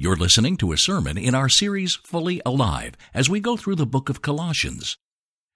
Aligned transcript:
You're 0.00 0.14
listening 0.14 0.56
to 0.58 0.70
a 0.70 0.78
sermon 0.78 1.18
in 1.18 1.34
our 1.34 1.48
series 1.48 1.96
Fully 1.96 2.40
Alive 2.46 2.94
as 3.12 3.28
we 3.28 3.40
go 3.40 3.56
through 3.56 3.74
the 3.74 3.84
book 3.84 4.08
of 4.08 4.22
Colossians. 4.22 4.96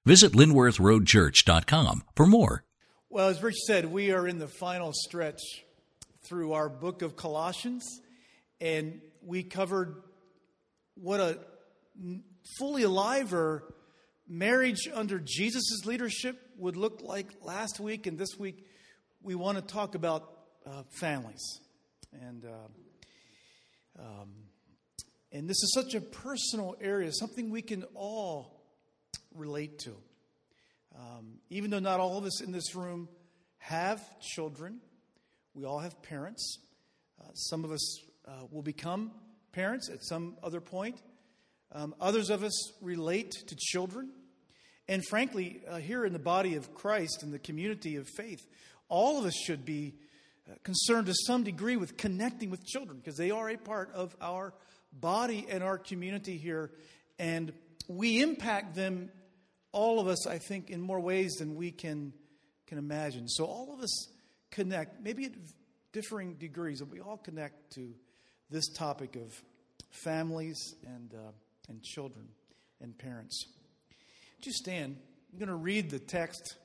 Visit 0.04 0.33
linworthroadchurch.com 0.33 2.03
for 2.17 2.26
more. 2.26 2.64
Well, 3.08 3.28
as 3.28 3.40
Rich 3.40 3.58
said, 3.68 3.92
we 3.92 4.10
are 4.10 4.26
in 4.26 4.38
the 4.38 4.48
final 4.48 4.90
stretch 4.92 5.38
through 6.24 6.54
our 6.54 6.68
book 6.68 7.02
of 7.02 7.14
Colossians, 7.14 7.84
and 8.60 9.00
we 9.24 9.44
covered 9.44 10.02
what 10.96 11.20
a 11.20 11.38
fully 12.59 12.82
alive 12.82 13.32
or 13.32 13.72
marriage 14.27 14.88
under 14.93 15.20
Jesus' 15.20 15.86
leadership 15.86 16.36
would 16.59 16.77
look 16.77 17.00
like 17.00 17.29
last 17.43 17.79
week, 17.79 18.09
and 18.09 18.18
this 18.18 18.36
week 18.36 18.66
we 19.22 19.36
want 19.36 19.56
to 19.56 19.62
talk 19.62 19.95
about 19.95 20.29
uh, 20.66 20.82
families. 20.98 21.61
And. 22.20 22.45
Uh, 22.45 22.66
um, 23.98 24.30
and 25.30 25.48
this 25.48 25.62
is 25.62 25.72
such 25.75 25.95
a 25.95 26.00
personal 26.00 26.76
area, 26.80 27.11
something 27.12 27.50
we 27.50 27.62
can 27.62 27.85
all 27.94 28.62
relate 29.34 29.79
to. 29.80 29.94
Um, 30.94 31.39
even 31.48 31.71
though 31.71 31.79
not 31.79 32.00
all 32.00 32.19
of 32.19 32.25
us 32.25 32.42
in 32.42 32.53
this 32.53 32.75
room 32.75 33.08
have 33.58 34.03
children, 34.20 34.81
we 35.55 35.64
all 35.64 35.78
have 35.78 36.03
parents. 36.03 36.58
Uh, 37.20 37.33
some 37.33 37.64
of 37.64 37.72
us 37.72 38.00
uh, 38.27 38.47
will 38.50 38.62
become 38.62 39.11
parents 39.53 39.89
at 39.89 40.05
some 40.05 40.36
other 40.42 40.61
point. 40.61 41.00
Um, 41.72 41.95
others 42.00 42.28
of 42.28 42.42
us 42.42 42.72
relate 42.83 43.31
to 43.47 43.56
children. 43.56 44.11
And 44.89 45.03
frankly, 45.09 45.62
uh, 45.67 45.78
here 45.78 46.05
in 46.05 46.12
the 46.12 46.19
body 46.19 46.56
of 46.56 46.75
Christ, 46.75 47.22
in 47.22 47.31
the 47.31 47.39
community 47.39 47.97
of 47.97 48.06
faith, 48.09 48.47
all 48.89 49.19
of 49.19 49.25
us 49.25 49.34
should 49.34 49.64
be 49.64 49.95
concerned 50.62 51.06
to 51.06 51.14
some 51.14 51.45
degree 51.45 51.77
with 51.77 51.97
connecting 51.97 52.51
with 52.51 52.64
children 52.64 52.98
because 52.98 53.17
they 53.17 53.31
are 53.31 53.48
a 53.48 53.56
part 53.56 53.91
of 53.92 54.17
our 54.20 54.53
body 54.92 55.47
and 55.48 55.62
our 55.62 55.78
community 55.78 56.37
here. 56.37 56.70
And 57.19 57.53
we 57.89 58.20
impact 58.23 58.75
them, 58.75 59.11
all 59.73 60.01
of 60.01 60.07
us, 60.07 60.27
I 60.27 60.39
think, 60.39 60.71
in 60.71 60.81
more 60.81 61.01
ways 61.01 61.33
than 61.34 61.55
we 61.55 61.71
can, 61.71 62.12
can 62.67 62.79
imagine. 62.79 63.29
So 63.29 63.45
all 63.45 63.73
of 63.73 63.81
us 63.81 64.09
connect, 64.51 65.03
maybe 65.03 65.27
at 65.27 65.33
differing 65.93 66.34
degrees, 66.34 66.81
but 66.81 66.91
we 66.91 67.01
all 67.01 67.17
connect 67.17 67.73
to 67.75 67.95
this 68.51 68.69
topic 68.69 69.17
of 69.17 69.33
families 69.91 70.75
and, 70.87 71.15
uh, 71.15 71.31
and 71.69 71.83
children 71.83 72.29
and 72.81 72.97
parents. 72.97 73.47
Just 74.41 74.59
stand. 74.59 74.97
I'm 75.33 75.39
going 75.39 75.49
to 75.49 75.55
read 75.55 75.91
the 75.91 75.99
text 75.99 76.56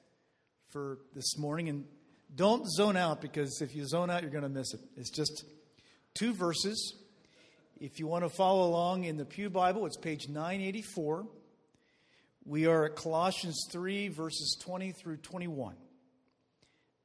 for 0.70 1.00
this 1.14 1.38
morning 1.38 1.70
and 1.70 1.86
don't 2.34 2.70
zone 2.70 2.98
out 2.98 3.22
because 3.22 3.62
if 3.62 3.76
you 3.76 3.86
zone 3.86 4.10
out, 4.10 4.22
you're 4.22 4.32
going 4.32 4.44
to 4.44 4.50
miss 4.50 4.74
it. 4.74 4.82
It's 4.96 5.10
just 5.10 5.46
two 6.14 6.34
verses. 6.34 6.96
If 7.80 8.00
you 8.00 8.08
want 8.08 8.24
to 8.24 8.30
follow 8.30 8.68
along 8.68 9.04
in 9.04 9.18
the 9.18 9.26
Pew 9.26 9.50
Bible, 9.50 9.86
it's 9.86 9.98
page 9.98 10.28
984. 10.28 11.28
We 12.46 12.66
are 12.66 12.86
at 12.86 12.96
Colossians 12.96 13.68
3, 13.72 14.08
verses 14.10 14.58
20 14.62 14.94
through 14.94 15.18
21. 15.18 15.76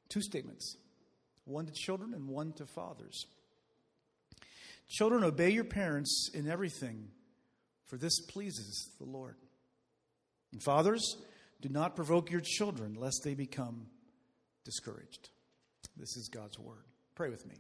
Two 0.09 0.23
statements 0.23 0.77
one 1.45 1.67
to 1.67 1.73
children 1.73 2.15
and 2.15 2.29
one 2.29 2.53
to 2.53 2.67
fathers. 2.67 3.27
Children, 4.89 5.25
obey 5.25 5.51
your 5.51 5.65
parents 5.65 6.31
in 6.33 6.49
everything, 6.49 7.09
for 7.87 7.97
this 7.97 8.21
pleases 8.21 8.91
the 8.99 9.07
Lord. 9.07 9.37
And 10.53 10.63
fathers, 10.63 11.17
do 11.61 11.69
not 11.69 11.97
provoke 11.97 12.31
your 12.31 12.43
children, 12.43 12.95
lest 12.95 13.23
they 13.25 13.35
become 13.35 13.87
discouraged. 14.65 15.31
This 15.97 16.17
is 16.17 16.29
God's 16.29 16.59
word. 16.59 16.85
Pray 17.15 17.29
with 17.29 17.47
me. 17.47 17.57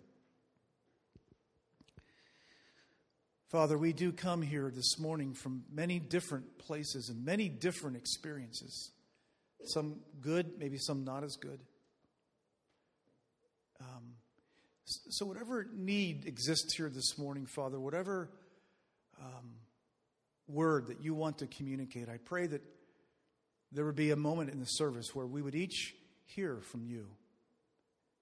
Father, 3.51 3.77
we 3.77 3.93
do 3.93 4.13
come 4.13 4.41
here 4.41 4.73
this 4.75 4.99
morning 4.99 5.35
from 5.35 5.65
many 5.71 5.99
different 5.99 6.59
places 6.59 7.11
and 7.11 7.23
many 7.23 7.51
different 7.51 7.97
experiences. 7.99 8.93
Some 9.65 9.97
good, 10.23 10.53
maybe 10.59 10.79
some 10.79 11.05
not 11.05 11.23
as 11.23 11.37
good. 11.37 11.61
Um, 13.79 14.15
so, 14.87 15.27
whatever 15.27 15.67
need 15.75 16.25
exists 16.27 16.75
here 16.75 16.89
this 16.89 17.19
morning, 17.19 17.45
Father, 17.45 17.79
whatever 17.79 18.31
um, 19.21 19.53
word 20.49 20.87
that 20.87 21.03
you 21.03 21.15
want 21.15 21.39
to 21.39 21.47
communicate, 21.47 22.09
I 22.09 22.17
pray 22.17 22.47
that 22.47 22.63
there 23.71 23.85
would 23.85 23.97
be 23.97 24.11
a 24.11 24.17
moment 24.17 24.51
in 24.51 24.61
the 24.61 24.67
service 24.67 25.15
where 25.15 25.27
we 25.27 25.43
would 25.43 25.55
each 25.55 25.95
hear 26.35 26.61
from 26.61 26.85
you 26.85 27.07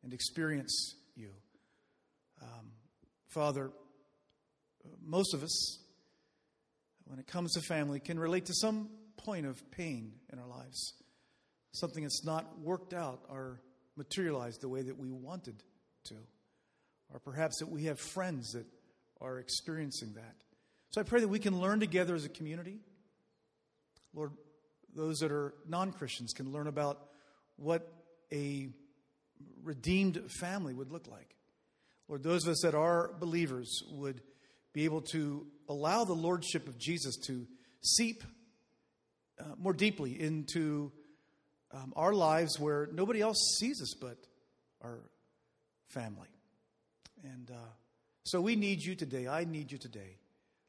and 0.03 0.13
experience 0.13 0.95
you. 1.15 1.31
Um, 2.43 2.73
Father, 3.29 3.71
most 5.05 5.35
of 5.35 5.43
us, 5.43 5.79
when 7.05 7.19
it 7.19 7.27
comes 7.27 7.53
to 7.53 7.61
family, 7.61 8.01
can 8.01 8.19
relate 8.19 8.47
to 8.47 8.55
some 8.55 8.91
point 9.17 9.47
of 9.47 9.71
pain 9.71 10.13
in 10.33 10.39
our 10.39 10.47
lives. 10.47 10.95
Something 11.73 12.03
that's 12.03 12.25
not 12.25 12.59
worked 12.61 12.95
out 12.95 13.21
or 13.29 13.61
materialized 13.97 14.61
the 14.61 14.69
way 14.69 14.83
that 14.83 14.99
we 14.99 15.11
wanted 15.11 15.63
to. 16.05 16.15
Or 17.13 17.21
perhaps 17.21 17.59
that 17.59 17.69
we 17.69 17.85
have 17.85 17.99
friends 17.99 18.53
that 18.53 18.67
are 19.21 19.39
experiencing 19.39 20.15
that. 20.15 20.35
So 20.91 21.01
I 21.01 21.05
pray 21.05 21.21
that 21.21 21.29
we 21.29 21.39
can 21.39 21.61
learn 21.61 21.79
together 21.81 22.15
as 22.15 22.25
a 22.25 22.29
community. 22.29 22.79
Lord, 24.15 24.33
those 24.95 25.19
that 25.21 25.31
are 25.31 25.55
non 25.69 25.93
Christians 25.93 26.33
can 26.33 26.51
learn 26.51 26.67
about 26.67 26.99
what 27.57 28.00
a 28.33 28.69
redeemed 29.63 30.31
family 30.41 30.75
would 30.75 30.91
look 30.91 31.07
like. 31.07 31.35
Lord, 32.09 32.23
those 32.23 32.45
of 32.45 32.53
us 32.53 32.61
that 32.63 32.75
are 32.75 33.13
believers 33.21 33.83
would 33.93 34.21
be 34.73 34.85
able 34.85 35.03
to 35.13 35.47
allow 35.69 36.05
the 36.05 36.13
lordship 36.13 36.67
of 36.69 36.79
Jesus 36.79 37.17
to 37.27 37.47
seep 37.83 38.25
uh, 39.39 39.45
more 39.59 39.73
deeply 39.73 40.21
into 40.21 40.93
um, 41.73 41.93
our 41.97 42.13
lives 42.13 42.59
where 42.59 42.89
nobody 42.93 43.21
else 43.21 43.57
sees 43.59 43.81
us 43.81 43.95
but 44.01 44.17
our 44.83 44.99
family. 45.89 46.29
And 47.23 47.51
uh, 47.51 47.71
so 48.25 48.41
we 48.41 48.57
need 48.57 48.83
you 48.83 48.95
today. 48.95 49.29
I 49.29 49.45
need 49.45 49.71
you 49.71 49.79
today. 49.79 50.19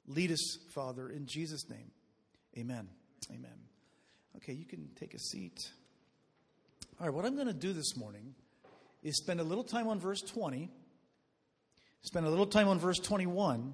Lead 0.08 0.32
us, 0.32 0.58
Father, 0.74 1.10
in 1.10 1.26
Jesus' 1.26 1.70
name. 1.70 1.92
Amen. 2.58 2.88
Amen. 3.30 3.58
Okay, 4.38 4.54
you 4.54 4.66
can 4.66 4.90
take 4.96 5.14
a 5.14 5.20
seat. 5.20 5.72
All 7.02 7.08
right, 7.08 7.16
what 7.16 7.26
I'm 7.26 7.34
going 7.34 7.48
to 7.48 7.54
do 7.54 7.74
this 7.74 7.98
morning 7.98 8.36
is 9.02 9.18
spend 9.18 9.40
a 9.40 9.44
little 9.44 9.64
time 9.64 9.88
on 9.88 10.00
verse 10.00 10.22
20, 10.22 10.70
spend 12.04 12.28
a 12.28 12.30
little 12.30 12.46
time 12.46 12.68
on 12.68 12.78
verse 12.78 13.00
21, 13.00 13.74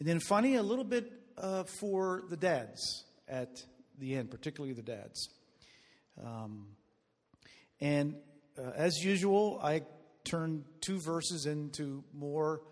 and 0.00 0.08
then 0.08 0.18
finally, 0.18 0.56
a 0.56 0.62
little 0.64 0.82
bit 0.82 1.12
uh, 1.38 1.62
for 1.78 2.24
the 2.30 2.36
dads 2.36 3.04
at 3.28 3.62
the 3.96 4.16
end, 4.16 4.32
particularly 4.32 4.74
the 4.74 4.82
dads. 4.82 5.28
Um, 6.20 6.66
and 7.80 8.16
uh, 8.58 8.72
as 8.74 8.96
usual, 9.04 9.60
I 9.62 9.82
turn 10.24 10.64
two 10.80 10.98
verses 10.98 11.46
into 11.46 12.02
more 12.12 12.62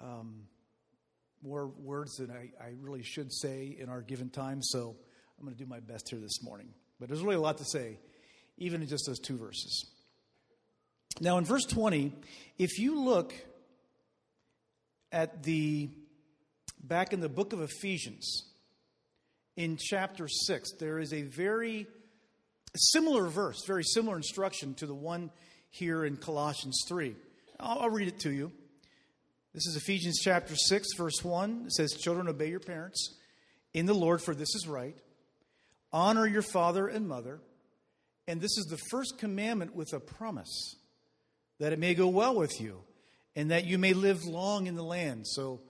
um, 0.00 0.48
more 1.44 1.68
words 1.68 2.16
than 2.16 2.32
I, 2.32 2.50
I, 2.60 2.72
really 2.80 3.04
should 3.04 3.32
say 3.32 3.76
in 3.78 3.88
our 3.88 4.02
given 4.02 4.30
time. 4.30 4.64
So 4.64 4.96
I'm 5.38 5.44
going 5.44 5.56
to 5.56 5.64
do 5.64 5.70
my 5.70 5.78
best 5.78 6.08
here 6.10 6.18
this 6.18 6.42
morning. 6.42 6.70
But 6.98 7.08
there's 7.08 7.22
really 7.22 7.36
a 7.36 7.40
lot 7.40 7.58
to 7.58 7.64
say, 7.64 7.98
even 8.58 8.82
in 8.82 8.88
just 8.88 9.04
those 9.06 9.18
two 9.18 9.36
verses. 9.36 9.86
Now, 11.20 11.38
in 11.38 11.44
verse 11.44 11.64
20, 11.64 12.12
if 12.58 12.78
you 12.78 13.00
look 13.00 13.32
at 15.10 15.42
the 15.42 15.88
back 16.80 17.12
in 17.12 17.20
the 17.20 17.28
book 17.28 17.52
of 17.52 17.60
Ephesians, 17.60 18.44
in 19.56 19.76
chapter 19.76 20.28
6, 20.28 20.72
there 20.78 21.00
is 21.00 21.12
a 21.12 21.22
very 21.22 21.86
similar 22.76 23.26
verse, 23.26 23.64
very 23.66 23.82
similar 23.82 24.16
instruction 24.16 24.74
to 24.74 24.86
the 24.86 24.94
one 24.94 25.30
here 25.70 26.04
in 26.04 26.16
Colossians 26.16 26.84
3. 26.88 27.16
I'll, 27.58 27.80
I'll 27.80 27.90
read 27.90 28.08
it 28.08 28.20
to 28.20 28.30
you. 28.30 28.52
This 29.54 29.66
is 29.66 29.76
Ephesians 29.76 30.20
chapter 30.22 30.54
6, 30.54 30.86
verse 30.96 31.24
1. 31.24 31.64
It 31.66 31.72
says, 31.72 31.94
Children, 31.94 32.28
obey 32.28 32.50
your 32.50 32.60
parents 32.60 33.16
in 33.74 33.86
the 33.86 33.94
Lord, 33.94 34.22
for 34.22 34.34
this 34.34 34.54
is 34.54 34.68
right. 34.68 34.96
Honor 35.92 36.26
your 36.26 36.42
father 36.42 36.86
and 36.86 37.08
mother. 37.08 37.40
And 38.28 38.42
this 38.42 38.58
is 38.58 38.66
the 38.66 38.76
first 38.90 39.16
commandment 39.16 39.74
with 39.74 39.94
a 39.94 39.98
promise 39.98 40.76
that 41.58 41.72
it 41.72 41.78
may 41.78 41.94
go 41.94 42.08
well 42.08 42.36
with 42.36 42.60
you 42.60 42.82
and 43.34 43.50
that 43.50 43.64
you 43.64 43.78
may 43.78 43.94
live 43.94 44.22
long 44.26 44.66
in 44.66 44.76
the 44.76 44.84
land. 44.84 45.26
So, 45.26 45.62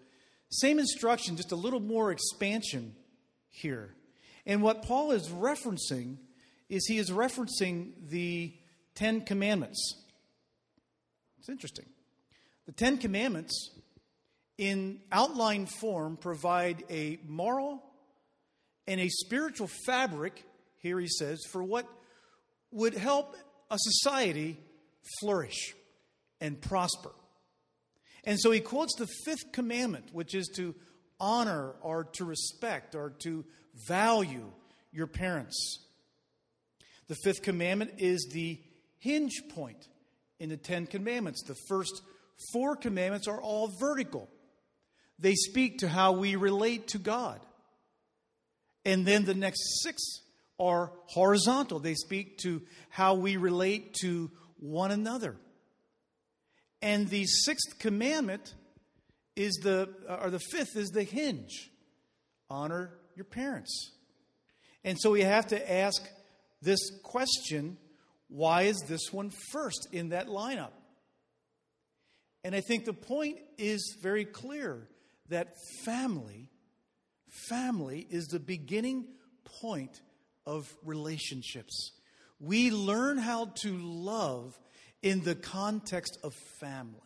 same 0.50 0.80
instruction, 0.80 1.36
just 1.36 1.52
a 1.52 1.56
little 1.56 1.78
more 1.78 2.10
expansion 2.10 2.96
here. 3.48 3.94
And 4.44 4.60
what 4.60 4.82
Paul 4.82 5.12
is 5.12 5.28
referencing 5.28 6.16
is 6.68 6.84
he 6.86 6.98
is 6.98 7.10
referencing 7.10 7.92
the 8.08 8.52
Ten 8.96 9.20
Commandments. 9.20 9.94
It's 11.38 11.48
interesting. 11.48 11.86
The 12.66 12.72
Ten 12.72 12.98
Commandments, 12.98 13.70
in 14.56 14.98
outline 15.12 15.66
form, 15.66 16.16
provide 16.16 16.82
a 16.90 17.20
moral 17.24 17.84
and 18.88 19.00
a 19.00 19.08
spiritual 19.08 19.68
fabric, 19.86 20.44
here 20.78 20.98
he 20.98 21.06
says, 21.06 21.44
for 21.52 21.62
what 21.62 21.86
would 22.70 22.94
help 22.94 23.36
a 23.70 23.76
society 23.78 24.58
flourish 25.20 25.74
and 26.40 26.60
prosper. 26.60 27.10
And 28.24 28.38
so 28.38 28.50
he 28.50 28.60
quotes 28.60 28.94
the 28.96 29.08
fifth 29.24 29.52
commandment, 29.52 30.10
which 30.12 30.34
is 30.34 30.48
to 30.56 30.74
honor 31.20 31.74
or 31.80 32.04
to 32.04 32.24
respect 32.24 32.94
or 32.94 33.10
to 33.22 33.44
value 33.86 34.50
your 34.92 35.06
parents. 35.06 35.78
The 37.08 37.16
fifth 37.24 37.42
commandment 37.42 37.92
is 37.98 38.28
the 38.32 38.60
hinge 38.98 39.42
point 39.54 39.88
in 40.38 40.50
the 40.50 40.56
Ten 40.56 40.86
Commandments. 40.86 41.42
The 41.42 41.56
first 41.68 42.02
four 42.52 42.76
commandments 42.76 43.26
are 43.26 43.40
all 43.40 43.72
vertical, 43.80 44.28
they 45.18 45.34
speak 45.34 45.78
to 45.78 45.88
how 45.88 46.12
we 46.12 46.36
relate 46.36 46.88
to 46.88 46.98
God. 46.98 47.40
And 48.84 49.04
then 49.04 49.24
the 49.24 49.34
next 49.34 49.82
six 49.82 50.00
are 50.58 50.92
horizontal, 51.06 51.78
they 51.78 51.94
speak 51.94 52.38
to 52.38 52.62
how 52.88 53.14
we 53.14 53.36
relate 53.36 53.94
to 54.02 54.30
one 54.58 54.90
another. 54.90 55.36
And 56.82 57.08
the 57.08 57.24
sixth 57.26 57.78
commandment 57.78 58.54
is 59.36 59.54
the, 59.62 59.88
uh, 60.08 60.18
or 60.22 60.30
the 60.30 60.40
fifth 60.40 60.76
is 60.76 60.88
the 60.90 61.04
hinge 61.04 61.70
honor 62.50 62.92
your 63.14 63.24
parents. 63.24 63.92
And 64.84 64.96
so 64.98 65.10
we 65.10 65.22
have 65.22 65.48
to 65.48 65.72
ask 65.72 66.02
this 66.62 66.90
question 67.02 67.76
why 68.28 68.62
is 68.62 68.78
this 68.86 69.10
one 69.10 69.30
first 69.52 69.88
in 69.90 70.10
that 70.10 70.28
lineup? 70.28 70.72
And 72.44 72.54
I 72.54 72.60
think 72.60 72.84
the 72.84 72.92
point 72.92 73.38
is 73.56 73.96
very 74.02 74.24
clear 74.24 74.86
that 75.30 75.54
family, 75.84 76.50
family 77.48 78.06
is 78.10 78.26
the 78.26 78.38
beginning 78.38 79.06
point 79.62 80.00
of 80.48 80.74
relationships. 80.82 81.92
We 82.40 82.70
learn 82.70 83.18
how 83.18 83.52
to 83.62 83.76
love 83.76 84.58
in 85.02 85.22
the 85.22 85.34
context 85.34 86.18
of 86.24 86.32
family. 86.58 87.00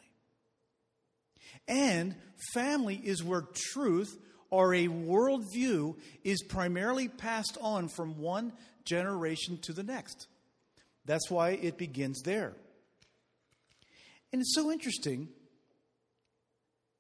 And 1.67 2.15
family 2.55 3.01
is 3.03 3.23
where 3.25 3.45
truth 3.73 4.17
or 4.49 4.75
a 4.75 4.87
worldview 4.87 5.97
is 6.23 6.43
primarily 6.45 7.09
passed 7.09 7.59
on 7.61 7.89
from 7.89 8.19
one 8.19 8.53
generation 8.85 9.59
to 9.63 9.73
the 9.73 9.83
next. 9.83 10.29
That's 11.05 11.29
why 11.29 11.51
it 11.51 11.77
begins 11.77 12.23
there. 12.23 12.55
And 14.33 14.41
it's 14.41 14.55
so 14.55 14.71
interesting. 14.71 15.29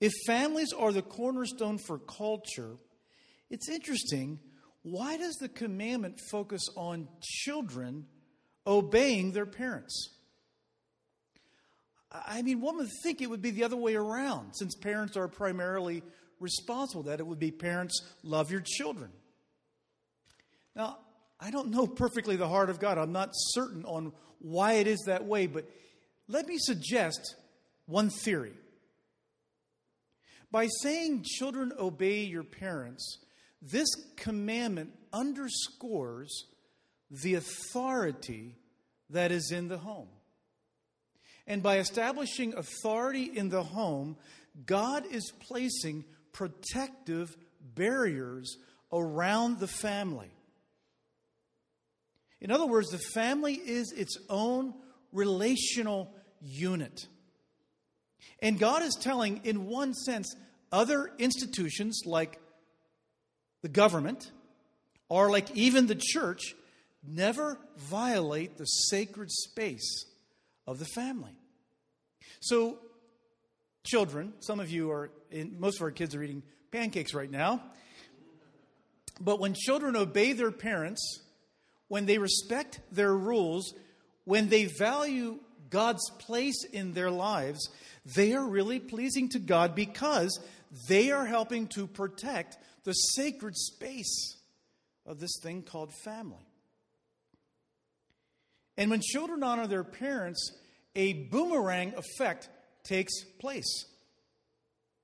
If 0.00 0.12
families 0.27 0.73
are 0.73 0.93
the 0.93 1.03
cornerstone 1.03 1.79
for 1.79 1.99
culture, 1.99 2.77
it's 3.49 3.69
interesting. 3.69 4.41
Why 4.82 5.17
does 5.17 5.37
the 5.37 5.49
commandment 5.49 6.19
focus 6.31 6.69
on 6.76 7.08
children 7.23 8.06
obeying 8.67 9.32
their 9.32 9.46
parents? 9.46 10.11
I 12.11 12.43
mean, 12.43 12.61
one 12.61 12.76
would 12.76 12.90
think 13.02 13.23
it 13.23 13.31
would 13.31 13.40
be 13.40 13.52
the 13.52 13.64
other 13.64 13.76
way 13.76 13.94
around, 13.94 14.55
since 14.55 14.75
parents 14.75 15.17
are 15.17 15.29
primarily 15.29 16.02
responsible, 16.40 17.05
that 17.05 17.20
it 17.20 17.26
would 17.26 17.38
be 17.38 17.50
parents 17.50 18.02
love 18.23 18.50
your 18.50 18.61
children. 18.61 19.11
Now, 20.76 20.99
I 21.40 21.50
don't 21.50 21.70
know 21.70 21.87
perfectly 21.87 22.37
the 22.37 22.49
heart 22.49 22.70
of 22.70 22.81
God. 22.81 22.99
I'm 22.99 23.12
not 23.12 23.31
certain 23.32 23.84
on 23.84 24.12
why 24.40 24.75
it 24.75 24.87
is 24.87 25.02
that 25.06 25.25
way, 25.25 25.46
but 25.46 25.64
let 26.29 26.46
me 26.46 26.56
suggest 26.58 27.37
one 27.87 28.11
theory. 28.11 28.52
By 30.50 30.69
saying 30.82 31.25
children 31.25 31.73
obey 31.79 32.25
your 32.25 32.44
parents, 32.44 33.19
this 33.62 33.88
commandment 34.17 34.93
underscores 35.12 36.47
the 37.11 37.35
authority 37.35 38.56
that 39.11 39.31
is 39.31 39.53
in 39.53 39.69
the 39.69 39.79
home. 39.79 40.09
And 41.47 41.62
by 41.62 41.79
establishing 41.79 42.55
authority 42.55 43.25
in 43.25 43.49
the 43.49 43.62
home, 43.62 44.17
God 44.67 45.05
is 45.11 45.32
placing 45.41 46.05
protective 46.32 47.37
barriers 47.61 48.56
around 48.93 49.61
the 49.61 49.69
family. 49.69 50.31
In 52.41 52.50
other 52.50 52.67
words, 52.67 52.91
the 52.91 52.99
family 52.99 53.55
is 53.55 53.93
its 53.93 54.19
own 54.29 54.75
relational 55.12 56.12
unit. 56.41 57.06
And 58.41 58.58
God 58.58 58.82
is 58.82 58.97
telling, 59.00 59.41
in 59.44 59.67
one 59.67 59.94
sense, 59.94 60.35
other 60.73 61.11
institutions 61.19 62.03
like 62.05 62.41
the 63.62 63.69
government 63.69 64.31
or 65.09 65.31
like 65.31 65.50
even 65.56 65.87
the 65.87 65.99
church 65.99 66.55
never 67.06 67.59
violate 67.76 68.59
the 68.59 68.64
sacred 68.64 69.31
space 69.31 70.06
of 70.67 70.79
the 70.79 70.85
family. 70.85 71.32
So, 72.41 72.79
children, 73.85 74.32
some 74.41 74.61
of 74.61 74.70
you 74.70 74.91
are, 74.91 75.11
in, 75.31 75.59
most 75.59 75.79
of 75.79 75.82
our 75.82 75.91
kids 75.91 76.14
are 76.14 76.23
eating 76.23 76.43
pancakes 76.70 77.14
right 77.14 77.31
now. 77.31 77.62
But 79.20 79.38
when 79.38 79.55
children 79.55 79.97
obey 79.97 80.32
their 80.32 80.50
parents, 80.50 81.20
when 81.88 82.06
they 82.06 82.19
respect 82.19 82.81
their 82.91 83.15
rules, 83.15 83.75
when 84.25 84.49
they 84.49 84.65
value 84.65 85.38
God's 85.70 86.08
place 86.19 86.65
in 86.73 86.93
their 86.93 87.11
lives, 87.11 87.69
they 88.17 88.32
are 88.35 88.47
really 88.47 88.81
pleasing 88.81 89.29
to 89.31 89.38
God 89.38 89.75
because 89.75 90.41
they 90.88 91.11
are 91.11 91.26
helping 91.26 91.67
to 91.69 91.87
protect 91.87 92.56
the 92.84 92.93
sacred 92.93 93.56
space 93.56 94.37
of 95.06 95.20
this 95.20 95.38
thing 95.43 95.62
called 95.62 95.93
family. 96.05 96.46
And 98.76 98.90
when 98.90 99.00
children 99.00 99.43
honor 99.43 99.67
their 99.67 99.84
parents, 99.84 100.52
a 100.94 101.12
boomerang 101.25 101.94
effect 101.94 102.49
takes 102.84 103.23
place. 103.38 103.87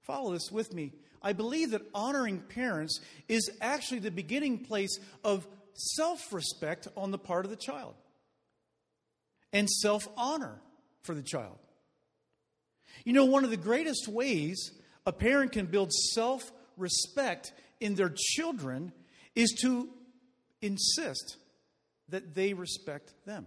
Follow 0.02 0.32
this 0.32 0.50
with 0.50 0.72
me. 0.72 0.92
I 1.20 1.32
believe 1.32 1.72
that 1.72 1.82
honoring 1.94 2.40
parents 2.40 3.00
is 3.28 3.50
actually 3.60 4.00
the 4.00 4.10
beginning 4.10 4.64
place 4.64 4.98
of 5.25 5.46
self 5.75 6.32
respect 6.32 6.88
on 6.96 7.10
the 7.10 7.19
part 7.19 7.44
of 7.44 7.50
the 7.50 7.56
child 7.56 7.94
and 9.52 9.69
self 9.69 10.08
honor 10.16 10.60
for 11.02 11.14
the 11.14 11.22
child. 11.22 11.58
You 13.04 13.12
know, 13.12 13.25
one 13.25 13.44
of 13.44 13.50
the 13.50 13.56
greatest 13.56 14.08
ways 14.08 14.70
a 15.06 15.12
parent 15.12 15.52
can 15.52 15.66
build 15.66 15.92
self 15.92 16.52
respect 16.76 17.52
in 17.80 17.94
their 17.94 18.12
children 18.16 18.92
is 19.34 19.50
to 19.62 19.88
insist 20.60 21.36
that 22.08 22.34
they 22.34 22.52
respect 22.54 23.12
them. 23.25 23.46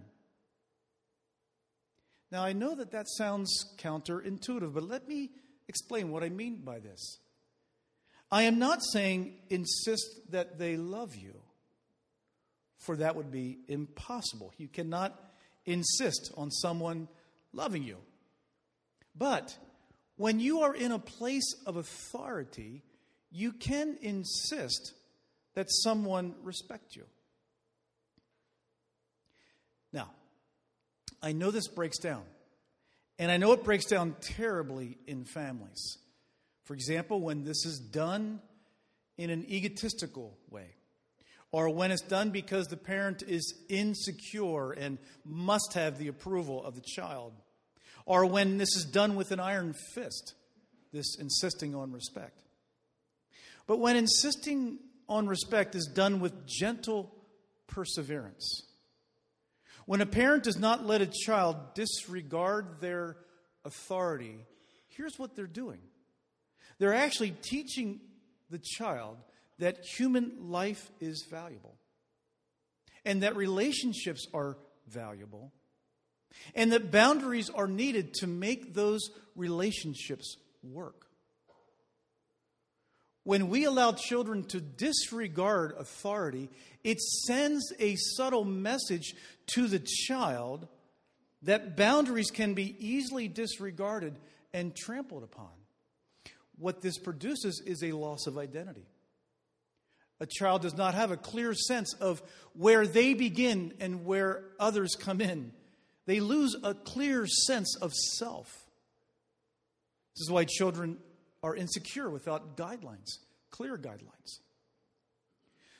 Now, 2.30 2.42
I 2.42 2.52
know 2.54 2.74
that 2.76 2.92
that 2.92 3.06
sounds 3.08 3.74
counterintuitive, 3.76 4.72
but 4.72 4.84
let 4.84 5.06
me 5.06 5.30
explain 5.68 6.10
what 6.10 6.22
I 6.22 6.30
mean 6.30 6.62
by 6.64 6.78
this. 6.78 7.18
I 8.30 8.44
am 8.44 8.58
not 8.58 8.82
saying 8.82 9.34
insist 9.50 10.30
that 10.30 10.58
they 10.58 10.78
love 10.78 11.14
you 11.14 11.34
for 12.78 12.96
that 12.96 13.14
would 13.14 13.30
be 13.30 13.58
impossible. 13.68 14.52
You 14.56 14.68
cannot 14.68 15.14
insist 15.66 16.32
on 16.36 16.50
someone 16.50 17.08
loving 17.52 17.82
you. 17.82 17.98
But 19.14 19.56
when 20.16 20.40
you 20.40 20.62
are 20.62 20.74
in 20.74 20.90
a 20.90 20.98
place 20.98 21.54
of 21.66 21.76
authority, 21.76 22.82
you 23.32 23.52
can 23.52 23.98
insist 24.02 24.92
that 25.54 25.66
someone 25.70 26.34
respect 26.42 26.94
you. 26.94 27.04
Now, 29.92 30.10
I 31.22 31.32
know 31.32 31.50
this 31.50 31.68
breaks 31.68 31.98
down, 31.98 32.22
and 33.18 33.30
I 33.30 33.36
know 33.36 33.52
it 33.52 33.64
breaks 33.64 33.86
down 33.86 34.16
terribly 34.20 34.98
in 35.06 35.24
families. 35.24 35.98
For 36.64 36.74
example, 36.74 37.20
when 37.20 37.44
this 37.44 37.64
is 37.66 37.78
done 37.78 38.40
in 39.18 39.30
an 39.30 39.44
egotistical 39.50 40.38
way 40.50 40.74
or 41.52 41.68
when 41.68 41.90
it's 41.90 42.02
done 42.02 42.30
because 42.30 42.66
the 42.68 42.76
parent 42.76 43.22
is 43.22 43.54
insecure 43.68 44.72
and 44.72 44.98
must 45.24 45.74
have 45.74 45.98
the 45.98 46.08
approval 46.08 46.64
of 46.64 46.74
the 46.74 46.80
child, 46.80 47.34
or 48.06 48.24
when 48.24 48.56
this 48.56 48.74
is 48.74 48.84
done 48.84 49.16
with 49.16 49.30
an 49.32 49.40
iron 49.40 49.74
fist, 49.94 50.34
this 50.92 51.16
insisting 51.18 51.74
on 51.74 51.92
respect. 51.92 52.42
But 53.72 53.80
when 53.80 53.96
insisting 53.96 54.80
on 55.08 55.26
respect 55.26 55.74
is 55.74 55.86
done 55.86 56.20
with 56.20 56.46
gentle 56.46 57.10
perseverance, 57.68 58.66
when 59.86 60.02
a 60.02 60.06
parent 60.06 60.42
does 60.42 60.58
not 60.58 60.84
let 60.84 61.00
a 61.00 61.06
child 61.06 61.56
disregard 61.72 62.82
their 62.82 63.16
authority, 63.64 64.44
here's 64.88 65.18
what 65.18 65.34
they're 65.34 65.46
doing 65.46 65.78
they're 66.78 66.92
actually 66.92 67.30
teaching 67.30 68.02
the 68.50 68.58
child 68.58 69.16
that 69.58 69.86
human 69.86 70.50
life 70.50 70.90
is 71.00 71.26
valuable 71.30 71.78
and 73.06 73.22
that 73.22 73.36
relationships 73.36 74.26
are 74.34 74.58
valuable 74.86 75.50
and 76.54 76.72
that 76.72 76.90
boundaries 76.90 77.48
are 77.48 77.68
needed 77.68 78.12
to 78.12 78.26
make 78.26 78.74
those 78.74 79.00
relationships 79.34 80.36
work. 80.62 81.06
When 83.24 83.48
we 83.48 83.64
allow 83.64 83.92
children 83.92 84.44
to 84.48 84.60
disregard 84.60 85.74
authority, 85.78 86.50
it 86.82 87.00
sends 87.00 87.72
a 87.78 87.94
subtle 87.96 88.44
message 88.44 89.14
to 89.54 89.68
the 89.68 89.78
child 89.78 90.66
that 91.42 91.76
boundaries 91.76 92.30
can 92.30 92.54
be 92.54 92.74
easily 92.78 93.28
disregarded 93.28 94.18
and 94.52 94.74
trampled 94.74 95.22
upon. 95.22 95.50
what 96.58 96.80
this 96.80 96.98
produces 96.98 97.60
is 97.66 97.82
a 97.82 97.92
loss 97.92 98.26
of 98.26 98.38
identity. 98.38 98.86
A 100.20 100.26
child 100.26 100.62
does 100.62 100.76
not 100.76 100.94
have 100.94 101.10
a 101.10 101.16
clear 101.16 101.54
sense 101.54 101.92
of 101.94 102.22
where 102.54 102.86
they 102.86 103.14
begin 103.14 103.74
and 103.80 104.04
where 104.04 104.44
others 104.60 104.94
come 104.94 105.20
in. 105.20 105.52
They 106.06 106.20
lose 106.20 106.54
a 106.62 106.74
clear 106.74 107.26
sense 107.26 107.76
of 107.76 107.92
self. 107.92 108.46
This 110.14 110.26
is 110.26 110.30
why 110.30 110.44
children 110.44 110.98
are 111.42 111.56
insecure 111.56 112.08
without 112.08 112.56
guidelines, 112.56 113.18
clear 113.50 113.76
guidelines. 113.76 114.40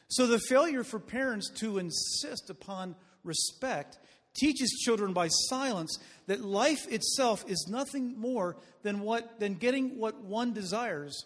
So 0.09 0.27
the 0.27 0.39
failure 0.39 0.85
for 0.85 0.99
parents 0.99 1.51
to 1.61 1.79
insist 1.79 2.51
upon 2.51 2.97
respect 3.25 3.99
teaches 4.35 4.71
children 4.85 5.13
by 5.13 5.29
silence 5.29 5.99
that 6.27 6.45
life 6.45 6.91
itself 6.91 7.45
is 7.49 7.67
nothing 7.71 8.19
more 8.19 8.57
than 8.83 9.01
what 9.01 9.39
than 9.41 9.55
getting 9.55 9.99
what 9.99 10.23
one 10.23 10.53
desires 10.53 11.25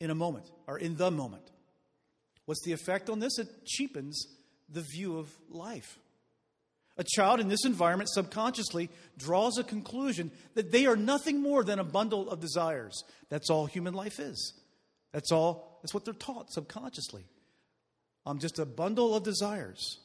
in 0.00 0.10
a 0.10 0.14
moment 0.14 0.50
or 0.66 0.78
in 0.78 0.96
the 0.96 1.10
moment. 1.10 1.50
What's 2.46 2.62
the 2.64 2.72
effect 2.72 3.08
on 3.08 3.20
this? 3.20 3.38
It 3.38 3.48
cheapens 3.64 4.26
the 4.68 4.82
view 4.82 5.18
of 5.18 5.30
life. 5.48 5.98
A 6.96 7.04
child 7.04 7.40
in 7.40 7.48
this 7.48 7.64
environment 7.64 8.08
subconsciously 8.08 8.88
draws 9.18 9.58
a 9.58 9.64
conclusion 9.64 10.30
that 10.54 10.70
they 10.70 10.86
are 10.86 10.96
nothing 10.96 11.42
more 11.42 11.64
than 11.64 11.78
a 11.78 11.84
bundle 11.84 12.30
of 12.30 12.40
desires. 12.40 13.02
That's 13.30 13.50
all 13.50 13.66
human 13.66 13.94
life 13.94 14.20
is. 14.20 14.54
That's 15.12 15.32
all, 15.32 15.78
that's 15.82 15.92
what 15.92 16.04
they're 16.04 16.14
taught 16.14 16.52
subconsciously. 16.52 17.24
I'm 18.24 18.38
just 18.38 18.58
a 18.58 18.66
bundle 18.66 19.14
of 19.14 19.24
desires. 19.24 19.98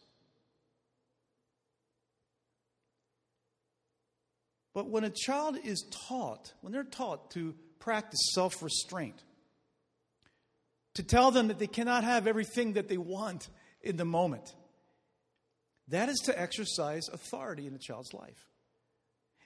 But 4.73 4.89
when 4.89 5.03
a 5.03 5.09
child 5.09 5.57
is 5.63 5.85
taught, 6.07 6.53
when 6.61 6.73
they're 6.73 6.83
taught 6.83 7.31
to 7.31 7.55
practice 7.79 8.19
self 8.33 8.61
restraint, 8.61 9.23
to 10.95 11.03
tell 11.03 11.31
them 11.31 11.47
that 11.47 11.59
they 11.59 11.67
cannot 11.67 12.03
have 12.03 12.27
everything 12.27 12.73
that 12.73 12.87
they 12.87 12.97
want 12.97 13.47
in 13.81 13.97
the 13.97 14.05
moment, 14.05 14.53
that 15.89 16.09
is 16.09 16.19
to 16.25 16.39
exercise 16.39 17.07
authority 17.09 17.67
in 17.67 17.73
a 17.73 17.79
child's 17.79 18.13
life. 18.13 18.47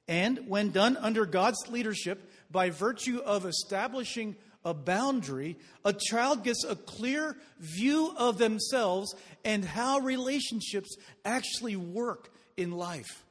And 0.07 0.47
when 0.47 0.71
done 0.71 0.97
under 0.97 1.25
God's 1.25 1.67
leadership, 1.69 2.29
by 2.51 2.69
virtue 2.69 3.19
of 3.19 3.45
establishing 3.45 4.35
a 4.65 4.73
boundary, 4.73 5.57
a 5.85 5.93
child 5.93 6.43
gets 6.43 6.63
a 6.63 6.75
clear 6.75 7.37
view 7.59 8.13
of 8.17 8.37
themselves 8.37 9.15
and 9.43 9.63
how 9.63 9.99
relationships 9.99 10.95
actually 11.25 11.75
work 11.75 12.29
in 12.57 12.71
life. 12.71 13.23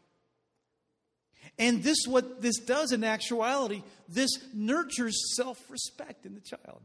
And 1.58 1.82
this 1.82 2.06
what 2.06 2.40
this 2.40 2.58
does 2.58 2.92
in 2.92 3.04
actuality, 3.04 3.82
this 4.08 4.30
nurtures 4.54 5.36
self-respect 5.36 6.24
in 6.24 6.34
the 6.34 6.40
child. 6.40 6.80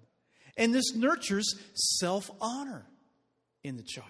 And 0.57 0.73
this 0.73 0.95
nurtures 0.95 1.55
self-honor 1.73 2.85
in 3.63 3.77
the 3.77 3.83
child. 3.83 4.07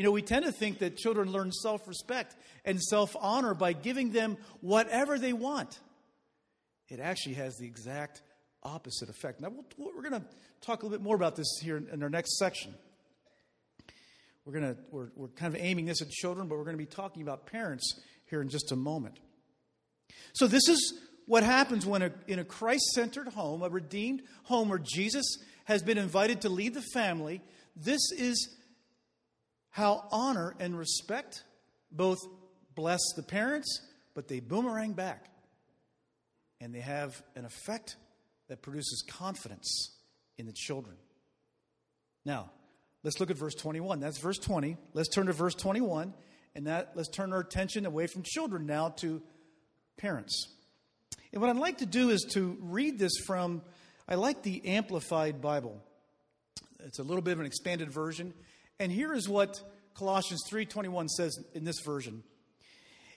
You 0.00 0.04
know, 0.04 0.12
we 0.12 0.22
tend 0.22 0.46
to 0.46 0.52
think 0.52 0.78
that 0.78 0.96
children 0.96 1.30
learn 1.30 1.52
self 1.52 1.86
respect 1.86 2.34
and 2.64 2.82
self 2.82 3.14
honor 3.20 3.52
by 3.52 3.74
giving 3.74 4.12
them 4.12 4.38
whatever 4.62 5.18
they 5.18 5.34
want. 5.34 5.78
It 6.88 7.00
actually 7.00 7.34
has 7.34 7.58
the 7.58 7.66
exact 7.66 8.22
opposite 8.62 9.10
effect. 9.10 9.42
Now, 9.42 9.52
we're 9.76 10.08
going 10.08 10.22
to 10.22 10.24
talk 10.62 10.80
a 10.82 10.86
little 10.86 10.96
bit 10.96 11.04
more 11.04 11.16
about 11.16 11.36
this 11.36 11.58
here 11.60 11.76
in 11.76 12.02
our 12.02 12.08
next 12.08 12.38
section. 12.38 12.74
We're, 14.46 14.60
to, 14.60 14.76
we're, 14.90 15.10
we're 15.16 15.28
kind 15.28 15.54
of 15.54 15.60
aiming 15.60 15.84
this 15.84 16.00
at 16.00 16.08
children, 16.08 16.48
but 16.48 16.56
we're 16.56 16.64
going 16.64 16.78
to 16.78 16.82
be 16.82 16.86
talking 16.86 17.20
about 17.20 17.44
parents 17.44 18.00
here 18.24 18.40
in 18.40 18.48
just 18.48 18.72
a 18.72 18.76
moment. 18.76 19.20
So, 20.32 20.46
this 20.46 20.66
is 20.66 20.94
what 21.26 21.42
happens 21.42 21.84
when 21.84 22.00
a, 22.00 22.10
in 22.26 22.38
a 22.38 22.44
Christ 22.46 22.84
centered 22.94 23.28
home, 23.28 23.62
a 23.62 23.68
redeemed 23.68 24.22
home 24.44 24.70
where 24.70 24.80
Jesus 24.82 25.26
has 25.66 25.82
been 25.82 25.98
invited 25.98 26.40
to 26.40 26.48
lead 26.48 26.72
the 26.72 26.84
family, 26.94 27.42
this 27.76 28.00
is 28.16 28.56
how 29.70 30.06
honor 30.10 30.54
and 30.58 30.76
respect 30.76 31.44
both 31.90 32.18
bless 32.74 33.00
the 33.16 33.22
parents, 33.22 33.80
but 34.14 34.28
they 34.28 34.40
boomerang 34.40 34.92
back. 34.92 35.26
And 36.60 36.74
they 36.74 36.80
have 36.80 37.22
an 37.36 37.44
effect 37.44 37.96
that 38.48 38.62
produces 38.62 39.04
confidence 39.08 39.96
in 40.36 40.46
the 40.46 40.52
children. 40.52 40.96
Now, 42.24 42.50
let's 43.02 43.20
look 43.20 43.30
at 43.30 43.38
verse 43.38 43.54
21. 43.54 44.00
That's 44.00 44.18
verse 44.18 44.38
20. 44.38 44.76
Let's 44.92 45.08
turn 45.08 45.26
to 45.26 45.32
verse 45.32 45.54
21, 45.54 46.12
and 46.54 46.66
that 46.66 46.92
let's 46.96 47.08
turn 47.08 47.32
our 47.32 47.40
attention 47.40 47.86
away 47.86 48.06
from 48.06 48.22
children 48.22 48.66
now 48.66 48.90
to 48.98 49.22
parents. 49.96 50.48
And 51.32 51.40
what 51.40 51.48
I'd 51.48 51.56
like 51.56 51.78
to 51.78 51.86
do 51.86 52.10
is 52.10 52.26
to 52.32 52.58
read 52.60 52.98
this 52.98 53.12
from 53.26 53.62
I 54.08 54.16
like 54.16 54.42
the 54.42 54.66
amplified 54.66 55.40
Bible. 55.40 55.80
It's 56.80 56.98
a 56.98 57.04
little 57.04 57.22
bit 57.22 57.32
of 57.32 57.40
an 57.40 57.46
expanded 57.46 57.90
version. 57.90 58.34
And 58.80 58.90
here 58.90 59.12
is 59.12 59.28
what 59.28 59.62
Colossians 59.92 60.42
3:21 60.48 61.08
says 61.10 61.38
in 61.52 61.64
this 61.64 61.80
version. 61.80 62.24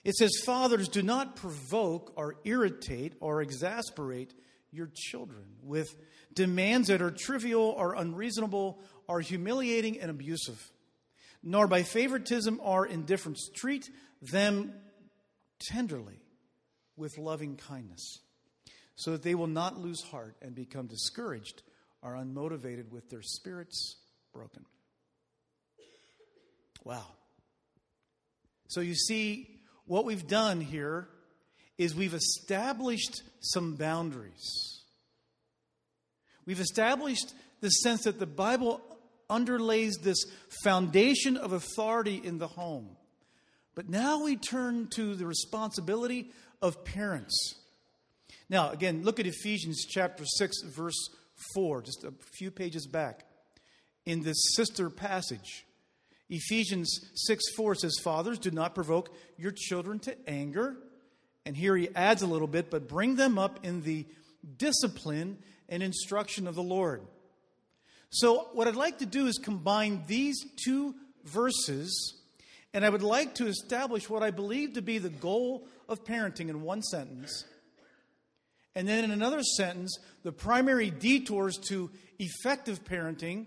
It 0.04 0.14
says, 0.14 0.42
"Fathers, 0.44 0.88
do 0.88 1.02
not 1.02 1.36
provoke 1.36 2.12
or 2.16 2.38
irritate 2.44 3.14
or 3.20 3.40
exasperate 3.40 4.34
your 4.70 4.90
children 4.92 5.56
with 5.62 5.96
demands 6.34 6.88
that 6.88 7.00
are 7.00 7.10
trivial 7.10 7.62
or 7.62 7.94
unreasonable 7.94 8.78
or 9.08 9.22
humiliating 9.22 9.98
and 9.98 10.10
abusive, 10.10 10.70
nor 11.42 11.66
by 11.66 11.82
favoritism 11.82 12.60
or 12.60 12.86
indifference 12.86 13.48
treat 13.54 13.90
them 14.20 14.78
tenderly 15.58 16.20
with 16.96 17.16
loving 17.16 17.56
kindness, 17.56 18.18
so 18.96 19.12
that 19.12 19.22
they 19.22 19.34
will 19.34 19.46
not 19.46 19.78
lose 19.78 20.02
heart 20.02 20.36
and 20.42 20.54
become 20.54 20.88
discouraged 20.88 21.62
or 22.02 22.12
unmotivated 22.12 22.90
with 22.90 23.08
their 23.08 23.22
spirits 23.22 23.96
broken." 24.30 24.66
Wow. 26.84 27.06
So 28.68 28.80
you 28.80 28.94
see, 28.94 29.48
what 29.86 30.04
we've 30.04 30.26
done 30.26 30.60
here 30.60 31.08
is 31.78 31.94
we've 31.94 32.14
established 32.14 33.22
some 33.40 33.74
boundaries. 33.74 34.82
We've 36.46 36.60
established 36.60 37.32
the 37.60 37.70
sense 37.70 38.04
that 38.04 38.18
the 38.18 38.26
Bible 38.26 38.80
underlays 39.30 39.94
this 40.02 40.24
foundation 40.62 41.36
of 41.36 41.52
authority 41.52 42.20
in 42.22 42.38
the 42.38 42.46
home. 42.46 42.96
But 43.74 43.88
now 43.88 44.22
we 44.22 44.36
turn 44.36 44.88
to 44.94 45.14
the 45.14 45.26
responsibility 45.26 46.30
of 46.62 46.84
parents. 46.84 47.54
Now, 48.48 48.70
again, 48.70 49.02
look 49.02 49.18
at 49.18 49.26
Ephesians 49.26 49.84
chapter 49.88 50.24
6, 50.24 50.62
verse 50.64 51.08
4, 51.54 51.82
just 51.82 52.04
a 52.04 52.12
few 52.36 52.50
pages 52.50 52.86
back. 52.86 53.24
In 54.06 54.22
this 54.22 54.36
sister 54.54 54.90
passage, 54.90 55.64
Ephesians 56.34 57.00
6 57.14 57.42
4 57.56 57.74
says, 57.76 57.98
Fathers, 58.02 58.38
do 58.38 58.50
not 58.50 58.74
provoke 58.74 59.14
your 59.36 59.52
children 59.52 59.98
to 60.00 60.16
anger. 60.28 60.76
And 61.46 61.56
here 61.56 61.76
he 61.76 61.94
adds 61.94 62.22
a 62.22 62.26
little 62.26 62.48
bit, 62.48 62.70
but 62.70 62.88
bring 62.88 63.16
them 63.16 63.38
up 63.38 63.64
in 63.64 63.82
the 63.82 64.06
discipline 64.56 65.38
and 65.68 65.82
instruction 65.82 66.46
of 66.46 66.54
the 66.54 66.62
Lord. 66.62 67.02
So, 68.10 68.48
what 68.52 68.68
I'd 68.68 68.76
like 68.76 68.98
to 68.98 69.06
do 69.06 69.26
is 69.26 69.38
combine 69.38 70.04
these 70.06 70.36
two 70.64 70.94
verses, 71.24 72.14
and 72.72 72.84
I 72.84 72.88
would 72.88 73.02
like 73.02 73.34
to 73.36 73.46
establish 73.46 74.08
what 74.08 74.22
I 74.22 74.30
believe 74.30 74.74
to 74.74 74.82
be 74.82 74.98
the 74.98 75.10
goal 75.10 75.66
of 75.88 76.04
parenting 76.04 76.48
in 76.48 76.62
one 76.62 76.82
sentence. 76.82 77.44
And 78.74 78.88
then 78.88 79.04
in 79.04 79.10
another 79.10 79.42
sentence, 79.42 79.96
the 80.22 80.32
primary 80.32 80.90
detours 80.90 81.58
to 81.68 81.90
effective 82.18 82.84
parenting 82.84 83.46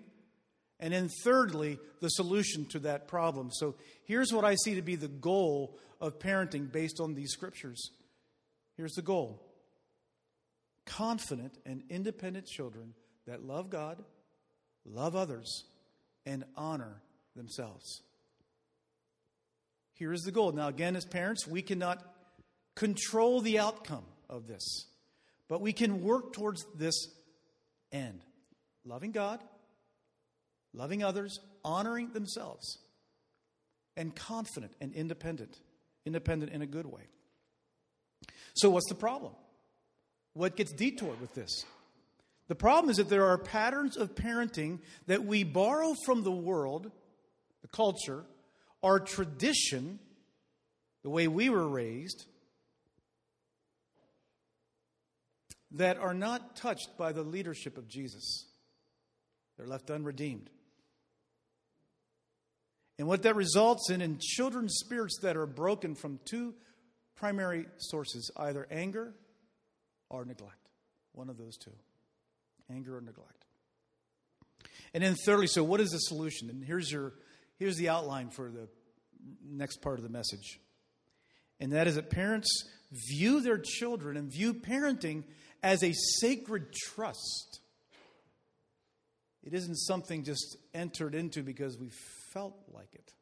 and 0.80 0.94
then, 0.94 1.10
thirdly, 1.24 1.80
the 2.02 2.10
solution 2.10 2.66
to 2.68 2.80
that 2.80 3.08
problem. 3.08 3.50
So, 3.52 3.76
here's 4.06 4.32
what 4.32 4.46
I 4.46 4.56
see 4.56 4.76
to 4.76 4.82
be 4.82 4.96
the 4.96 5.08
goal 5.08 5.78
of 6.00 6.20
parenting 6.20 6.72
based 6.72 7.00
on 7.00 7.16
these 7.16 7.32
scriptures. 7.32 7.92
Here's 8.76 8.94
the 8.94 9.02
goal 9.02 9.44
confident 10.86 11.58
and 11.66 11.84
independent 11.90 12.46
children 12.46 12.94
that 13.26 13.44
love 13.44 13.70
God, 13.70 14.04
love 14.86 15.16
others, 15.16 15.66
and 16.26 16.46
honor 16.56 17.02
themselves. 17.36 18.04
Here 19.94 20.14
is 20.14 20.22
the 20.22 20.32
goal. 20.32 20.52
Now, 20.52 20.68
again, 20.68 20.96
as 20.96 21.06
parents, 21.06 21.48
we 21.48 21.62
cannot 21.62 22.04
control 22.76 23.42
the 23.42 23.60
outcome 23.60 24.06
of 24.30 24.48
this, 24.48 24.86
but 25.48 25.60
we 25.60 25.74
can 25.74 26.02
work 26.02 26.34
towards 26.34 26.66
this 26.76 27.08
end 27.92 28.22
loving 28.86 29.12
God 29.12 29.42
loving 30.74 31.04
others, 31.04 31.40
honoring 31.64 32.12
themselves, 32.12 32.80
and 33.96 34.16
confident 34.16 34.74
and 34.80 34.94
independent, 34.94 35.60
independent 36.06 36.52
in 36.52 36.62
a 36.62 36.68
good 36.68 36.86
way. 36.86 37.08
So, 38.56 38.70
what's 38.70 38.90
the 38.90 38.96
problem? 38.96 39.34
What 40.34 40.56
gets 40.56 40.72
detoured 40.72 41.20
with 41.20 41.34
this? 41.34 41.66
The 42.48 42.56
problem 42.56 42.90
is 42.90 42.98
that 42.98 43.10
there 43.10 43.26
are 43.26 43.38
patterns 43.38 43.98
of 43.98 44.16
parenting 44.16 44.80
that 45.08 45.26
we 45.26 45.44
borrow 45.44 45.96
from 46.06 46.24
the 46.24 46.32
world, 46.32 46.92
the 47.62 47.68
culture, 47.68 48.24
our 48.82 49.00
tradition, 49.00 50.00
the 51.04 51.10
way 51.10 51.28
we 51.28 51.50
were 51.50 51.68
raised, 51.68 52.26
that 55.72 55.98
are 55.98 56.14
not 56.14 56.56
touched 56.56 56.98
by 56.98 57.12
the 57.12 57.24
leadership 57.24 57.78
of 57.78 57.88
Jesus. 57.88 58.46
They're 59.58 59.68
left 59.68 59.92
unredeemed. 59.92 60.50
And 63.00 63.08
what 63.08 63.24
that 63.24 63.36
results 63.36 63.90
in 63.90 64.02
in 64.02 64.18
children's 64.20 64.76
spirits 64.84 65.20
that 65.22 65.38
are 65.38 65.46
broken 65.46 65.96
from 65.96 66.20
two 66.26 66.56
primary 67.16 67.66
sources 67.78 68.32
either 68.38 68.68
anger 68.72 69.14
or 70.10 70.26
neglect. 70.26 70.70
One 71.14 71.30
of 71.30 71.38
those 71.38 71.58
two 71.58 71.74
anger 72.70 72.98
or 72.98 73.02
neglect. 73.02 73.46
And 74.94 75.04
then, 75.04 75.16
thirdly, 75.16 75.48
so 75.48 75.64
what 75.64 75.80
is 75.80 75.92
the 75.92 76.00
solution? 76.00 76.50
And 76.50 76.64
here's, 76.64 76.92
your, 76.92 77.14
here's 77.60 77.78
the 77.78 77.90
outline 77.90 78.30
for 78.30 78.50
the 78.50 78.68
next 79.46 79.82
part 79.82 80.00
of 80.00 80.04
the 80.04 80.10
message. 80.10 80.60
And 81.60 81.74
that 81.74 81.88
is 81.88 81.96
that 81.96 82.10
parents 82.10 82.64
view 83.10 83.42
their 83.42 83.58
children 83.58 84.18
and 84.18 84.32
view 84.32 84.54
parenting 84.54 85.24
as 85.62 85.84
a 85.84 85.92
sacred 85.94 86.74
trust. 86.74 87.60
It 89.44 89.54
isn't 89.54 89.76
something 89.76 90.24
just 90.24 90.58
entered 90.74 91.16
into 91.16 91.44
because 91.44 91.78
we 91.78 91.90
felt 92.34 92.56
like 92.74 92.94
it. 92.94 93.14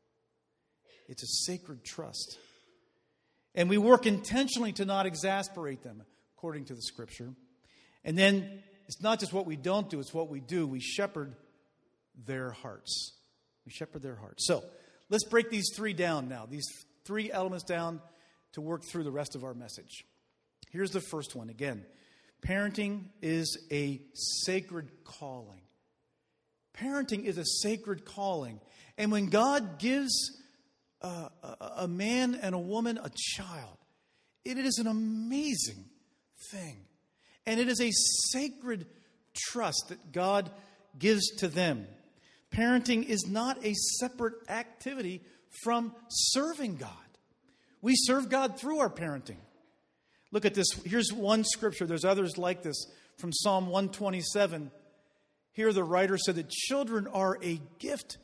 It's 1.07 1.23
a 1.23 1.51
sacred 1.51 1.83
trust. 1.83 2.37
And 3.53 3.69
we 3.69 3.77
work 3.77 4.05
intentionally 4.05 4.73
to 4.73 4.85
not 4.85 5.05
exasperate 5.05 5.83
them, 5.83 6.03
according 6.37 6.65
to 6.65 6.73
the 6.73 6.81
scripture. 6.81 7.33
And 8.03 8.17
then 8.17 8.61
it's 8.87 9.01
not 9.01 9.19
just 9.19 9.33
what 9.33 9.45
we 9.45 9.55
don't 9.55 9.89
do, 9.89 9.99
it's 9.99 10.13
what 10.13 10.29
we 10.29 10.39
do. 10.39 10.67
We 10.67 10.79
shepherd 10.79 11.35
their 12.25 12.51
hearts. 12.51 13.13
We 13.65 13.71
shepherd 13.71 14.01
their 14.01 14.15
hearts. 14.15 14.45
So 14.47 14.63
let's 15.09 15.25
break 15.25 15.49
these 15.49 15.69
three 15.75 15.93
down 15.93 16.27
now, 16.27 16.45
these 16.45 16.67
three 17.05 17.31
elements 17.31 17.63
down 17.63 18.01
to 18.53 18.61
work 18.61 18.83
through 18.83 19.03
the 19.03 19.11
rest 19.11 19.35
of 19.35 19.43
our 19.43 19.53
message. 19.53 20.05
Here's 20.71 20.91
the 20.91 21.01
first 21.01 21.35
one 21.35 21.49
again 21.49 21.85
parenting 22.45 23.05
is 23.21 23.57
a 23.71 24.01
sacred 24.13 24.91
calling. 25.03 25.61
Parenting 26.77 27.23
is 27.23 27.37
a 27.37 27.45
sacred 27.45 28.05
calling. 28.05 28.59
And 28.97 29.11
when 29.11 29.27
God 29.27 29.79
gives 29.79 30.41
uh, 31.01 31.29
a, 31.43 31.47
a, 31.47 31.73
a 31.79 31.87
man 31.87 32.35
and 32.35 32.53
a 32.53 32.59
woman 32.59 32.97
a 33.01 33.11
child, 33.15 33.77
it 34.43 34.57
is 34.57 34.77
an 34.77 34.87
amazing 34.87 35.85
thing. 36.51 36.85
And 37.45 37.59
it 37.59 37.67
is 37.67 37.81
a 37.81 37.91
sacred 38.31 38.87
trust 39.33 39.85
that 39.89 40.11
God 40.11 40.49
gives 40.97 41.27
to 41.37 41.47
them. 41.47 41.87
Parenting 42.51 43.05
is 43.05 43.27
not 43.27 43.63
a 43.65 43.73
separate 43.73 44.35
activity 44.49 45.21
from 45.63 45.93
serving 46.09 46.77
God. 46.77 46.89
We 47.81 47.95
serve 47.95 48.29
God 48.29 48.59
through 48.59 48.79
our 48.79 48.89
parenting. 48.89 49.37
Look 50.31 50.45
at 50.45 50.53
this. 50.53 50.67
Here's 50.85 51.11
one 51.13 51.43
scripture. 51.43 51.85
There's 51.85 52.05
others 52.05 52.37
like 52.37 52.63
this 52.63 52.87
from 53.17 53.31
Psalm 53.31 53.67
127. 53.67 54.71
Here, 55.55 55.71
the 55.71 55.83
writer 55.83 56.17
said 56.17 56.35
that 56.35 56.49
children 56.49 57.07
are 57.07 57.39
a 57.41 57.61
gift 57.79 58.17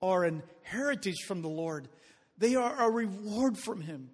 are 0.00 0.22
an 0.22 0.44
heritage 0.62 1.22
from 1.26 1.42
the 1.42 1.48
Lord, 1.48 1.88
they 2.38 2.54
are 2.54 2.88
a 2.88 2.90
reward 2.90 3.58
from 3.58 3.80
Him. 3.80 4.10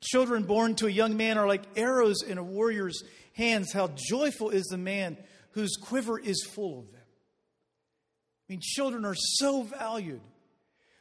Children 0.00 0.44
born 0.44 0.76
to 0.76 0.86
a 0.86 0.90
young 0.90 1.16
man 1.16 1.36
are 1.36 1.48
like 1.48 1.64
arrows 1.76 2.22
in 2.22 2.38
a 2.38 2.44
warrior's 2.44 3.02
hands. 3.32 3.72
How 3.72 3.90
joyful 3.96 4.50
is 4.50 4.64
the 4.66 4.78
man 4.78 5.16
whose 5.52 5.76
quiver 5.76 6.18
is 6.18 6.44
full 6.44 6.80
of 6.80 6.92
them. 6.92 7.00
I 7.00 8.52
mean, 8.52 8.60
children 8.62 9.04
are 9.04 9.16
so 9.16 9.62
valued. 9.62 10.20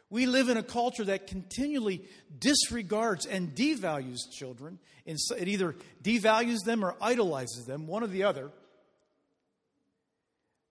We 0.10 0.26
live 0.26 0.48
in 0.48 0.58
a 0.58 0.64
culture 0.64 1.04
that 1.06 1.28
continually 1.28 2.04
disregards 2.40 3.26
and 3.26 3.54
devalues 3.54 4.20
children. 4.32 4.80
It 5.06 5.48
either 5.48 5.76
devalues 6.02 6.64
them 6.66 6.84
or 6.84 6.96
idolizes 7.02 7.66
them, 7.66 7.86
one 7.86 8.04
or 8.04 8.08
the 8.08 8.24
other. 8.24 8.52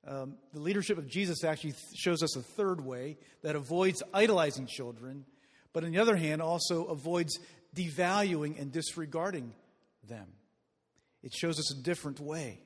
Um, 0.07 0.35
the 0.53 0.61
leadership 0.61 0.99
of 0.99 1.09
Jesus 1.09 1.45
actually 1.45 1.75
shows 1.95 2.23
us 2.23 2.37
a 2.37 2.43
third 2.43 2.85
way 2.85 3.19
that 3.43 3.55
avoids 3.55 4.03
idolizing 4.13 4.67
children, 4.67 5.25
but 5.73 5.85
on 5.85 5.93
the 5.93 5.99
other 5.99 6.17
hand, 6.17 6.43
also 6.43 6.85
avoids 6.87 7.39
devaluing 7.75 8.61
and 8.61 8.73
disregarding 8.73 9.55
them. 10.09 10.27
It 11.23 11.33
shows 11.33 11.59
us 11.59 11.73
a 11.73 11.83
different 11.83 12.19
way. 12.19 12.61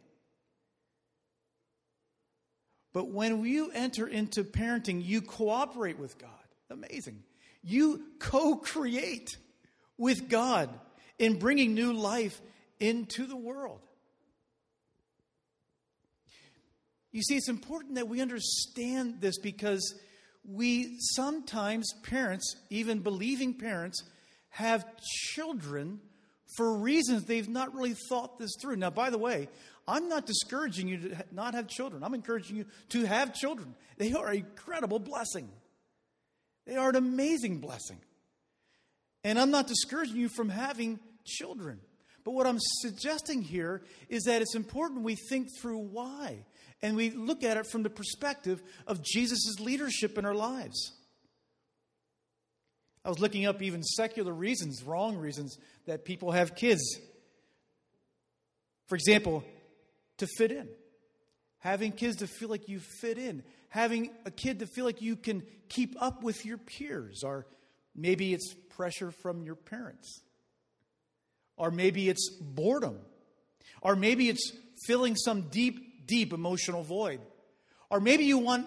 But 2.94 3.10
when 3.10 3.44
you 3.44 3.70
enter 3.72 4.06
into 4.06 4.42
parenting, 4.42 5.04
you 5.04 5.20
cooperate 5.20 5.98
with 5.98 6.16
God. 6.16 6.30
Amazing. 6.70 7.22
You 7.62 8.02
co 8.18 8.56
create 8.56 9.36
with 9.98 10.30
God 10.30 10.70
in 11.18 11.38
bringing 11.38 11.74
new 11.74 11.92
life 11.92 12.40
into 12.80 13.26
the 13.26 13.36
world. 13.36 13.85
You 17.16 17.22
see, 17.22 17.36
it's 17.36 17.48
important 17.48 17.94
that 17.94 18.08
we 18.08 18.20
understand 18.20 19.22
this 19.22 19.38
because 19.38 19.94
we 20.44 20.98
sometimes, 21.00 21.90
parents, 22.02 22.56
even 22.68 22.98
believing 22.98 23.54
parents, 23.54 24.04
have 24.50 24.84
children 25.32 25.98
for 26.58 26.76
reasons 26.76 27.24
they've 27.24 27.48
not 27.48 27.74
really 27.74 27.94
thought 28.10 28.38
this 28.38 28.50
through. 28.60 28.76
Now, 28.76 28.90
by 28.90 29.08
the 29.08 29.16
way, 29.16 29.48
I'm 29.88 30.10
not 30.10 30.26
discouraging 30.26 30.88
you 30.88 30.98
to 30.98 31.24
not 31.32 31.54
have 31.54 31.68
children. 31.68 32.04
I'm 32.04 32.12
encouraging 32.12 32.54
you 32.54 32.66
to 32.90 33.06
have 33.06 33.32
children. 33.32 33.74
They 33.96 34.12
are 34.12 34.28
a 34.28 34.34
incredible 34.34 34.98
blessing. 34.98 35.48
They 36.66 36.76
are 36.76 36.90
an 36.90 36.96
amazing 36.96 37.60
blessing. 37.60 37.96
And 39.24 39.38
I'm 39.38 39.50
not 39.50 39.68
discouraging 39.68 40.16
you 40.16 40.28
from 40.28 40.50
having 40.50 41.00
children. 41.24 41.80
But 42.26 42.32
what 42.32 42.46
I'm 42.46 42.58
suggesting 42.60 43.40
here 43.40 43.80
is 44.10 44.24
that 44.24 44.42
it's 44.42 44.54
important 44.54 45.02
we 45.02 45.16
think 45.30 45.48
through 45.58 45.78
why 45.78 46.44
and 46.82 46.96
we 46.96 47.10
look 47.10 47.42
at 47.42 47.56
it 47.56 47.66
from 47.66 47.82
the 47.82 47.90
perspective 47.90 48.62
of 48.86 49.02
Jesus' 49.02 49.58
leadership 49.58 50.18
in 50.18 50.24
our 50.24 50.34
lives. 50.34 50.92
I 53.04 53.08
was 53.08 53.20
looking 53.20 53.46
up 53.46 53.62
even 53.62 53.82
secular 53.82 54.32
reasons, 54.32 54.82
wrong 54.82 55.16
reasons, 55.16 55.56
that 55.86 56.04
people 56.04 56.32
have 56.32 56.56
kids. 56.56 56.82
For 58.88 58.96
example, 58.96 59.44
to 60.18 60.26
fit 60.26 60.50
in. 60.50 60.68
Having 61.60 61.92
kids 61.92 62.16
to 62.16 62.26
feel 62.26 62.48
like 62.48 62.68
you 62.68 62.80
fit 62.80 63.16
in. 63.16 63.42
Having 63.68 64.10
a 64.24 64.30
kid 64.30 64.58
to 64.58 64.66
feel 64.66 64.84
like 64.84 65.00
you 65.00 65.16
can 65.16 65.42
keep 65.68 65.94
up 66.00 66.22
with 66.22 66.44
your 66.44 66.58
peers. 66.58 67.22
Or 67.22 67.46
maybe 67.94 68.34
it's 68.34 68.54
pressure 68.70 69.10
from 69.10 69.42
your 69.42 69.54
parents. 69.54 70.20
Or 71.56 71.70
maybe 71.70 72.08
it's 72.08 72.28
boredom. 72.40 72.98
Or 73.82 73.96
maybe 73.96 74.28
it's 74.28 74.52
filling 74.86 75.16
some 75.16 75.42
deep 75.42 75.95
deep 76.06 76.32
emotional 76.32 76.82
void. 76.82 77.20
Or 77.90 78.00
maybe 78.00 78.24
you 78.24 78.38
want 78.38 78.66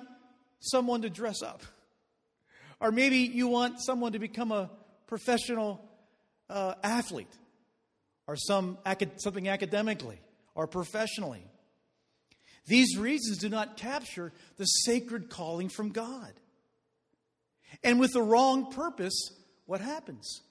someone 0.60 1.02
to 1.02 1.10
dress 1.10 1.42
up. 1.42 1.64
Or 2.80 2.92
maybe 2.92 3.18
you 3.18 3.48
want 3.48 3.82
someone 3.82 4.14
to 4.14 4.20
become 4.20 4.52
a 4.52 4.70
professional 5.08 5.84
uh, 6.50 6.76
athlete 6.84 7.32
or 8.28 8.36
some, 8.36 8.78
something 9.18 9.50
academically 9.50 10.20
or 10.56 10.68
professionally. 10.68 11.44
These 12.68 12.98
reasons 12.98 13.40
do 13.40 13.50
not 13.50 13.78
capture 13.78 14.32
the 14.58 14.66
sacred 14.66 15.30
calling 15.30 15.70
from 15.70 15.90
God. 15.90 16.34
And 17.84 18.00
with 18.00 18.14
the 18.14 18.22
wrong 18.22 18.72
purpose, 18.72 19.32
what 19.66 19.82
happens? 19.82 20.42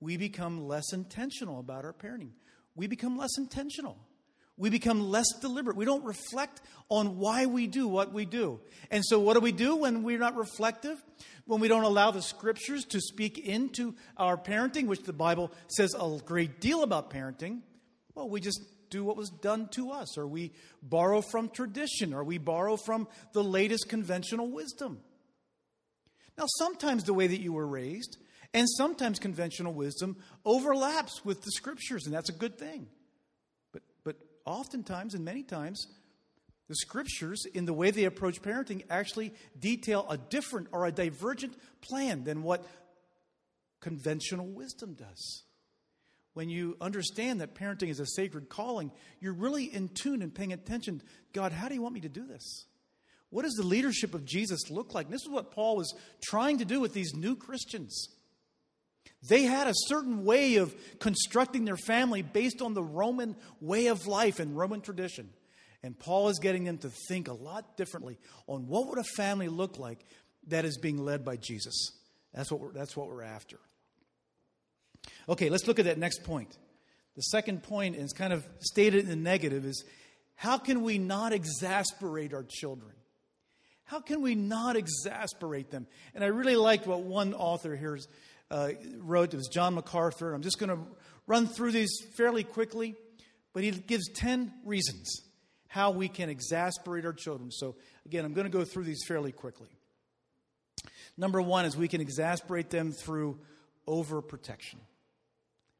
We 0.00 0.16
become 0.16 0.66
less 0.66 0.92
intentional 0.92 1.60
about 1.60 1.84
our 1.84 1.92
parenting. 1.92 2.32
We 2.74 2.86
become 2.86 3.16
less 3.16 3.36
intentional 3.38 3.98
we 4.62 4.70
become 4.70 5.10
less 5.10 5.26
deliberate. 5.40 5.76
We 5.76 5.84
don't 5.84 6.04
reflect 6.04 6.60
on 6.88 7.18
why 7.18 7.46
we 7.46 7.66
do 7.66 7.88
what 7.88 8.12
we 8.12 8.24
do. 8.24 8.60
And 8.92 9.04
so, 9.04 9.18
what 9.18 9.34
do 9.34 9.40
we 9.40 9.50
do 9.50 9.74
when 9.74 10.04
we're 10.04 10.20
not 10.20 10.36
reflective? 10.36 11.02
When 11.46 11.58
we 11.58 11.66
don't 11.66 11.82
allow 11.82 12.12
the 12.12 12.22
scriptures 12.22 12.84
to 12.90 13.00
speak 13.00 13.38
into 13.38 13.96
our 14.16 14.36
parenting, 14.36 14.86
which 14.86 15.02
the 15.02 15.12
Bible 15.12 15.50
says 15.66 15.96
a 15.98 16.16
great 16.24 16.60
deal 16.60 16.84
about 16.84 17.10
parenting? 17.10 17.62
Well, 18.14 18.28
we 18.28 18.40
just 18.40 18.60
do 18.88 19.02
what 19.02 19.16
was 19.16 19.30
done 19.30 19.66
to 19.72 19.90
us, 19.90 20.16
or 20.16 20.28
we 20.28 20.52
borrow 20.80 21.22
from 21.22 21.48
tradition, 21.48 22.14
or 22.14 22.22
we 22.22 22.38
borrow 22.38 22.76
from 22.76 23.08
the 23.32 23.42
latest 23.42 23.88
conventional 23.88 24.48
wisdom. 24.48 25.00
Now, 26.38 26.44
sometimes 26.46 27.02
the 27.02 27.14
way 27.14 27.26
that 27.26 27.40
you 27.40 27.52
were 27.52 27.66
raised 27.66 28.16
and 28.54 28.68
sometimes 28.70 29.18
conventional 29.18 29.72
wisdom 29.72 30.18
overlaps 30.44 31.24
with 31.24 31.42
the 31.42 31.50
scriptures, 31.50 32.06
and 32.06 32.14
that's 32.14 32.30
a 32.30 32.34
good 32.34 32.60
thing 32.60 32.86
oftentimes 34.44 35.14
and 35.14 35.24
many 35.24 35.42
times, 35.42 35.86
the 36.68 36.76
scriptures, 36.76 37.44
in 37.54 37.64
the 37.64 37.72
way 37.72 37.90
they 37.90 38.04
approach 38.04 38.40
parenting, 38.40 38.84
actually 38.88 39.34
detail 39.58 40.06
a 40.08 40.16
different 40.16 40.68
or 40.72 40.86
a 40.86 40.92
divergent 40.92 41.54
plan 41.80 42.24
than 42.24 42.42
what 42.42 42.64
conventional 43.80 44.46
wisdom 44.46 44.94
does. 44.94 45.42
When 46.34 46.48
you 46.48 46.76
understand 46.80 47.40
that 47.40 47.54
parenting 47.54 47.90
is 47.90 48.00
a 48.00 48.06
sacred 48.06 48.48
calling, 48.48 48.90
you're 49.20 49.34
really 49.34 49.64
in 49.64 49.88
tune 49.88 50.22
and 50.22 50.34
paying 50.34 50.52
attention. 50.52 51.02
God, 51.32 51.52
how 51.52 51.68
do 51.68 51.74
you 51.74 51.82
want 51.82 51.94
me 51.94 52.00
to 52.00 52.08
do 52.08 52.26
this? 52.26 52.64
What 53.28 53.42
does 53.42 53.54
the 53.54 53.66
leadership 53.66 54.14
of 54.14 54.24
Jesus 54.24 54.70
look 54.70 54.94
like? 54.94 55.06
And 55.06 55.14
this 55.14 55.22
is 55.22 55.28
what 55.28 55.50
Paul 55.52 55.76
was 55.76 55.94
trying 56.22 56.58
to 56.58 56.64
do 56.64 56.80
with 56.80 56.94
these 56.94 57.14
new 57.14 57.36
Christians. 57.36 58.08
They 59.28 59.42
had 59.42 59.68
a 59.68 59.74
certain 59.74 60.24
way 60.24 60.56
of 60.56 60.74
constructing 60.98 61.64
their 61.64 61.76
family 61.76 62.22
based 62.22 62.60
on 62.60 62.74
the 62.74 62.82
Roman 62.82 63.36
way 63.60 63.86
of 63.86 64.06
life 64.06 64.40
and 64.40 64.56
Roman 64.56 64.80
tradition. 64.80 65.30
And 65.82 65.98
Paul 65.98 66.28
is 66.28 66.38
getting 66.38 66.64
them 66.64 66.78
to 66.78 66.90
think 67.08 67.28
a 67.28 67.32
lot 67.32 67.76
differently 67.76 68.18
on 68.46 68.66
what 68.66 68.88
would 68.88 68.98
a 68.98 69.04
family 69.16 69.48
look 69.48 69.78
like 69.78 70.04
that 70.48 70.64
is 70.64 70.78
being 70.78 70.98
led 70.98 71.24
by 71.24 71.36
Jesus. 71.36 71.92
That's 72.34 72.50
what 72.50 72.60
we're, 72.60 72.72
that's 72.72 72.96
what 72.96 73.08
we're 73.08 73.22
after. 73.22 73.58
Okay, 75.28 75.50
let's 75.50 75.66
look 75.66 75.78
at 75.78 75.84
that 75.86 75.98
next 75.98 76.24
point. 76.24 76.56
The 77.16 77.22
second 77.22 77.62
and 77.70 77.96
it's 77.96 78.12
kind 78.12 78.32
of 78.32 78.46
stated 78.60 79.04
in 79.04 79.08
the 79.08 79.16
negative 79.16 79.64
is 79.64 79.84
how 80.34 80.58
can 80.58 80.82
we 80.82 80.98
not 80.98 81.32
exasperate 81.32 82.32
our 82.32 82.44
children? 82.48 82.92
How 83.84 84.00
can 84.00 84.22
we 84.22 84.34
not 84.34 84.76
exasperate 84.76 85.70
them? 85.70 85.86
And 86.14 86.24
I 86.24 86.28
really 86.28 86.56
liked 86.56 86.86
what 86.86 87.02
one 87.02 87.34
author 87.34 87.76
here 87.76 87.98
uh, 88.52 88.68
wrote. 88.98 89.32
It 89.32 89.38
was 89.38 89.48
John 89.48 89.74
MacArthur. 89.74 90.34
I'm 90.34 90.42
just 90.42 90.58
going 90.58 90.70
to 90.70 90.78
run 91.26 91.46
through 91.46 91.72
these 91.72 91.90
fairly 92.14 92.44
quickly, 92.44 92.94
but 93.52 93.64
he 93.64 93.70
gives 93.70 94.08
10 94.12 94.52
reasons 94.64 95.22
how 95.68 95.90
we 95.90 96.06
can 96.06 96.28
exasperate 96.28 97.06
our 97.06 97.14
children. 97.14 97.50
So, 97.50 97.76
again, 98.04 98.24
I'm 98.26 98.34
going 98.34 98.44
to 98.44 98.50
go 98.50 98.64
through 98.64 98.84
these 98.84 99.02
fairly 99.08 99.32
quickly. 99.32 99.70
Number 101.16 101.40
one 101.40 101.64
is 101.64 101.76
we 101.76 101.88
can 101.88 102.02
exasperate 102.02 102.68
them 102.68 102.92
through 102.92 103.38
overprotection. 103.88 104.76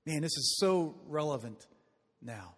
Man, 0.07 0.23
this 0.23 0.37
is 0.37 0.57
so 0.59 0.95
relevant 1.07 1.67
now. 2.23 2.55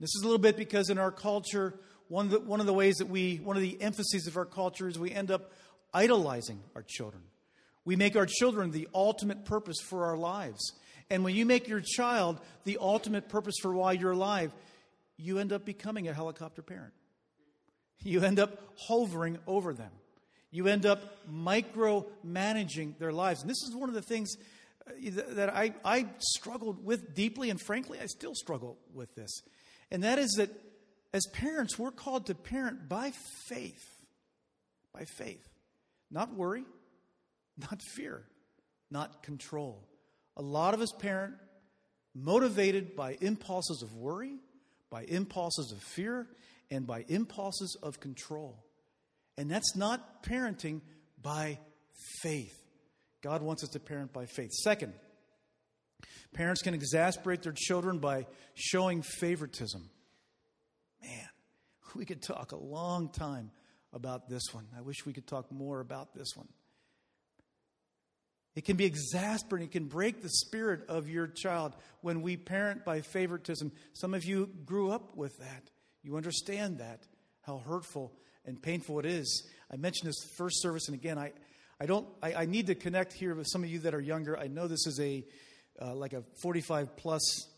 This 0.00 0.10
is 0.14 0.22
a 0.22 0.24
little 0.24 0.38
bit 0.38 0.56
because 0.56 0.90
in 0.90 0.98
our 0.98 1.12
culture, 1.12 1.78
one 2.08 2.26
of, 2.26 2.32
the, 2.32 2.40
one 2.40 2.60
of 2.60 2.66
the 2.66 2.74
ways 2.74 2.96
that 2.96 3.08
we, 3.08 3.36
one 3.36 3.56
of 3.56 3.62
the 3.62 3.80
emphases 3.80 4.26
of 4.26 4.36
our 4.36 4.44
culture 4.44 4.88
is 4.88 4.98
we 4.98 5.12
end 5.12 5.30
up 5.30 5.52
idolizing 5.94 6.60
our 6.74 6.82
children. 6.82 7.22
We 7.86 7.96
make 7.96 8.16
our 8.16 8.26
children 8.26 8.72
the 8.72 8.88
ultimate 8.92 9.46
purpose 9.46 9.78
for 9.80 10.04
our 10.04 10.18
lives. 10.18 10.72
And 11.08 11.22
when 11.22 11.34
you 11.36 11.46
make 11.46 11.68
your 11.68 11.80
child 11.80 12.40
the 12.64 12.78
ultimate 12.80 13.28
purpose 13.28 13.54
for 13.62 13.72
why 13.72 13.92
you're 13.92 14.12
alive, 14.12 14.52
you 15.16 15.38
end 15.38 15.52
up 15.52 15.64
becoming 15.64 16.08
a 16.08 16.12
helicopter 16.12 16.62
parent. 16.62 16.92
You 18.02 18.22
end 18.22 18.40
up 18.40 18.60
hovering 18.76 19.38
over 19.46 19.72
them. 19.72 19.92
You 20.50 20.66
end 20.66 20.84
up 20.84 21.26
micromanaging 21.30 22.98
their 22.98 23.12
lives. 23.12 23.40
And 23.40 23.48
this 23.48 23.62
is 23.62 23.74
one 23.74 23.88
of 23.88 23.94
the 23.94 24.02
things 24.02 24.36
uh, 24.86 24.90
that 25.30 25.48
I, 25.48 25.72
I 25.84 26.06
struggled 26.18 26.84
with 26.84 27.14
deeply, 27.14 27.50
and 27.50 27.60
frankly, 27.60 27.98
I 28.00 28.06
still 28.06 28.34
struggle 28.34 28.78
with 28.92 29.14
this. 29.14 29.42
And 29.90 30.02
that 30.02 30.18
is 30.18 30.32
that 30.38 30.50
as 31.12 31.26
parents, 31.32 31.78
we're 31.78 31.92
called 31.92 32.26
to 32.26 32.34
parent 32.34 32.88
by 32.88 33.12
faith. 33.48 33.84
By 34.92 35.04
faith. 35.04 35.48
Not 36.10 36.34
worry, 36.34 36.64
not 37.58 37.80
fear, 37.94 38.22
not 38.90 39.22
control. 39.22 39.82
A 40.36 40.42
lot 40.42 40.74
of 40.74 40.80
us 40.80 40.92
parent 40.98 41.34
motivated 42.14 42.96
by 42.96 43.16
impulses 43.20 43.82
of 43.82 43.94
worry, 43.94 44.38
by 44.90 45.02
impulses 45.04 45.72
of 45.72 45.78
fear, 45.82 46.26
and 46.70 46.86
by 46.86 47.04
impulses 47.08 47.76
of 47.82 48.00
control. 48.00 48.64
And 49.38 49.50
that's 49.50 49.76
not 49.76 50.22
parenting 50.22 50.80
by 51.20 51.58
faith. 52.22 52.54
God 53.22 53.42
wants 53.42 53.62
us 53.64 53.70
to 53.70 53.80
parent 53.80 54.12
by 54.12 54.26
faith. 54.26 54.52
Second, 54.52 54.92
parents 56.32 56.62
can 56.62 56.74
exasperate 56.74 57.42
their 57.42 57.54
children 57.54 57.98
by 57.98 58.26
showing 58.54 59.02
favoritism. 59.02 59.90
Man, 61.02 61.28
we 61.94 62.04
could 62.04 62.22
talk 62.22 62.52
a 62.52 62.56
long 62.56 63.08
time 63.08 63.50
about 63.92 64.28
this 64.28 64.42
one. 64.52 64.66
I 64.76 64.82
wish 64.82 65.06
we 65.06 65.12
could 65.12 65.26
talk 65.26 65.50
more 65.50 65.80
about 65.80 66.14
this 66.14 66.28
one. 66.34 66.48
It 68.56 68.64
can 68.64 68.78
be 68.78 68.86
exasperating. 68.86 69.68
It 69.68 69.72
can 69.72 69.84
break 69.84 70.22
the 70.22 70.30
spirit 70.30 70.88
of 70.88 71.10
your 71.10 71.26
child 71.26 71.76
when 72.00 72.22
we 72.22 72.38
parent 72.38 72.86
by 72.86 73.02
favoritism. 73.02 73.70
Some 73.92 74.14
of 74.14 74.24
you 74.24 74.48
grew 74.64 74.90
up 74.90 75.14
with 75.14 75.36
that. 75.38 75.70
You 76.02 76.16
understand 76.16 76.78
that, 76.78 77.02
how 77.42 77.58
hurtful 77.58 78.14
and 78.46 78.60
painful 78.60 78.98
it 78.98 79.04
is. 79.04 79.46
I 79.70 79.76
mentioned 79.76 80.08
this 80.08 80.24
first 80.36 80.62
service, 80.62 80.88
and 80.88 80.94
again, 80.94 81.18
I, 81.18 81.32
I 81.78 81.84
don't. 81.84 82.08
I, 82.22 82.34
I 82.34 82.46
need 82.46 82.68
to 82.68 82.74
connect 82.74 83.12
here 83.12 83.34
with 83.34 83.46
some 83.46 83.62
of 83.62 83.68
you 83.68 83.80
that 83.80 83.94
are 83.94 84.00
younger. 84.00 84.38
I 84.38 84.46
know 84.46 84.66
this 84.68 84.86
is 84.86 84.98
a 85.00 85.22
uh, 85.80 85.94
like 85.94 86.14
a 86.14 86.22
45 86.40 86.96
plus 86.96 87.48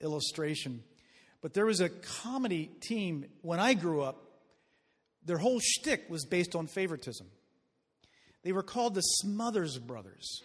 illustration, 0.00 0.82
but 1.42 1.54
there 1.54 1.66
was 1.66 1.80
a 1.80 1.88
comedy 1.88 2.70
team 2.80 3.26
when 3.42 3.60
I 3.60 3.74
grew 3.74 4.02
up. 4.02 4.26
Their 5.26 5.38
whole 5.38 5.60
shtick 5.60 6.10
was 6.10 6.24
based 6.24 6.56
on 6.56 6.66
favoritism. 6.66 7.28
They 8.42 8.52
were 8.52 8.62
called 8.62 8.94
the 8.94 9.02
Smothers 9.02 9.78
Brothers, 9.78 10.42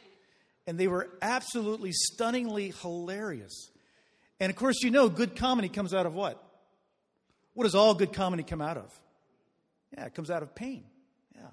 and 0.68 0.78
they 0.78 0.88
were 0.88 1.10
absolutely 1.22 1.92
stunningly 1.92 2.74
hilarious. 2.82 3.70
And 4.40 4.50
of 4.50 4.56
course, 4.56 4.84
you 4.84 4.92
know, 4.92 5.08
good 5.10 5.36
comedy 5.36 5.70
comes 5.70 5.94
out 5.94 6.06
of 6.06 6.14
what? 6.14 6.42
What 7.54 7.64
does 7.64 7.76
all 7.76 7.94
good 7.94 8.12
comedy 8.12 8.44
come 8.44 8.62
out 8.62 8.78
of? 8.78 8.92
Yeah, 9.94 10.06
it 10.06 10.14
comes 10.14 10.30
out 10.30 10.44
of 10.44 10.54
pain. 10.56 10.84
Yeah. 11.36 11.48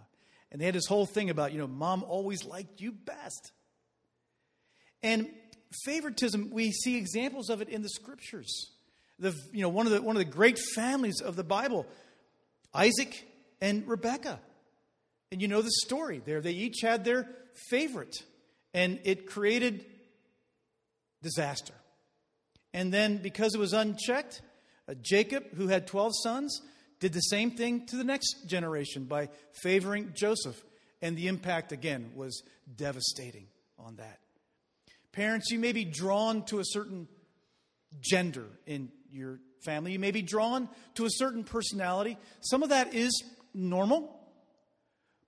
And 0.50 0.60
they 0.60 0.66
had 0.66 0.74
this 0.74 0.86
whole 0.86 1.06
thing 1.06 1.30
about, 1.30 1.52
you 1.52 1.58
know, 1.58 1.68
mom 1.68 2.02
always 2.02 2.44
liked 2.44 2.80
you 2.80 2.90
best. 2.90 3.52
And 5.02 5.28
favoritism, 5.84 6.50
we 6.50 6.72
see 6.72 6.96
examples 6.96 7.50
of 7.50 7.60
it 7.60 7.68
in 7.68 7.82
the 7.82 7.88
scriptures. 7.88 8.72
The, 9.18 9.34
you 9.52 9.62
know, 9.62 9.68
one 9.68 9.86
of 9.86 9.92
the, 9.92 10.02
one 10.02 10.16
of 10.16 10.18
the 10.18 10.24
great 10.24 10.58
families 10.74 11.20
of 11.20 11.36
the 11.36 11.44
Bible, 11.44 11.86
Isaac 12.74 13.26
and 13.60 13.86
Rebekah. 13.86 14.40
And 15.32 15.40
you 15.40 15.48
know 15.48 15.62
the 15.62 15.70
story 15.86 16.20
there. 16.22 16.42
They 16.42 16.52
each 16.52 16.82
had 16.82 17.06
their 17.06 17.26
favorite, 17.70 18.22
and 18.74 19.00
it 19.02 19.26
created 19.26 19.82
disaster. 21.22 21.72
And 22.74 22.92
then, 22.92 23.16
because 23.16 23.54
it 23.54 23.58
was 23.58 23.72
unchecked, 23.72 24.42
uh, 24.86 24.94
Jacob, 25.00 25.44
who 25.54 25.68
had 25.68 25.86
12 25.86 26.12
sons, 26.22 26.60
did 27.00 27.14
the 27.14 27.20
same 27.20 27.50
thing 27.50 27.86
to 27.86 27.96
the 27.96 28.04
next 28.04 28.46
generation 28.46 29.04
by 29.04 29.30
favoring 29.62 30.12
Joseph. 30.14 30.62
And 31.00 31.16
the 31.16 31.28
impact, 31.28 31.72
again, 31.72 32.12
was 32.14 32.42
devastating 32.76 33.46
on 33.78 33.96
that. 33.96 34.20
Parents, 35.12 35.50
you 35.50 35.58
may 35.58 35.72
be 35.72 35.86
drawn 35.86 36.44
to 36.44 36.58
a 36.58 36.64
certain 36.64 37.08
gender 38.00 38.44
in 38.66 38.90
your 39.10 39.40
family. 39.64 39.92
You 39.92 39.98
may 39.98 40.10
be 40.10 40.22
drawn 40.22 40.68
to 40.96 41.06
a 41.06 41.10
certain 41.10 41.42
personality. 41.42 42.18
Some 42.42 42.62
of 42.62 42.68
that 42.68 42.94
is 42.94 43.24
normal, 43.54 44.21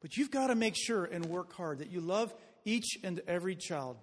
but 0.04 0.18
you've 0.18 0.30
got 0.30 0.48
to 0.48 0.54
make 0.54 0.74
sure 0.76 1.06
and 1.06 1.24
work 1.24 1.54
hard 1.54 1.78
that 1.78 1.90
you 1.90 1.98
love 1.98 2.34
each 2.66 2.98
and 3.02 3.22
every 3.26 3.56
child 3.56 3.96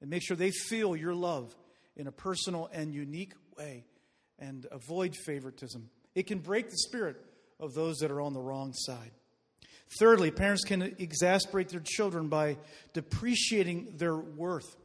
and 0.00 0.08
make 0.08 0.22
sure 0.22 0.38
they 0.38 0.50
feel 0.50 0.96
your 0.96 1.14
love 1.14 1.54
in 1.96 2.06
a 2.06 2.10
personal 2.10 2.70
and 2.72 2.94
unique 2.94 3.34
way 3.58 3.84
and 4.38 4.66
avoid 4.72 5.14
favoritism. 5.14 5.90
It 6.14 6.26
can 6.26 6.38
break 6.38 6.70
the 6.70 6.78
spirit 6.78 7.22
of 7.60 7.74
those 7.74 7.98
that 7.98 8.10
are 8.10 8.22
on 8.22 8.32
the 8.32 8.40
wrong 8.40 8.72
side. 8.72 9.10
Thirdly, 9.98 10.30
parents 10.30 10.64
can 10.64 10.80
exasperate 10.80 11.68
their 11.68 11.82
children 11.84 12.28
by 12.28 12.56
depreciating 12.94 13.96
their 13.98 14.16
worth. 14.16 14.76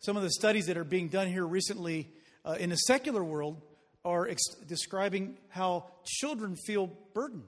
Some 0.00 0.16
of 0.16 0.24
the 0.24 0.32
studies 0.32 0.66
that 0.66 0.76
are 0.76 0.82
being 0.82 1.06
done 1.06 1.28
here 1.28 1.46
recently 1.46 2.10
uh, 2.44 2.56
in 2.58 2.70
the 2.70 2.76
secular 2.76 3.22
world 3.22 3.62
are 4.04 4.26
ex- 4.26 4.56
describing 4.66 5.38
how 5.48 5.84
children 6.04 6.56
feel 6.56 6.90
burdened, 7.14 7.44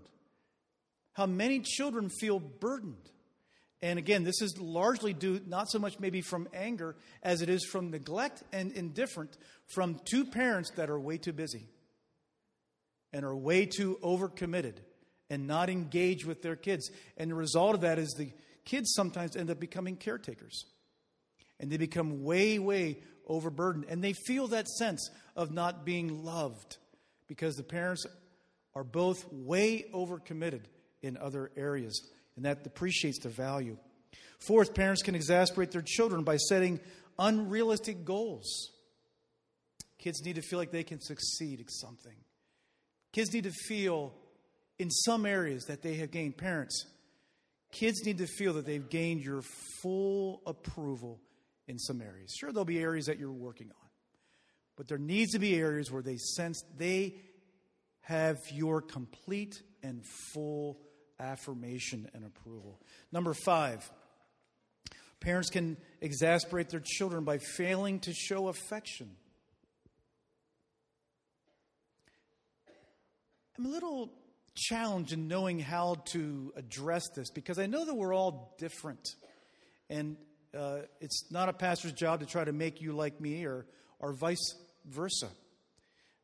how 1.14 1.26
many 1.26 1.60
children 1.60 2.10
feel 2.10 2.38
burdened. 2.38 3.10
And 3.80 3.98
again, 3.98 4.24
this 4.24 4.40
is 4.42 4.58
largely 4.58 5.12
due 5.12 5.40
not 5.46 5.70
so 5.70 5.78
much 5.78 5.98
maybe 5.98 6.20
from 6.20 6.48
anger 6.52 6.96
as 7.22 7.42
it 7.42 7.48
is 7.48 7.64
from 7.64 7.90
neglect 7.90 8.42
and 8.52 8.72
indifference 8.72 9.36
from 9.74 10.00
two 10.04 10.24
parents 10.24 10.70
that 10.76 10.90
are 10.90 10.98
way 10.98 11.18
too 11.18 11.32
busy 11.32 11.68
and 13.12 13.24
are 13.24 13.36
way 13.36 13.66
too 13.66 13.98
overcommitted 14.02 14.76
and 15.30 15.46
not 15.46 15.70
engage 15.70 16.24
with 16.24 16.42
their 16.42 16.56
kids. 16.56 16.90
And 17.16 17.30
the 17.30 17.34
result 17.34 17.74
of 17.74 17.82
that 17.82 17.98
is 17.98 18.14
the 18.14 18.30
kids 18.64 18.92
sometimes 18.94 19.36
end 19.36 19.50
up 19.50 19.60
becoming 19.60 19.96
caretakers. 19.96 20.64
And 21.60 21.70
they 21.70 21.76
become 21.76 22.24
way, 22.24 22.58
way 22.58 22.98
overburdened. 23.26 23.86
And 23.88 24.02
they 24.02 24.14
feel 24.14 24.48
that 24.48 24.66
sense 24.66 25.10
of 25.36 25.52
not 25.52 25.84
being 25.84 26.24
loved 26.24 26.78
because 27.28 27.56
the 27.56 27.62
parents 27.62 28.04
are 28.74 28.84
both 28.84 29.30
way 29.32 29.84
overcommitted 29.94 30.62
in 31.04 31.16
other 31.18 31.50
areas. 31.56 32.10
And 32.36 32.44
that 32.44 32.64
depreciates 32.64 33.20
their 33.20 33.30
value. 33.30 33.76
Fourth, 34.40 34.74
parents 34.74 35.02
can 35.02 35.14
exasperate 35.14 35.70
their 35.70 35.82
children 35.82 36.24
by 36.24 36.36
setting 36.36 36.80
unrealistic 37.18 38.04
goals. 38.04 38.70
Kids 39.98 40.24
need 40.24 40.36
to 40.36 40.42
feel 40.42 40.58
like 40.58 40.72
they 40.72 40.82
can 40.82 41.00
succeed 41.00 41.60
at 41.60 41.70
something. 41.70 42.16
Kids 43.12 43.32
need 43.32 43.44
to 43.44 43.52
feel 43.52 44.12
in 44.78 44.90
some 44.90 45.24
areas 45.24 45.64
that 45.66 45.82
they 45.82 45.94
have 45.94 46.10
gained. 46.10 46.36
Parents, 46.36 46.86
kids 47.70 48.04
need 48.04 48.18
to 48.18 48.26
feel 48.26 48.54
that 48.54 48.66
they've 48.66 48.88
gained 48.88 49.22
your 49.22 49.42
full 49.80 50.42
approval 50.46 51.20
in 51.68 51.78
some 51.78 52.02
areas. 52.02 52.34
Sure, 52.38 52.52
there'll 52.52 52.64
be 52.64 52.80
areas 52.80 53.06
that 53.06 53.18
you're 53.18 53.32
working 53.32 53.68
on, 53.68 53.88
but 54.76 54.88
there 54.88 54.98
needs 54.98 55.32
to 55.32 55.38
be 55.38 55.54
areas 55.54 55.90
where 55.90 56.02
they 56.02 56.16
sense 56.16 56.62
they 56.76 57.14
have 58.00 58.38
your 58.52 58.82
complete 58.82 59.62
and 59.82 60.04
full 60.32 60.78
affirmation 61.20 62.10
and 62.14 62.24
approval. 62.24 62.80
Number 63.12 63.34
five, 63.34 63.90
Parents 65.24 65.48
can 65.48 65.78
exasperate 66.02 66.68
their 66.68 66.82
children 66.84 67.24
by 67.24 67.38
failing 67.38 67.98
to 68.00 68.12
show 68.12 68.48
affection. 68.48 69.08
I'm 73.56 73.64
a 73.64 73.70
little 73.70 74.12
challenged 74.54 75.14
in 75.14 75.26
knowing 75.26 75.60
how 75.60 75.96
to 76.12 76.52
address 76.56 77.04
this 77.16 77.30
because 77.30 77.58
I 77.58 77.64
know 77.64 77.86
that 77.86 77.94
we're 77.94 78.14
all 78.14 78.54
different. 78.58 79.08
And 79.88 80.18
uh, 80.54 80.80
it's 81.00 81.30
not 81.30 81.48
a 81.48 81.54
pastor's 81.54 81.94
job 81.94 82.20
to 82.20 82.26
try 82.26 82.44
to 82.44 82.52
make 82.52 82.82
you 82.82 82.92
like 82.92 83.18
me 83.18 83.46
or, 83.46 83.64
or 84.00 84.12
vice 84.12 84.54
versa. 84.84 85.28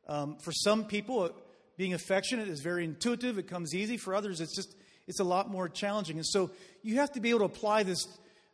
Um, 0.07 0.37
for 0.37 0.51
some 0.51 0.85
people, 0.85 1.31
being 1.77 1.93
affectionate 1.93 2.47
is 2.47 2.61
very 2.61 2.83
intuitive, 2.83 3.37
it 3.37 3.47
comes 3.47 3.73
easy. 3.73 3.97
For 3.97 4.13
others, 4.13 4.41
it's 4.41 4.55
just 4.55 4.75
it's 5.07 5.19
a 5.19 5.23
lot 5.23 5.49
more 5.49 5.67
challenging. 5.67 6.17
And 6.17 6.25
so 6.25 6.51
you 6.83 6.95
have 6.95 7.11
to 7.13 7.19
be 7.19 7.29
able 7.29 7.39
to 7.39 7.45
apply 7.45 7.83
this 7.83 8.07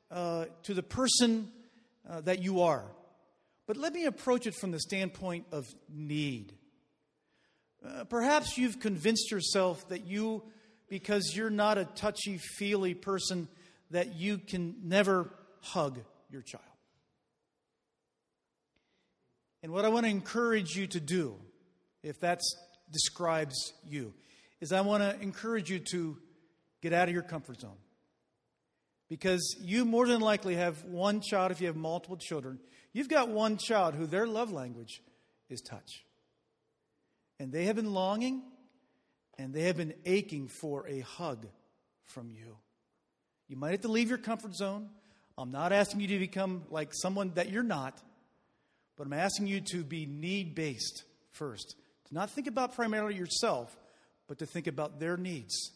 uh, 0.09 0.45
to 0.63 0.73
the 0.73 0.83
person 0.83 1.51
uh, 2.09 2.21
that 2.21 2.41
you 2.41 2.61
are. 2.61 2.85
But 3.67 3.77
let 3.77 3.93
me 3.93 4.05
approach 4.05 4.47
it 4.47 4.55
from 4.55 4.71
the 4.71 4.79
standpoint 4.79 5.45
of 5.51 5.65
need. 5.89 6.53
Uh, 7.85 8.05
perhaps 8.05 8.57
you've 8.57 8.79
convinced 8.79 9.29
yourself 9.29 9.87
that 9.89 10.07
you, 10.07 10.43
because 10.87 11.33
you're 11.35 11.49
not 11.49 11.77
a 11.77 11.85
touchy 11.85 12.37
feely 12.37 12.93
person, 12.93 13.47
that 13.91 14.15
you 14.15 14.37
can 14.37 14.75
never 14.83 15.29
hug 15.61 15.99
your 16.29 16.41
child. 16.41 16.63
And 19.61 19.71
what 19.71 19.85
I 19.85 19.89
want 19.89 20.05
to 20.05 20.09
encourage 20.09 20.75
you 20.75 20.87
to 20.87 20.99
do, 20.99 21.35
if 22.03 22.19
that 22.21 22.39
describes 22.91 23.73
you, 23.85 24.13
is 24.61 24.71
I 24.71 24.81
want 24.81 25.03
to 25.03 25.21
encourage 25.21 25.69
you 25.69 25.79
to 25.91 26.17
get 26.81 26.93
out 26.93 27.07
of 27.07 27.13
your 27.13 27.23
comfort 27.23 27.61
zone. 27.61 27.77
Because 29.09 29.55
you 29.61 29.85
more 29.85 30.07
than 30.07 30.19
likely 30.19 30.55
have 30.55 30.83
one 30.83 31.21
child, 31.21 31.51
if 31.51 31.61
you 31.61 31.67
have 31.67 31.77
multiple 31.77 32.17
children, 32.17 32.59
you've 32.91 33.07
got 33.07 33.29
one 33.29 33.57
child 33.57 33.95
who 33.95 34.05
their 34.05 34.27
love 34.27 34.51
language 34.51 35.01
is 35.49 35.61
touch. 35.61 36.03
And 37.39 37.51
they 37.51 37.65
have 37.65 37.75
been 37.75 37.93
longing 37.93 38.43
and 39.37 39.53
they 39.53 39.63
have 39.63 39.77
been 39.77 39.93
aching 40.05 40.47
for 40.47 40.87
a 40.87 40.99
hug 41.01 41.47
from 42.05 42.29
you. 42.31 42.57
You 43.47 43.55
might 43.55 43.71
have 43.71 43.81
to 43.81 43.87
leave 43.87 44.09
your 44.09 44.17
comfort 44.17 44.55
zone. 44.55 44.89
I'm 45.37 45.51
not 45.51 45.71
asking 45.71 46.01
you 46.01 46.07
to 46.07 46.19
become 46.19 46.63
like 46.69 46.89
someone 46.93 47.31
that 47.35 47.49
you're 47.49 47.63
not, 47.63 48.01
but 48.97 49.05
I'm 49.05 49.13
asking 49.13 49.47
you 49.47 49.61
to 49.71 49.83
be 49.83 50.05
need 50.05 50.55
based 50.55 51.03
first. 51.31 51.75
To 52.07 52.13
not 52.13 52.29
think 52.29 52.47
about 52.47 52.75
primarily 52.75 53.15
yourself, 53.15 53.75
but 54.27 54.39
to 54.39 54.45
think 54.45 54.67
about 54.67 54.99
their 54.99 55.17
needs. 55.17 55.71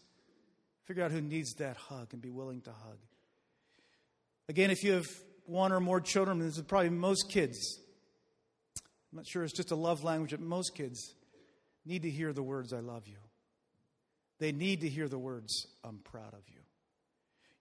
Figure 0.85 1.03
out 1.03 1.11
who 1.11 1.21
needs 1.21 1.53
that 1.55 1.77
hug 1.77 2.09
and 2.13 2.21
be 2.21 2.29
willing 2.29 2.61
to 2.61 2.71
hug. 2.71 2.97
Again, 4.49 4.71
if 4.71 4.83
you 4.83 4.93
have 4.93 5.07
one 5.45 5.71
or 5.71 5.79
more 5.79 6.01
children, 6.01 6.39
this 6.39 6.57
is 6.57 6.63
probably 6.63 6.89
most 6.89 7.29
kids. 7.29 7.79
I'm 9.11 9.17
not 9.17 9.27
sure 9.27 9.43
it's 9.43 9.53
just 9.53 9.71
a 9.71 9.75
love 9.75 10.03
language, 10.03 10.31
but 10.31 10.41
most 10.41 10.75
kids 10.75 11.13
need 11.85 12.03
to 12.03 12.09
hear 12.09 12.33
the 12.33 12.43
words, 12.43 12.73
I 12.73 12.79
love 12.79 13.07
you. 13.07 13.17
They 14.39 14.51
need 14.51 14.81
to 14.81 14.89
hear 14.89 15.07
the 15.07 15.19
words, 15.19 15.67
I'm 15.83 15.99
proud 15.99 16.33
of 16.33 16.41
you. 16.47 16.59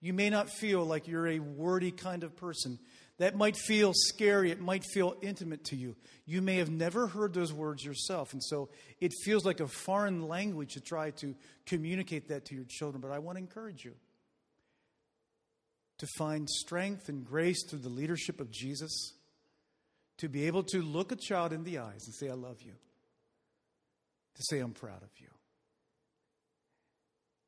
You 0.00 0.12
may 0.14 0.30
not 0.30 0.48
feel 0.48 0.84
like 0.84 1.08
you're 1.08 1.28
a 1.28 1.38
wordy 1.40 1.90
kind 1.90 2.24
of 2.24 2.36
person. 2.36 2.78
That 3.20 3.36
might 3.36 3.54
feel 3.54 3.92
scary. 3.94 4.50
It 4.50 4.62
might 4.62 4.82
feel 4.82 5.14
intimate 5.20 5.64
to 5.64 5.76
you. 5.76 5.94
You 6.24 6.40
may 6.40 6.56
have 6.56 6.70
never 6.70 7.06
heard 7.06 7.34
those 7.34 7.52
words 7.52 7.84
yourself. 7.84 8.32
And 8.32 8.42
so 8.42 8.70
it 8.98 9.12
feels 9.24 9.44
like 9.44 9.60
a 9.60 9.68
foreign 9.68 10.26
language 10.26 10.72
to 10.72 10.80
try 10.80 11.10
to 11.10 11.34
communicate 11.66 12.28
that 12.28 12.46
to 12.46 12.54
your 12.54 12.64
children. 12.66 13.02
But 13.02 13.10
I 13.10 13.18
want 13.18 13.36
to 13.36 13.40
encourage 13.40 13.84
you 13.84 13.92
to 15.98 16.06
find 16.16 16.48
strength 16.48 17.10
and 17.10 17.22
grace 17.22 17.62
through 17.68 17.80
the 17.80 17.90
leadership 17.90 18.40
of 18.40 18.50
Jesus 18.50 19.12
to 20.16 20.30
be 20.30 20.46
able 20.46 20.62
to 20.62 20.80
look 20.80 21.12
a 21.12 21.16
child 21.16 21.52
in 21.52 21.62
the 21.62 21.76
eyes 21.76 22.06
and 22.06 22.14
say, 22.14 22.30
I 22.30 22.34
love 22.34 22.62
you 22.62 22.72
to 22.72 24.42
say, 24.44 24.60
I'm 24.60 24.72
proud 24.72 25.02
of 25.02 25.10
you. 25.18 25.28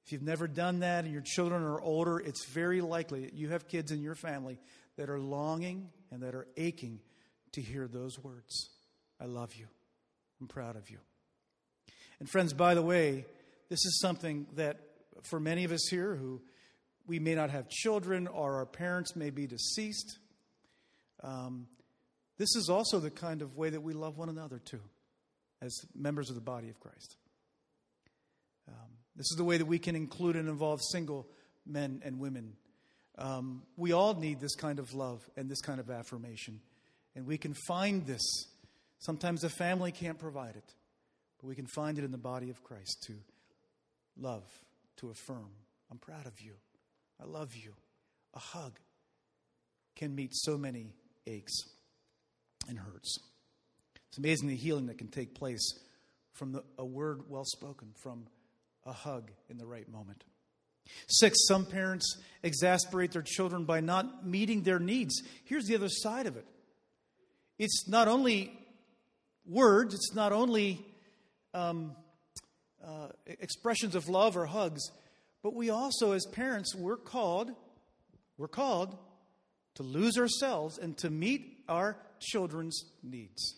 If 0.05 0.13
you've 0.13 0.23
never 0.23 0.49
done 0.49 0.81
that 0.81 1.05
and 1.05 1.13
your 1.15 1.23
children 1.23 1.63
are 1.63 1.81
older, 1.81 2.19
it's 2.19 2.45
very 2.45 2.83
likely 2.83 3.23
that 3.23 3.33
you 3.33 3.49
have 3.49 3.69
kids 3.69 3.91
in 3.91 4.03
your 4.03 4.17
family 4.17 4.59
that 5.03 5.11
are 5.11 5.19
longing 5.19 5.91
and 6.13 6.23
that 6.23 6.33
are 6.33 6.47
aching 6.57 7.01
to 7.51 7.61
hear 7.61 7.89
those 7.89 8.21
words 8.21 8.71
I 9.21 9.25
love 9.25 9.53
you. 9.57 9.67
I'm 10.41 10.47
proud 10.47 10.77
of 10.77 10.91
you. 10.91 10.99
And, 12.21 12.31
friends, 12.31 12.53
by 12.53 12.75
the 12.75 12.83
way, 12.83 13.27
this 13.69 13.85
is 13.85 14.01
something 14.01 14.47
that 14.55 14.79
for 15.25 15.41
many 15.41 15.65
of 15.65 15.73
us 15.73 15.89
here 15.91 16.15
who 16.15 16.41
we 17.05 17.19
may 17.19 17.35
not 17.35 17.51
have 17.51 17.69
children 17.69 18.29
or 18.29 18.59
our 18.59 18.67
parents 18.67 19.17
may 19.17 19.31
be 19.31 19.49
deceased, 19.49 20.19
um, 21.25 21.67
this 22.39 22.55
is 22.55 22.69
also 22.69 23.01
the 23.01 23.11
kind 23.11 23.43
of 23.43 23.57
way 23.57 23.71
that 23.71 23.83
we 23.83 23.95
love 23.95 24.17
one 24.17 24.29
another, 24.29 24.61
too 24.65 24.83
as 25.61 25.77
members 25.97 26.29
of 26.29 26.37
the 26.37 26.41
body 26.41 26.69
of 26.69 26.79
Christ. 26.79 27.17
Um, 28.69 28.91
this 29.17 29.27
is 29.33 29.37
the 29.37 29.45
way 29.45 29.57
that 29.57 29.67
we 29.67 29.81
can 29.81 29.97
include 29.97 30.37
and 30.37 30.49
involve 30.49 30.81
single 30.93 31.27
men 31.67 32.03
and 32.05 32.21
women. 32.21 32.53
Um, 33.19 33.63
we 33.77 33.93
all 33.93 34.15
need 34.15 34.41
this 34.41 34.55
kind 34.55 34.79
of 34.79 34.95
love 34.95 35.21
and 35.37 35.51
this 35.51 35.61
kind 35.61 35.81
of 35.81 35.91
affirmation. 35.91 36.61
And 37.15 37.27
we 37.27 37.39
can 37.39 37.55
find 37.67 38.07
this. 38.07 38.23
Sometimes 38.99 39.45
a 39.45 39.51
family 39.51 39.93
can't 39.93 40.19
provide 40.19 40.57
it, 40.57 40.75
but 41.41 41.49
we 41.49 41.55
can 41.55 41.67
find 41.67 41.99
it 41.99 42.05
in 42.05 42.13
the 42.13 42.19
body 42.19 42.51
of 42.51 42.63
Christ 42.63 43.03
to 43.07 43.15
love, 44.17 44.45
to 44.99 45.11
affirm. 45.11 45.51
I'm 45.91 45.99
proud 45.99 46.27
of 46.27 46.41
you. 46.41 46.55
I 47.21 47.27
love 47.27 47.55
you. 47.55 47.75
A 48.35 48.39
hug 48.39 48.79
can 49.97 50.15
meet 50.15 50.35
so 50.35 50.57
many 50.57 50.95
aches 51.27 51.53
and 52.69 52.79
hurts. 52.79 53.19
It's 54.09 54.19
amazing 54.19 54.49
the 54.49 54.57
healing 54.57 54.87
that 54.87 54.99
can 54.99 55.09
take 55.09 55.35
place 55.35 55.79
from 56.33 56.53
the, 56.53 56.63
a 56.79 56.85
word 56.85 57.23
well 57.29 57.45
spoken, 57.45 57.89
from 58.03 58.27
a 58.87 58.93
hug 58.93 59.31
in 59.51 59.59
the 59.59 59.67
right 59.67 59.89
moment. 59.89 60.25
Six, 61.09 61.47
some 61.47 61.67
parents 61.67 62.19
exasperate 62.43 63.13
their 63.13 63.23
children 63.23 63.65
by 63.65 63.81
not 63.81 64.27
meeting 64.27 64.63
their 64.63 64.79
needs. 64.79 65.23
Here's 65.45 65.67
the 65.67 65.75
other 65.75 65.89
side 65.89 66.27
of 66.27 66.37
it 66.37 66.47
it's 67.59 67.89
not 67.89 68.09
only 68.09 68.53
words, 69.47 69.95
it's 69.95 70.15
not 70.15 70.33
only 70.33 70.85
um, 71.55 71.95
uh, 72.85 73.09
expressions 73.27 73.95
of 73.95 74.09
love 74.09 74.37
or 74.37 74.47
hugs, 74.47 74.83
but 75.43 75.55
we 75.55 75.71
also, 75.71 76.13
as 76.13 76.25
parents, 76.27 76.75
we're 76.75 76.97
called, 76.97 77.51
we're 78.39 78.49
called 78.49 78.97
to 79.75 79.83
lose 79.83 80.19
ourselves 80.19 80.79
and 80.79 80.97
to 80.99 81.11
meet 81.11 81.65
our 81.69 81.97
children's 82.21 82.85
needs 83.03 83.57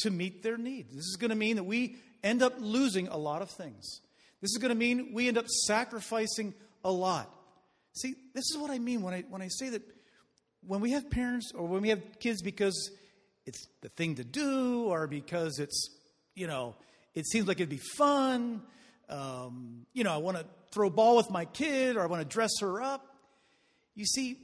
to 0.00 0.10
meet 0.10 0.42
their 0.42 0.56
needs. 0.56 0.94
This 0.94 1.04
is 1.04 1.16
going 1.18 1.30
to 1.30 1.36
mean 1.36 1.56
that 1.56 1.64
we 1.64 1.96
end 2.22 2.42
up 2.42 2.54
losing 2.58 3.08
a 3.08 3.16
lot 3.16 3.42
of 3.42 3.50
things. 3.50 4.00
This 4.40 4.50
is 4.50 4.58
going 4.58 4.70
to 4.70 4.74
mean 4.74 5.10
we 5.12 5.28
end 5.28 5.38
up 5.38 5.46
sacrificing 5.48 6.54
a 6.84 6.90
lot. 6.90 7.30
See, 7.94 8.14
this 8.34 8.44
is 8.50 8.58
what 8.58 8.70
I 8.70 8.78
mean 8.78 9.02
when 9.02 9.14
I, 9.14 9.24
when 9.28 9.42
I 9.42 9.48
say 9.48 9.70
that 9.70 9.82
when 10.66 10.80
we 10.80 10.92
have 10.92 11.10
parents 11.10 11.52
or 11.54 11.66
when 11.66 11.82
we 11.82 11.88
have 11.88 12.02
kids 12.18 12.42
because 12.42 12.90
it's 13.46 13.66
the 13.80 13.88
thing 13.88 14.16
to 14.16 14.24
do 14.24 14.84
or 14.84 15.06
because 15.06 15.58
it's, 15.58 15.90
you 16.34 16.46
know, 16.46 16.76
it 17.14 17.26
seems 17.26 17.48
like 17.48 17.58
it'd 17.58 17.68
be 17.68 17.80
fun. 17.96 18.62
Um, 19.08 19.86
you 19.92 20.04
know, 20.04 20.12
I 20.12 20.18
want 20.18 20.36
to 20.36 20.46
throw 20.70 20.88
a 20.88 20.90
ball 20.90 21.16
with 21.16 21.30
my 21.30 21.44
kid 21.44 21.96
or 21.96 22.02
I 22.02 22.06
want 22.06 22.22
to 22.22 22.28
dress 22.28 22.60
her 22.60 22.80
up. 22.80 23.06
You 23.94 24.06
see, 24.06 24.38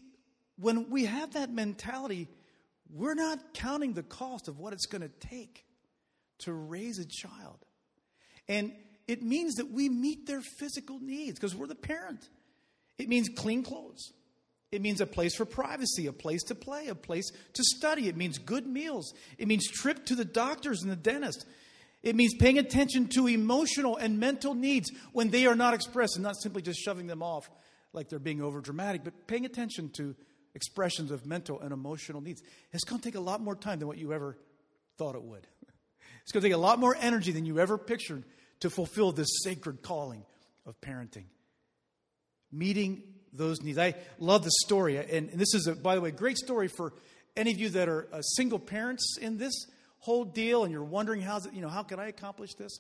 when 0.59 0.90
we 0.90 1.04
have 1.04 1.35
that 1.35 1.50
mentality, 1.50 2.28
we're 2.92 3.14
not 3.14 3.54
counting 3.54 3.92
the 3.92 4.02
cost 4.02 4.48
of 4.48 4.59
what 4.59 4.72
it's 4.72 4.87
going 4.87 5.02
to 5.02 5.28
take 5.28 5.64
to 6.38 6.52
raise 6.52 6.98
a 6.98 7.04
child. 7.04 7.64
And 8.48 8.72
it 9.07 9.23
means 9.23 9.55
that 9.55 9.71
we 9.71 9.88
meet 9.88 10.27
their 10.27 10.40
physical 10.40 10.99
needs 10.99 11.38
because 11.38 11.55
we're 11.55 11.66
the 11.66 11.75
parent. 11.75 12.29
It 12.99 13.09
means 13.09 13.29
clean 13.29 13.62
clothes. 13.62 14.12
It 14.73 14.83
means 14.83 15.01
a 15.01 15.07
place 15.07 15.35
for 15.35 15.45
privacy, 15.45 16.07
a 16.07 16.12
place 16.12 16.42
to 16.45 16.55
play, 16.55 16.88
a 16.88 16.95
place 16.95 17.31
to 17.55 17.62
study. 17.62 18.09
It 18.09 18.16
means 18.16 18.38
good 18.38 18.66
meals. 18.66 19.14
It 19.38 19.47
means 19.47 19.69
trip 19.69 20.05
to 20.07 20.16
the 20.16 20.25
doctors 20.25 20.83
and 20.83 20.90
the 20.90 20.97
dentist. 20.97 21.47
It 22.03 22.16
means 22.16 22.35
paying 22.35 22.59
attention 22.59 23.09
to 23.09 23.29
emotional 23.29 23.97
and 23.97 24.19
mental 24.19 24.55
needs 24.55 24.90
when 25.12 25.31
they 25.31 25.47
are 25.47 25.55
not 25.55 25.75
expressed 25.75 26.16
and 26.16 26.25
not 26.25 26.37
simply 26.37 26.62
just 26.62 26.81
shoving 26.81 27.07
them 27.07 27.23
off 27.23 27.49
like 27.92 28.09
they're 28.09 28.19
being 28.19 28.42
over 28.42 28.61
dramatic, 28.61 29.05
but 29.05 29.27
paying 29.27 29.47
attention 29.47 29.88
to 29.90 30.14
expressions 30.55 31.11
of 31.11 31.27
mental 31.27 31.61
and 31.61 31.73
emotional 31.73 32.21
needs. 32.21 32.42
It's 32.73 32.85
going 32.85 33.01
to 33.01 33.05
take 33.05 33.14
a 33.14 33.21
lot 33.21 33.40
more 33.40 33.55
time 33.55 33.79
than 33.79 33.88
what 33.88 33.99
you 33.99 34.12
ever 34.12 34.37
thought 34.99 35.14
it 35.14 35.23
would. 35.23 35.47
It's 36.23 36.33
going 36.33 36.42
to 36.42 36.49
take 36.49 36.55
a 36.55 36.61
lot 36.61 36.79
more 36.79 36.97
energy 37.01 37.31
than 37.33 37.47
you 37.47 37.61
ever 37.61 37.79
pictured 37.79 38.25
to 38.61 38.71
fulfill 38.71 39.12
this 39.12 39.29
sacred 39.42 39.83
calling 39.83 40.25
of 40.64 40.81
parenting. 40.81 41.25
Meeting 42.53 43.03
those 43.33 43.61
needs. 43.62 43.79
I 43.79 43.95
love 44.19 44.45
the 44.45 44.51
story, 44.64 44.97
and 44.97 45.31
this 45.31 45.55
is, 45.55 45.66
a, 45.66 45.75
by 45.75 45.95
the 45.95 46.01
way, 46.01 46.09
a 46.09 46.12
great 46.12 46.38
story 46.38 46.69
for 46.69 46.92
any 47.37 47.53
of 47.53 47.59
you 47.59 47.69
that 47.71 47.88
are 47.88 48.09
uh, 48.12 48.23
single 48.23 48.59
parents 48.59 49.19
in 49.21 49.37
this 49.37 49.66
whole 49.99 50.25
deal, 50.25 50.64
and 50.64 50.73
you're 50.73 50.85
wondering 50.85 51.21
how's 51.21 51.47
it, 51.47 51.53
you 51.53 51.61
know, 51.61 51.69
how 51.69 51.83
can 51.83 52.01
I 52.01 52.07
accomplish 52.07 52.55
this? 52.55 52.79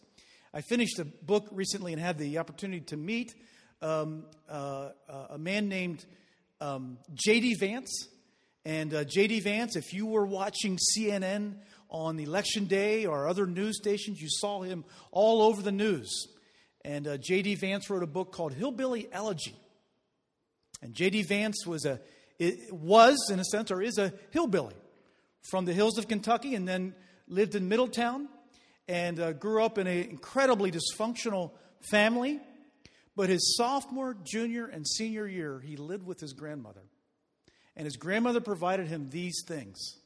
I 0.54 0.62
finished 0.62 0.98
a 0.98 1.04
book 1.04 1.48
recently 1.52 1.92
and 1.92 2.00
had 2.00 2.18
the 2.18 2.38
opportunity 2.38 2.80
to 2.86 2.96
meet 2.96 3.34
um, 3.82 4.24
uh, 4.48 4.90
uh 5.08 5.26
a 5.30 5.38
man 5.38 5.68
named 5.68 6.06
um, 6.60 6.98
J.D. 7.14 7.56
Vance. 7.60 8.08
And 8.66 8.92
uh, 8.92 9.04
J.D. 9.04 9.40
Vance, 9.40 9.76
if 9.76 9.94
you 9.94 10.06
were 10.06 10.26
watching 10.26 10.76
CNN 10.76 11.54
on 11.88 12.18
election 12.18 12.64
day 12.64 13.06
or 13.06 13.28
other 13.28 13.46
news 13.46 13.76
stations, 13.76 14.20
you 14.20 14.26
saw 14.28 14.62
him 14.62 14.84
all 15.12 15.42
over 15.42 15.62
the 15.62 15.70
news. 15.70 16.26
And 16.84 17.06
uh, 17.06 17.16
J.D. 17.16 17.54
Vance 17.54 17.88
wrote 17.88 18.02
a 18.02 18.08
book 18.08 18.32
called 18.32 18.52
Hillbilly 18.52 19.06
Elegy. 19.12 19.54
And 20.82 20.94
J.D. 20.94 21.22
Vance 21.22 21.64
was 21.64 21.86
a 21.86 22.00
was 22.72 23.30
in 23.30 23.38
a 23.38 23.44
sense 23.44 23.70
or 23.70 23.80
is 23.80 23.98
a 23.98 24.12
hillbilly 24.32 24.74
from 25.48 25.64
the 25.64 25.72
hills 25.72 25.96
of 25.96 26.08
Kentucky, 26.08 26.56
and 26.56 26.66
then 26.66 26.92
lived 27.28 27.54
in 27.54 27.68
Middletown 27.68 28.28
and 28.88 29.20
uh, 29.20 29.32
grew 29.32 29.62
up 29.62 29.78
in 29.78 29.86
an 29.86 30.10
incredibly 30.10 30.72
dysfunctional 30.72 31.52
family. 31.88 32.40
But 33.14 33.28
his 33.28 33.56
sophomore, 33.56 34.16
junior, 34.24 34.66
and 34.66 34.84
senior 34.84 35.28
year, 35.28 35.60
he 35.60 35.76
lived 35.76 36.04
with 36.04 36.18
his 36.18 36.32
grandmother. 36.32 36.82
And 37.76 37.84
his 37.84 37.96
grandmother 37.96 38.40
provided 38.40 38.88
him 38.88 39.10
these 39.10 39.42
things. 39.46 39.98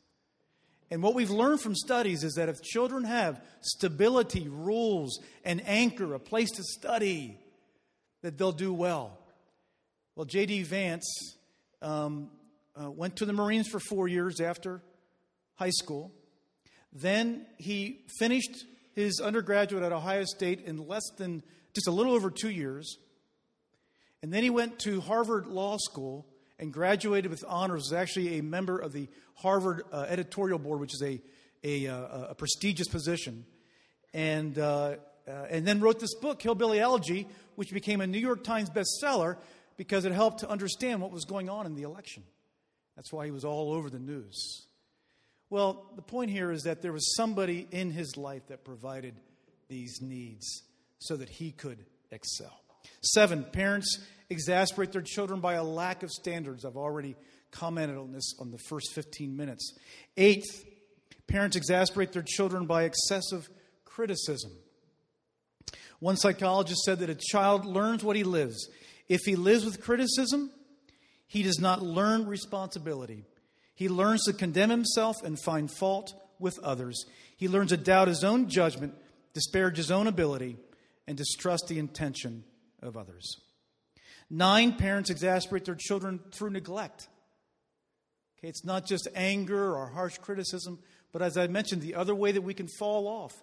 And 0.91 1.03
what 1.03 1.15
we've 1.15 1.31
learned 1.31 1.61
from 1.61 1.77
studies 1.77 2.25
is 2.25 2.35
that 2.35 2.49
if 2.49 2.63
children 2.63 3.05
have 3.05 3.41
stability, 3.61 4.49
rules, 4.49 5.21
an 5.45 5.61
anchor, 5.61 6.15
a 6.15 6.19
place 6.19 6.51
to 6.53 6.65
study, 6.65 7.39
that 8.23 8.37
they'll 8.37 8.51
do 8.53 8.73
well. 8.73 9.17
Well, 10.17 10.27
J.D. 10.27 10.65
Vance 10.65 11.37
um, 11.81 12.31
uh, 12.75 12.91
went 12.91 13.17
to 13.17 13.25
the 13.25 13.33
Marines 13.33 13.69
for 13.69 13.79
four 13.79 14.09
years 14.09 14.41
after 14.41 14.83
high 15.55 15.71
school. 15.71 16.11
Then 16.93 17.47
he 17.57 18.01
finished 18.19 18.65
his 18.95 19.21
undergraduate 19.21 19.85
at 19.85 19.93
Ohio 19.93 20.25
State 20.25 20.63
in 20.67 20.89
less 20.89 21.09
than 21.17 21.43
just 21.73 21.87
a 21.87 21.93
little 21.93 22.13
over 22.13 22.31
two 22.31 22.51
years. 22.51 22.97
And 24.23 24.33
then 24.33 24.43
he 24.43 24.51
went 24.51 24.81
to 24.81 25.01
Harvard 25.01 25.47
Law 25.47 25.77
School 25.79 26.27
and 26.61 26.73
graduated 26.73 27.31
with 27.31 27.45
honors. 27.49 27.85
Was 27.91 27.93
actually 27.93 28.39
a 28.39 28.43
member 28.43 28.79
of 28.79 28.93
the 28.93 29.09
Harvard 29.35 29.83
uh, 29.91 30.07
editorial 30.09 30.59
board, 30.59 30.79
which 30.79 30.95
is 30.95 31.03
a, 31.03 31.21
a, 31.65 31.89
uh, 31.89 32.27
a 32.31 32.35
prestigious 32.35 32.87
position. 32.87 33.45
And, 34.13 34.59
uh, 34.59 34.97
uh, 35.27 35.31
and 35.51 35.67
then 35.67 35.81
wrote 35.81 35.99
this 35.99 36.15
book, 36.15 36.41
Hillbilly 36.41 36.79
Elegy, 36.79 37.27
which 37.57 37.73
became 37.73 38.01
a 38.01 38.07
New 38.07 38.19
York 38.19 38.45
Times 38.45 38.71
bestseller 38.71 39.39
because 39.77 40.05
it 40.05 40.13
helped 40.13 40.41
to 40.41 40.49
understand 40.49 41.01
what 41.01 41.11
was 41.11 41.25
going 41.25 41.49
on 41.49 41.67
in 41.67 41.75
the 41.75 41.83
election. 41.83 42.23
That's 42.97 43.13
why 43.13 43.25
he 43.25 43.31
was 43.31 43.45
all 43.45 43.73
over 43.73 43.89
the 43.89 43.99
news. 43.99 44.67
Well, 45.49 45.91
the 45.97 46.03
point 46.03 46.31
here 46.31 46.53
is 46.53 46.65
that 46.65 46.83
there 46.83 46.93
was 46.93 47.17
somebody 47.17 47.67
in 47.71 47.91
his 47.91 48.17
life 48.17 48.47
that 48.49 48.65
provided 48.65 49.15
these 49.69 50.01
needs 50.03 50.63
so 50.99 51.17
that 51.17 51.29
he 51.29 51.51
could 51.51 51.79
excel. 52.11 52.60
Seven, 53.03 53.45
parents 53.45 53.99
exasperate 54.29 54.93
their 54.93 55.03
children 55.03 55.41
by 55.41 55.55
a 55.55 55.65
lack 55.65 56.03
of 56.03 56.11
standards. 56.11 56.65
I've 56.65 56.77
already 56.77 57.17
commented 57.51 57.99
on 57.99 58.13
this 58.13 58.35
on 58.39 58.51
the 58.51 58.59
first 58.59 58.93
15 58.93 59.37
minutes. 59.37 59.75
Eighth, 60.17 60.65
parents 61.27 61.57
exasperate 61.57 62.13
their 62.13 62.25
children 62.27 62.67
by 62.67 62.85
excessive 62.85 63.51
criticism. 63.85 64.53
One 65.99 66.17
psychologist 66.17 66.83
said 66.85 67.01
that 67.01 67.11
a 67.11 67.15
child 67.15 67.67
learns 67.67 68.03
what 68.03 68.17
he 68.17 68.25
lives. 68.25 68.69
If 69.09 69.21
he 69.27 69.37
lives 69.37 69.65
with 69.65 69.83
criticism, 69.83 70.51
he 71.27 71.43
does 71.43 71.59
not 71.59 71.83
learn 71.83 72.27
responsibility. 72.27 73.25
He 73.75 73.89
learns 73.89 74.25
to 74.25 74.33
condemn 74.33 74.71
himself 74.71 75.17
and 75.23 75.41
find 75.41 75.71
fault 75.71 76.15
with 76.39 76.59
others. 76.63 77.05
He 77.37 77.49
learns 77.49 77.71
to 77.71 77.77
doubt 77.77 78.09
his 78.09 78.25
own 78.25 78.49
judgment, 78.49 78.95
disparage 79.35 79.77
his 79.77 79.91
own 79.91 80.07
ability, 80.07 80.57
and 81.07 81.17
distrust 81.19 81.67
the 81.69 81.79
intention 81.79 82.45
of 82.83 82.97
others. 82.97 83.37
Nine 84.31 84.75
parents 84.75 85.11
exasperate 85.11 85.65
their 85.65 85.75
children 85.75 86.21
through 86.33 86.51
neglect. 86.51 87.09
Okay, 88.39 88.49
it's 88.49 88.65
not 88.65 88.87
just 88.87 89.09
anger 89.15 89.77
or 89.77 89.89
harsh 89.89 90.19
criticism, 90.19 90.79
but 91.13 91.21
as 91.21 91.37
I 91.37 91.47
mentioned, 91.49 91.83
the 91.83 91.97
other 91.97 92.15
way 92.15 92.33
that 92.33 92.43
we 92.43 92.55
can 92.55 92.69
fall 92.79 93.07
off, 93.07 93.35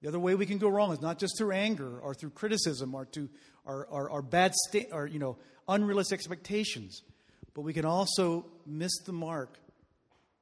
the 0.00 0.08
other 0.08 0.18
way 0.18 0.34
we 0.34 0.46
can 0.46 0.58
go 0.58 0.68
wrong 0.68 0.92
is 0.92 1.02
not 1.02 1.18
just 1.18 1.36
through 1.36 1.52
anger 1.52 1.98
or 1.98 2.14
through 2.14 2.30
criticism 2.30 2.94
or 2.94 3.04
to 3.06 3.28
our, 3.66 3.86
our, 3.90 4.10
our 4.10 4.22
bad 4.22 4.54
state 4.54 4.88
or 4.92 5.06
you 5.06 5.18
know 5.18 5.36
unrealistic 5.68 6.18
expectations, 6.18 7.02
but 7.54 7.62
we 7.62 7.72
can 7.72 7.84
also 7.84 8.46
miss 8.66 8.96
the 9.04 9.12
mark. 9.12 9.58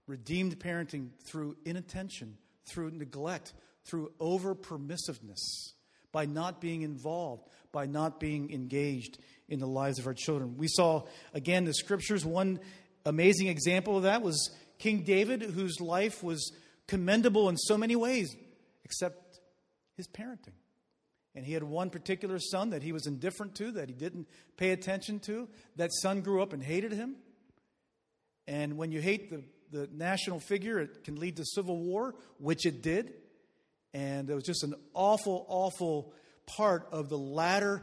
Redeemed 0.07 0.59
parenting 0.59 1.11
through 1.27 1.57
inattention, 1.67 2.39
through 2.71 2.93
neglect, 2.93 3.53
through 3.85 4.11
over 4.19 4.55
permissiveness, 4.55 5.75
by 6.13 6.25
not 6.25 6.63
being 6.63 6.81
involved, 6.81 7.47
by 7.73 7.87
not 7.87 8.21
being 8.21 8.53
engaged 8.53 9.19
in 9.49 9.59
the 9.59 9.67
lives 9.67 9.99
of 9.99 10.07
our 10.07 10.15
children. 10.15 10.57
We 10.57 10.69
saw, 10.69 11.05
again, 11.35 11.65
the 11.65 11.75
scriptures. 11.75 12.25
One 12.25 12.61
amazing 13.05 13.49
example 13.49 13.97
of 13.97 14.03
that 14.05 14.23
was 14.23 14.51
King 14.79 15.03
David, 15.03 15.43
whose 15.43 15.81
life 15.81 16.23
was 16.23 16.53
commendable 16.87 17.49
in 17.49 17.57
so 17.57 17.77
many 17.77 17.97
ways, 17.97 18.35
except 18.85 19.41
his 19.97 20.07
parenting. 20.07 20.55
And 21.35 21.47
he 21.47 21.53
had 21.53 21.63
one 21.63 21.91
particular 21.91 22.39
son 22.39 22.71
that 22.71 22.83
he 22.83 22.93
was 22.93 23.07
indifferent 23.07 23.55
to, 23.57 23.73
that 23.73 23.89
he 23.89 23.95
didn't 23.95 24.29
pay 24.57 24.71
attention 24.71 25.21
to. 25.21 25.49
That 25.77 25.91
son 25.93 26.21
grew 26.21 26.43
up 26.43 26.53
and 26.53 26.63
hated 26.63 26.93
him. 26.93 27.17
And 28.47 28.77
when 28.77 28.91
you 28.91 29.01
hate 29.01 29.31
the, 29.31 29.45
the 29.71 29.89
national 29.93 30.41
figure, 30.41 30.79
it 30.79 31.05
can 31.05 31.17
lead 31.17 31.37
to 31.37 31.45
civil 31.45 31.77
war, 31.77 32.15
which 32.39 32.67
it 32.67 32.83
did. 32.83 33.13
And 33.93 34.29
it 34.29 34.35
was 34.35 34.45
just 34.45 34.65
an 34.65 34.75
awful, 34.95 35.47
awful 35.49 36.13
part 36.57 36.89
of 36.91 37.09
the 37.09 37.19
latter, 37.19 37.83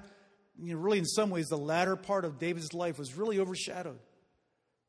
you 0.58 0.74
know, 0.74 0.80
really, 0.80 1.00
in 1.00 1.06
some 1.06 1.30
ways, 1.30 1.48
the 1.48 1.58
latter 1.58 1.96
part 1.96 2.26
of 2.26 2.40
David's 2.40 2.74
life 2.74 2.98
was 2.98 3.16
really 3.16 3.40
overshadowed 3.40 4.00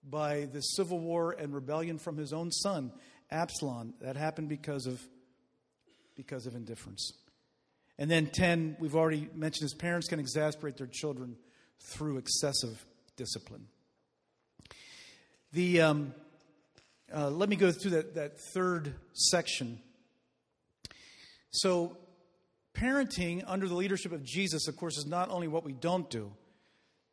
by 0.08 0.46
the 0.52 0.60
civil 0.60 0.98
war 0.98 1.34
and 1.38 1.54
rebellion 1.54 1.98
from 1.98 2.16
his 2.16 2.32
own 2.32 2.50
son, 2.50 2.92
Absalom. 3.30 3.94
That 4.00 4.16
happened 4.16 4.48
because 4.48 4.86
of, 4.86 5.00
because 6.14 6.46
of 6.46 6.54
indifference. 6.54 7.12
And 7.98 8.10
then 8.10 8.26
10, 8.26 8.76
we've 8.78 8.94
already 8.94 9.28
mentioned 9.34 9.62
his 9.62 9.74
parents 9.74 10.08
can 10.08 10.20
exasperate 10.20 10.76
their 10.76 10.86
children 10.86 11.36
through 11.80 12.18
excessive 12.18 12.84
discipline. 13.16 13.66
The, 15.52 15.80
um, 15.80 16.14
uh, 17.14 17.30
let 17.30 17.48
me 17.48 17.56
go 17.56 17.72
through 17.72 17.92
that, 17.92 18.14
that 18.14 18.38
third 18.52 18.94
section. 19.12 19.80
So, 21.50 21.96
parenting 22.80 23.42
under 23.46 23.68
the 23.68 23.74
leadership 23.74 24.12
of 24.12 24.22
Jesus, 24.22 24.68
of 24.68 24.76
course, 24.76 24.98
is 24.98 25.06
not 25.06 25.30
only 25.30 25.48
what 25.48 25.64
we 25.64 25.72
don't 25.72 26.08
do, 26.10 26.32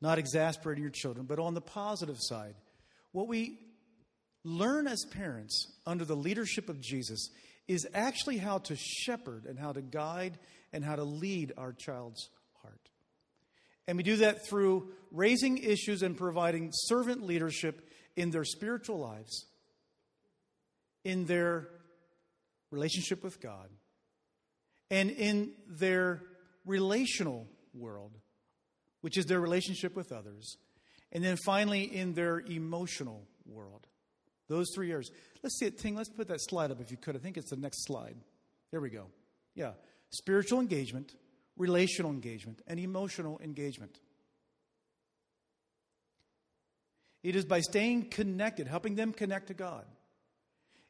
not 0.01 0.19
exasperating 0.19 0.83
your 0.83 0.91
children, 0.91 1.25
but 1.25 1.39
on 1.39 1.53
the 1.53 1.61
positive 1.61 2.17
side. 2.19 2.55
What 3.11 3.27
we 3.27 3.57
learn 4.43 4.87
as 4.87 5.05
parents 5.05 5.71
under 5.85 6.03
the 6.03 6.15
leadership 6.15 6.67
of 6.69 6.81
Jesus 6.81 7.29
is 7.67 7.87
actually 7.93 8.37
how 8.37 8.57
to 8.59 8.75
shepherd 8.75 9.45
and 9.45 9.57
how 9.57 9.71
to 9.71 9.81
guide 9.81 10.37
and 10.73 10.83
how 10.83 10.95
to 10.95 11.03
lead 11.03 11.53
our 11.57 11.71
child's 11.71 12.29
heart. 12.61 12.89
And 13.87 13.97
we 13.97 14.03
do 14.03 14.17
that 14.17 14.45
through 14.47 14.89
raising 15.11 15.57
issues 15.59 16.03
and 16.03 16.17
providing 16.17 16.71
servant 16.73 17.25
leadership 17.25 17.87
in 18.15 18.31
their 18.31 18.43
spiritual 18.43 18.99
lives, 18.99 19.45
in 21.05 21.25
their 21.25 21.69
relationship 22.71 23.23
with 23.23 23.39
God, 23.39 23.69
and 24.93 25.09
in 25.09 25.51
their 25.67 26.21
relational 26.65 27.47
world, 27.73 28.11
which 29.01 29.17
is 29.17 29.25
their 29.25 29.41
relationship 29.41 29.95
with 29.95 30.11
others, 30.11 30.57
and 31.11 31.23
then 31.23 31.37
finally 31.45 31.83
in 31.83 32.13
their 32.13 32.39
emotional 32.39 33.27
world. 33.45 33.87
Those 34.49 34.67
three 34.75 34.91
areas. 34.91 35.09
Let's 35.41 35.57
see 35.57 35.65
it, 35.65 35.79
Ting. 35.79 35.95
Let's 35.95 36.09
put 36.09 36.27
that 36.27 36.41
slide 36.41 36.71
up 36.71 36.79
if 36.81 36.91
you 36.91 36.97
could. 36.97 37.15
I 37.15 37.19
think 37.19 37.37
it's 37.37 37.49
the 37.49 37.55
next 37.55 37.85
slide. 37.85 38.15
There 38.71 38.81
we 38.81 38.89
go. 38.89 39.07
Yeah 39.55 39.71
spiritual 40.13 40.59
engagement, 40.59 41.15
relational 41.57 42.11
engagement, 42.11 42.61
and 42.67 42.79
emotional 42.79 43.39
engagement. 43.43 43.99
It 47.23 47.35
is 47.35 47.45
by 47.45 47.61
staying 47.61 48.09
connected, 48.09 48.67
helping 48.67 48.95
them 48.95 49.11
connect 49.11 49.47
to 49.47 49.53
God. 49.53 49.85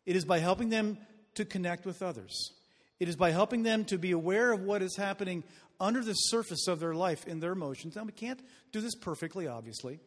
It 0.06 0.16
is 0.16 0.26
by 0.26 0.40
helping 0.40 0.70
them 0.70 0.98
to 1.36 1.46
connect 1.46 1.86
with 1.86 2.02
others. 2.02 2.52
It 3.00 3.10
is 3.10 3.16
by 3.16 3.32
helping 3.32 3.64
them 3.64 3.86
to 3.86 3.98
be 3.98 4.12
aware 4.12 4.54
of 4.54 4.62
what 4.62 4.82
is 4.82 4.96
happening 4.96 5.44
under 5.80 6.04
the 6.04 6.14
surface 6.14 6.68
of 6.68 6.80
their 6.80 6.94
life 6.94 7.28
in 7.28 7.40
their 7.40 7.52
emotions. 7.52 7.96
Now, 7.96 8.04
we 8.04 8.12
can't 8.12 8.40
do 8.72 8.82
this 8.82 8.96
perfectly, 8.96 9.48
obviously. 9.48 10.00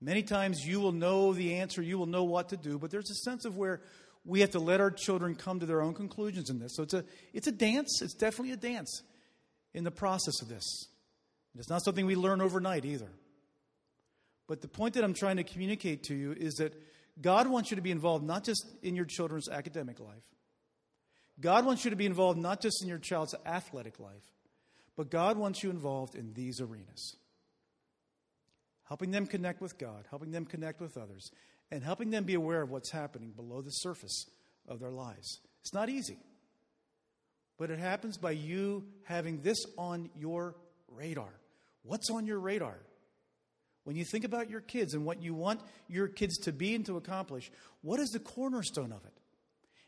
Many 0.00 0.22
times 0.22 0.64
you 0.64 0.80
will 0.80 0.92
know 0.92 1.32
the 1.32 1.56
answer, 1.56 1.82
you 1.82 1.98
will 1.98 2.06
know 2.06 2.24
what 2.24 2.50
to 2.50 2.56
do, 2.56 2.78
but 2.78 2.90
there's 2.90 3.10
a 3.10 3.14
sense 3.14 3.44
of 3.44 3.56
where 3.56 3.80
we 4.24 4.40
have 4.40 4.50
to 4.50 4.58
let 4.58 4.80
our 4.80 4.90
children 4.90 5.34
come 5.34 5.60
to 5.60 5.66
their 5.66 5.80
own 5.80 5.94
conclusions 5.94 6.50
in 6.50 6.58
this. 6.58 6.74
So 6.74 6.82
it's 6.82 6.94
a, 6.94 7.04
it's 7.32 7.46
a 7.46 7.52
dance. 7.52 8.02
It's 8.02 8.14
definitely 8.14 8.52
a 8.52 8.56
dance 8.56 9.02
in 9.72 9.84
the 9.84 9.90
process 9.90 10.42
of 10.42 10.48
this. 10.48 10.88
It's 11.58 11.70
not 11.70 11.82
something 11.82 12.04
we 12.04 12.16
learn 12.16 12.40
overnight 12.40 12.84
either. 12.84 13.10
But 14.46 14.60
the 14.60 14.68
point 14.68 14.94
that 14.94 15.04
I'm 15.04 15.14
trying 15.14 15.36
to 15.36 15.44
communicate 15.44 16.04
to 16.04 16.14
you 16.14 16.32
is 16.32 16.54
that 16.54 16.74
God 17.20 17.48
wants 17.48 17.70
you 17.70 17.76
to 17.76 17.82
be 17.82 17.90
involved 17.90 18.24
not 18.24 18.44
just 18.44 18.66
in 18.82 18.94
your 18.94 19.06
children's 19.06 19.48
academic 19.48 19.98
life, 20.00 20.22
God 21.40 21.66
wants 21.66 21.84
you 21.84 21.90
to 21.90 21.96
be 21.96 22.06
involved 22.06 22.38
not 22.38 22.60
just 22.60 22.82
in 22.82 22.88
your 22.88 22.98
child's 22.98 23.34
athletic 23.44 24.00
life, 24.00 24.32
but 24.96 25.10
God 25.10 25.36
wants 25.36 25.62
you 25.62 25.70
involved 25.70 26.14
in 26.14 26.32
these 26.32 26.60
arenas. 26.60 27.16
helping 28.86 29.10
them 29.10 29.26
connect 29.26 29.60
with 29.60 29.78
God, 29.78 30.04
helping 30.10 30.30
them 30.30 30.44
connect 30.44 30.80
with 30.80 30.96
others, 30.96 31.30
and 31.70 31.82
helping 31.82 32.10
them 32.10 32.24
be 32.24 32.34
aware 32.34 32.62
of 32.62 32.70
what's 32.70 32.90
happening 32.90 33.30
below 33.30 33.60
the 33.60 33.70
surface 33.70 34.26
of 34.68 34.80
their 34.80 34.90
lives. 34.90 35.40
It's 35.60 35.74
not 35.74 35.88
easy, 35.88 36.18
but 37.58 37.70
it 37.70 37.78
happens 37.78 38.16
by 38.16 38.32
you 38.32 38.84
having 39.04 39.42
this 39.42 39.58
on 39.76 40.08
your 40.14 40.54
radar. 40.88 41.32
What's 41.82 42.10
on 42.10 42.26
your 42.26 42.38
radar? 42.38 42.78
When 43.84 43.96
you 43.96 44.04
think 44.04 44.24
about 44.24 44.50
your 44.50 44.60
kids 44.60 44.94
and 44.94 45.04
what 45.04 45.22
you 45.22 45.34
want 45.34 45.60
your 45.88 46.08
kids 46.08 46.38
to 46.38 46.52
be 46.52 46.74
and 46.74 46.84
to 46.86 46.96
accomplish, 46.96 47.50
what 47.82 48.00
is 48.00 48.10
the 48.10 48.18
cornerstone 48.18 48.92
of 48.92 49.04
it? 49.04 49.12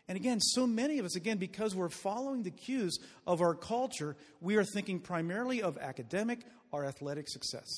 And 0.09 0.17
again, 0.17 0.41
so 0.41 0.67
many 0.67 0.99
of 0.99 1.05
us, 1.05 1.17
again, 1.17 1.37
because 1.37 1.75
we're 1.75 1.91
following 1.91 2.43
the 2.43 2.51
cues 2.51 2.99
of 3.27 3.43
our 3.43 3.55
culture, 3.55 4.17
we 4.41 4.57
are 4.57 4.65
thinking 4.65 5.01
primarily 5.01 5.61
of 5.61 5.77
academic 5.77 6.41
or 6.73 6.87
athletic 6.87 7.29
success. 7.29 7.69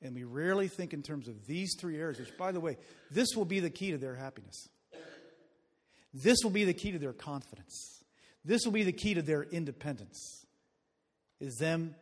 And 0.00 0.14
we 0.14 0.24
rarely 0.24 0.68
think 0.68 0.94
in 0.94 1.02
terms 1.02 1.28
of 1.28 1.46
these 1.46 1.74
three 1.78 1.98
areas, 1.98 2.18
which, 2.18 2.36
by 2.38 2.52
the 2.52 2.60
way, 2.60 2.78
this 3.10 3.28
will 3.36 3.44
be 3.44 3.60
the 3.60 3.70
key 3.70 3.90
to 3.90 3.98
their 3.98 4.14
happiness. 4.14 4.68
This 6.14 6.38
will 6.42 6.50
be 6.50 6.64
the 6.64 6.74
key 6.74 6.92
to 6.92 6.98
their 6.98 7.12
confidence. 7.12 8.02
This 8.44 8.64
will 8.64 8.72
be 8.72 8.84
the 8.84 8.92
key 8.92 9.14
to 9.14 9.22
their 9.22 9.42
independence, 9.42 10.46
is 11.40 11.56
them 11.56 11.94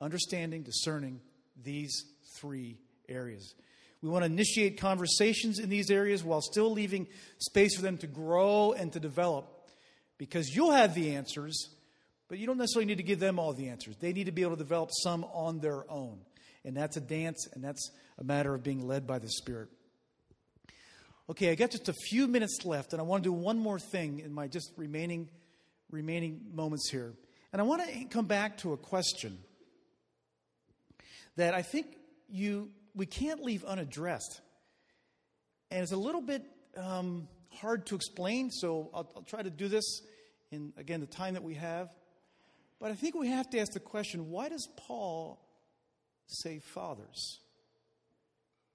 understanding, 0.00 0.62
discerning 0.62 1.20
these 1.62 2.04
three 2.36 2.78
areas. 3.08 3.54
We 4.02 4.08
want 4.08 4.22
to 4.22 4.30
initiate 4.30 4.78
conversations 4.78 5.58
in 5.58 5.68
these 5.68 5.90
areas 5.90 6.22
while 6.22 6.40
still 6.40 6.70
leaving 6.70 7.08
space 7.38 7.74
for 7.74 7.82
them 7.82 7.98
to 7.98 8.06
grow 8.06 8.72
and 8.72 8.92
to 8.92 9.00
develop 9.00 9.70
because 10.18 10.54
you'll 10.54 10.72
have 10.72 10.94
the 10.94 11.14
answers, 11.16 11.70
but 12.28 12.38
you 12.38 12.46
don't 12.46 12.58
necessarily 12.58 12.86
need 12.86 12.98
to 12.98 13.02
give 13.02 13.18
them 13.18 13.38
all 13.38 13.52
the 13.52 13.68
answers. 13.68 13.96
They 13.96 14.12
need 14.12 14.24
to 14.24 14.32
be 14.32 14.42
able 14.42 14.52
to 14.52 14.62
develop 14.62 14.90
some 14.92 15.24
on 15.32 15.58
their 15.58 15.90
own. 15.90 16.18
And 16.64 16.76
that's 16.76 16.96
a 16.96 17.00
dance, 17.00 17.48
and 17.54 17.62
that's 17.62 17.90
a 18.18 18.24
matter 18.24 18.54
of 18.54 18.62
being 18.62 18.86
led 18.86 19.06
by 19.06 19.18
the 19.18 19.28
Spirit. 19.28 19.68
Okay, 21.30 21.50
I 21.50 21.54
got 21.54 21.70
just 21.70 21.88
a 21.88 21.92
few 21.92 22.26
minutes 22.26 22.64
left, 22.64 22.92
and 22.92 23.00
I 23.00 23.04
want 23.04 23.22
to 23.22 23.28
do 23.28 23.32
one 23.32 23.58
more 23.58 23.78
thing 23.78 24.20
in 24.20 24.32
my 24.32 24.48
just 24.48 24.72
remaining 24.76 25.28
remaining 25.90 26.40
moments 26.52 26.90
here. 26.90 27.14
And 27.52 27.60
I 27.60 27.64
want 27.64 27.82
to 27.86 28.04
come 28.06 28.26
back 28.26 28.58
to 28.58 28.72
a 28.72 28.76
question 28.76 29.38
that 31.36 31.54
I 31.54 31.62
think 31.62 31.96
you 32.28 32.70
we 32.98 33.06
can't 33.06 33.40
leave 33.40 33.64
unaddressed. 33.64 34.40
And 35.70 35.82
it's 35.82 35.92
a 35.92 35.96
little 35.96 36.20
bit 36.20 36.42
um, 36.76 37.28
hard 37.50 37.86
to 37.86 37.94
explain, 37.94 38.50
so 38.50 38.90
I'll, 38.92 39.10
I'll 39.16 39.22
try 39.22 39.42
to 39.42 39.50
do 39.50 39.68
this 39.68 40.02
in, 40.50 40.72
again, 40.76 41.00
the 41.00 41.06
time 41.06 41.34
that 41.34 41.42
we 41.42 41.54
have. 41.54 41.88
But 42.80 42.90
I 42.90 42.94
think 42.94 43.14
we 43.14 43.28
have 43.28 43.48
to 43.50 43.58
ask 43.58 43.72
the 43.72 43.80
question 43.80 44.30
why 44.30 44.48
does 44.48 44.68
Paul 44.76 45.40
say 46.26 46.58
fathers? 46.58 47.40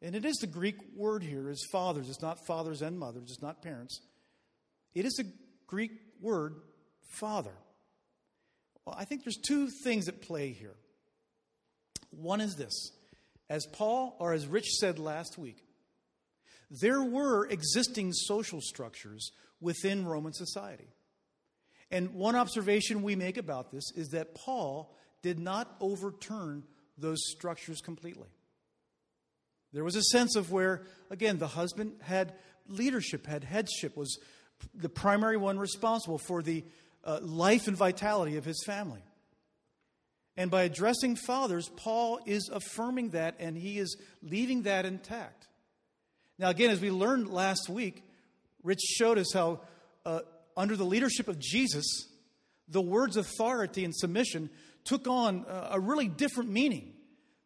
And 0.01 0.15
it 0.15 0.25
is 0.25 0.35
the 0.37 0.47
Greek 0.47 0.75
word 0.95 1.23
here 1.23 1.49
is 1.49 1.65
fathers. 1.71 2.09
It's 2.09 2.21
not 2.21 2.45
fathers 2.45 2.81
and 2.81 2.97
mothers, 2.97 3.23
it's 3.29 3.41
not 3.41 3.61
parents. 3.61 4.01
It 4.95 5.05
is 5.05 5.19
a 5.19 5.23
Greek 5.67 5.91
word, 6.21 6.55
father. 7.19 7.53
Well, 8.85 8.95
I 8.97 9.05
think 9.05 9.23
there's 9.23 9.37
two 9.37 9.69
things 9.83 10.07
at 10.07 10.21
play 10.21 10.51
here. 10.51 10.75
One 12.11 12.41
is 12.41 12.55
this 12.55 12.91
as 13.49 13.65
Paul 13.65 14.15
or 14.19 14.33
as 14.33 14.47
Rich 14.47 14.69
said 14.79 14.99
last 14.99 15.37
week, 15.37 15.63
there 16.69 17.03
were 17.03 17.45
existing 17.45 18.13
social 18.13 18.61
structures 18.61 19.31
within 19.61 20.05
Roman 20.05 20.33
society. 20.33 20.87
And 21.91 22.15
one 22.15 22.35
observation 22.35 23.03
we 23.03 23.15
make 23.15 23.37
about 23.37 23.71
this 23.71 23.91
is 23.95 24.09
that 24.09 24.33
Paul 24.33 24.95
did 25.21 25.39
not 25.39 25.75
overturn 25.79 26.63
those 26.97 27.19
structures 27.29 27.81
completely. 27.81 28.29
There 29.73 29.83
was 29.83 29.95
a 29.95 30.03
sense 30.03 30.35
of 30.35 30.51
where, 30.51 30.83
again, 31.09 31.37
the 31.37 31.47
husband 31.47 31.93
had 32.01 32.33
leadership, 32.67 33.25
had 33.25 33.43
headship, 33.43 33.95
was 33.95 34.19
the 34.73 34.89
primary 34.89 35.37
one 35.37 35.57
responsible 35.59 36.17
for 36.17 36.41
the 36.41 36.63
uh, 37.03 37.19
life 37.21 37.67
and 37.67 37.75
vitality 37.75 38.37
of 38.37 38.45
his 38.45 38.63
family. 38.65 39.01
And 40.35 40.49
by 40.49 40.63
addressing 40.63 41.15
fathers, 41.15 41.69
Paul 41.75 42.19
is 42.25 42.49
affirming 42.51 43.11
that 43.11 43.35
and 43.39 43.55
he 43.55 43.77
is 43.77 43.97
leaving 44.21 44.63
that 44.63 44.85
intact. 44.85 45.47
Now, 46.39 46.49
again, 46.49 46.71
as 46.71 46.81
we 46.81 46.89
learned 46.89 47.29
last 47.29 47.69
week, 47.69 48.03
Rich 48.63 48.81
showed 48.81 49.17
us 49.17 49.31
how, 49.33 49.61
uh, 50.05 50.21
under 50.57 50.75
the 50.75 50.85
leadership 50.85 51.27
of 51.27 51.39
Jesus, 51.39 51.85
the 52.67 52.81
words 52.81 53.17
authority 53.17 53.85
and 53.85 53.93
submission 53.95 54.49
took 54.85 55.07
on 55.07 55.45
a 55.47 55.79
really 55.79 56.07
different 56.07 56.49
meaning 56.49 56.93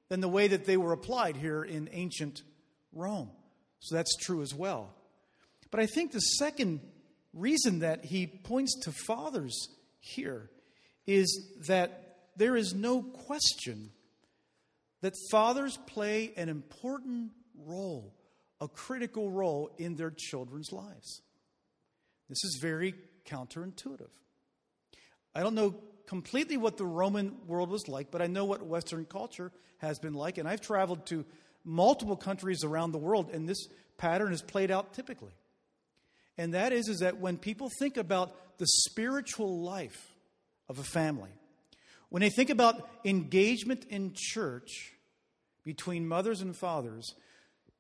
than 0.10 0.22
the 0.22 0.30
way 0.30 0.48
that 0.48 0.66
they 0.66 0.78
were 0.78 0.94
applied 0.94 1.36
here 1.36 1.64
in 1.64 1.90
ancient 1.92 2.42
Rome. 2.94 3.30
So 3.80 3.96
that's 3.96 4.16
true 4.18 4.42
as 4.42 4.56
well. 4.56 4.94
But 5.70 5.80
I 5.80 5.86
think 5.86 6.12
the 6.12 6.20
second 6.20 6.80
reason 7.34 7.80
that 7.80 8.06
he 8.06 8.26
points 8.26 8.80
to 8.84 8.92
fathers 8.92 9.68
here 10.00 10.50
is 11.06 11.52
that 11.68 12.07
there 12.38 12.56
is 12.56 12.74
no 12.74 13.02
question 13.02 13.92
that 15.02 15.14
fathers 15.32 15.78
play 15.88 16.34
an 16.38 16.50
important 16.50 17.32
role, 17.66 18.14
a 18.62 18.68
critical 18.68 19.30
role 19.30 19.72
in 19.78 19.96
their 19.96 20.12
children's 20.12 20.72
lives. 20.72 21.22
This 22.30 22.44
is 22.44 22.60
very 22.62 22.94
counterintuitive. 23.26 24.10
I 25.36 25.42
don't 25.42 25.56
know 25.56 25.76
completely 26.08 26.58
what 26.58 26.78
the 26.78 26.86
Roman 26.86 27.36
world 27.48 27.70
was 27.70 27.88
like, 27.88 28.12
but 28.12 28.22
I 28.22 28.28
know 28.28 28.46
what 28.46 28.66
Western 28.66 29.06
culture 29.06 29.52
has 29.80 30.00
been 30.00 30.14
like. 30.14 30.38
And 30.38 30.48
I've 30.48 30.62
traveled 30.62 31.06
to 31.08 31.26
multiple 31.64 32.16
countries 32.16 32.64
around 32.64 32.92
the 32.92 32.98
world, 32.98 33.30
and 33.32 33.48
this 33.48 33.68
pattern 33.98 34.32
is 34.32 34.42
played 34.42 34.72
out 34.72 34.94
typically. 34.94 35.34
And 36.38 36.54
that 36.54 36.72
is, 36.72 36.88
is 36.88 37.00
that 37.00 37.18
when 37.18 37.38
people 37.38 37.70
think 37.80 37.98
about 37.98 38.58
the 38.58 38.68
spiritual 38.68 39.64
life 39.64 40.14
of 40.70 40.80
a 40.80 40.84
family, 40.84 41.32
when 42.10 42.22
they 42.22 42.30
think 42.30 42.50
about 42.50 42.90
engagement 43.04 43.86
in 43.90 44.14
church 44.16 44.94
between 45.64 46.08
mothers 46.08 46.42
and 46.42 46.56
fathers, 46.56 47.14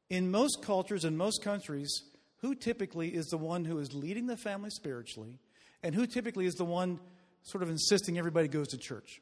in 0.09 0.29
most 0.29 0.61
cultures 0.61 1.05
and 1.05 1.17
most 1.17 1.43
countries, 1.43 2.03
who 2.41 2.53
typically 2.53 3.09
is 3.09 3.27
the 3.27 3.37
one 3.37 3.65
who 3.65 3.79
is 3.79 3.93
leading 3.93 4.27
the 4.27 4.37
family 4.37 4.69
spiritually, 4.69 5.39
and 5.83 5.95
who 5.95 6.05
typically 6.05 6.45
is 6.45 6.55
the 6.55 6.65
one 6.65 6.99
sort 7.43 7.63
of 7.63 7.69
insisting 7.69 8.17
everybody 8.17 8.47
goes 8.47 8.67
to 8.67 8.77
church? 8.77 9.21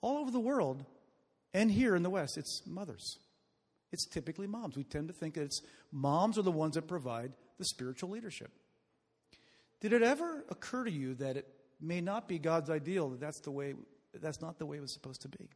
All 0.00 0.18
over 0.18 0.30
the 0.30 0.40
world, 0.40 0.84
and 1.52 1.70
here 1.70 1.96
in 1.96 2.02
the 2.02 2.10
West, 2.10 2.38
it's 2.38 2.62
mothers. 2.66 3.18
It's 3.92 4.06
typically 4.06 4.46
moms. 4.46 4.76
We 4.76 4.84
tend 4.84 5.08
to 5.08 5.14
think 5.14 5.34
that 5.34 5.42
it's 5.42 5.62
moms 5.90 6.38
are 6.38 6.42
the 6.42 6.50
ones 6.52 6.76
that 6.76 6.86
provide 6.86 7.32
the 7.58 7.64
spiritual 7.64 8.10
leadership. 8.10 8.52
Did 9.80 9.92
it 9.92 10.02
ever 10.02 10.44
occur 10.48 10.84
to 10.84 10.90
you 10.90 11.14
that 11.16 11.36
it 11.36 11.46
may 11.80 12.00
not 12.00 12.28
be 12.28 12.38
God's 12.38 12.70
ideal, 12.70 13.10
that's, 13.10 13.40
the 13.40 13.50
way, 13.50 13.74
that's 14.20 14.40
not 14.40 14.58
the 14.58 14.66
way 14.66 14.76
it 14.76 14.80
was 14.80 14.92
supposed 14.92 15.22
to 15.22 15.28
be. 15.28 15.48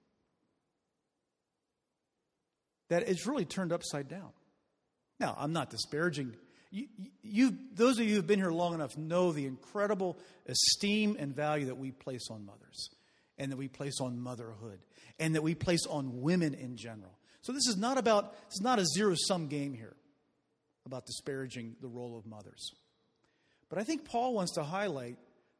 That 2.88 3.08
it's 3.08 3.26
really 3.26 3.44
turned 3.44 3.72
upside 3.72 4.08
down. 4.08 4.30
Now, 5.20 5.36
I'm 5.38 5.52
not 5.52 5.70
disparaging. 5.70 6.34
You, 6.70 6.86
you, 7.22 7.56
those 7.72 7.98
of 7.98 8.06
you 8.06 8.16
who've 8.16 8.26
been 8.26 8.40
here 8.40 8.50
long 8.50 8.74
enough 8.74 8.96
know 8.96 9.32
the 9.32 9.46
incredible 9.46 10.18
esteem 10.46 11.16
and 11.18 11.34
value 11.34 11.66
that 11.66 11.78
we 11.78 11.92
place 11.92 12.28
on 12.30 12.44
mothers, 12.44 12.90
and 13.38 13.52
that 13.52 13.56
we 13.56 13.68
place 13.68 14.00
on 14.00 14.18
motherhood, 14.18 14.80
and 15.18 15.34
that 15.34 15.42
we 15.42 15.54
place 15.54 15.86
on 15.86 16.20
women 16.20 16.54
in 16.54 16.76
general. 16.76 17.18
So 17.42 17.52
this 17.52 17.66
is 17.68 17.76
not 17.76 17.98
about, 17.98 18.34
it's 18.46 18.60
not 18.60 18.78
a 18.78 18.86
zero 18.86 19.14
sum 19.16 19.48
game 19.48 19.74
here 19.74 19.94
about 20.86 21.06
disparaging 21.06 21.76
the 21.80 21.88
role 21.88 22.18
of 22.18 22.26
mothers. 22.26 22.72
But 23.68 23.78
I 23.78 23.84
think 23.84 24.04
Paul 24.04 24.34
wants 24.34 24.52
to 24.54 24.62
highlight 24.62 25.16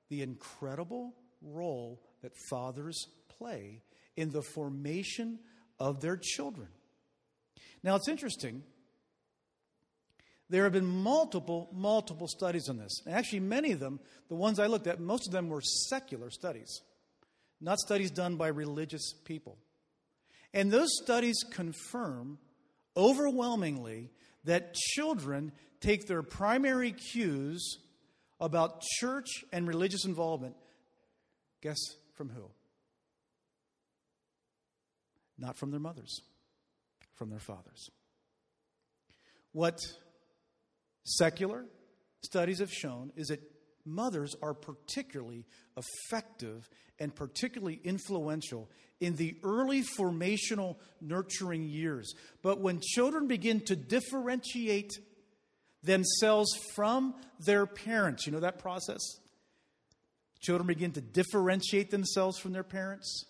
the 0.08 0.22
incredible 0.22 1.14
role 1.42 2.02
that 2.22 2.32
fathers 2.48 3.06
play 3.28 3.82
in 4.16 4.30
the 4.30 4.42
formation 4.42 5.38
of 5.78 6.00
their 6.00 6.16
children. 6.16 6.68
Now, 7.82 7.96
it's 7.96 8.08
interesting. 8.08 8.62
There 10.50 10.64
have 10.64 10.72
been 10.72 10.86
multiple, 10.86 11.68
multiple 11.72 12.28
studies 12.28 12.68
on 12.68 12.76
this. 12.76 13.02
And 13.06 13.14
Actually, 13.14 13.40
many 13.40 13.72
of 13.72 13.80
them, 13.80 14.00
the 14.28 14.34
ones 14.34 14.58
I 14.58 14.66
looked 14.66 14.86
at, 14.86 15.00
most 15.00 15.26
of 15.26 15.32
them 15.32 15.48
were 15.48 15.62
secular 15.62 16.30
studies, 16.30 16.82
not 17.60 17.78
studies 17.78 18.10
done 18.10 18.36
by 18.36 18.48
religious 18.48 19.14
people. 19.24 19.58
And 20.52 20.70
those 20.70 20.90
studies 21.02 21.44
confirm 21.50 22.38
overwhelmingly 22.96 24.10
that 24.44 24.74
children 24.74 25.52
take 25.80 26.06
their 26.06 26.22
primary 26.22 26.92
cues 26.92 27.78
about 28.44 28.82
church 28.82 29.44
and 29.52 29.66
religious 29.66 30.04
involvement, 30.04 30.54
guess 31.62 31.78
from 32.12 32.28
who? 32.28 32.50
Not 35.38 35.56
from 35.56 35.70
their 35.70 35.80
mothers, 35.80 36.20
from 37.14 37.30
their 37.30 37.40
fathers. 37.40 37.88
What 39.52 39.78
secular 41.04 41.64
studies 42.22 42.58
have 42.58 42.70
shown 42.70 43.12
is 43.16 43.28
that 43.28 43.40
mothers 43.86 44.34
are 44.42 44.54
particularly 44.54 45.46
effective 45.76 46.68
and 46.98 47.14
particularly 47.14 47.80
influential 47.82 48.70
in 49.00 49.16
the 49.16 49.36
early 49.42 49.82
formational 49.98 50.76
nurturing 51.00 51.64
years. 51.64 52.12
But 52.42 52.60
when 52.60 52.80
children 52.80 53.26
begin 53.26 53.60
to 53.62 53.76
differentiate 53.76 54.90
themselves 55.84 56.50
from 56.74 57.14
their 57.40 57.66
parents, 57.66 58.26
you 58.26 58.32
know 58.32 58.40
that 58.40 58.58
process? 58.58 59.00
Children 60.40 60.66
begin 60.66 60.92
to 60.92 61.00
differentiate 61.00 61.90
themselves 61.90 62.38
from 62.38 62.52
their 62.52 62.64
parents. 62.64 63.24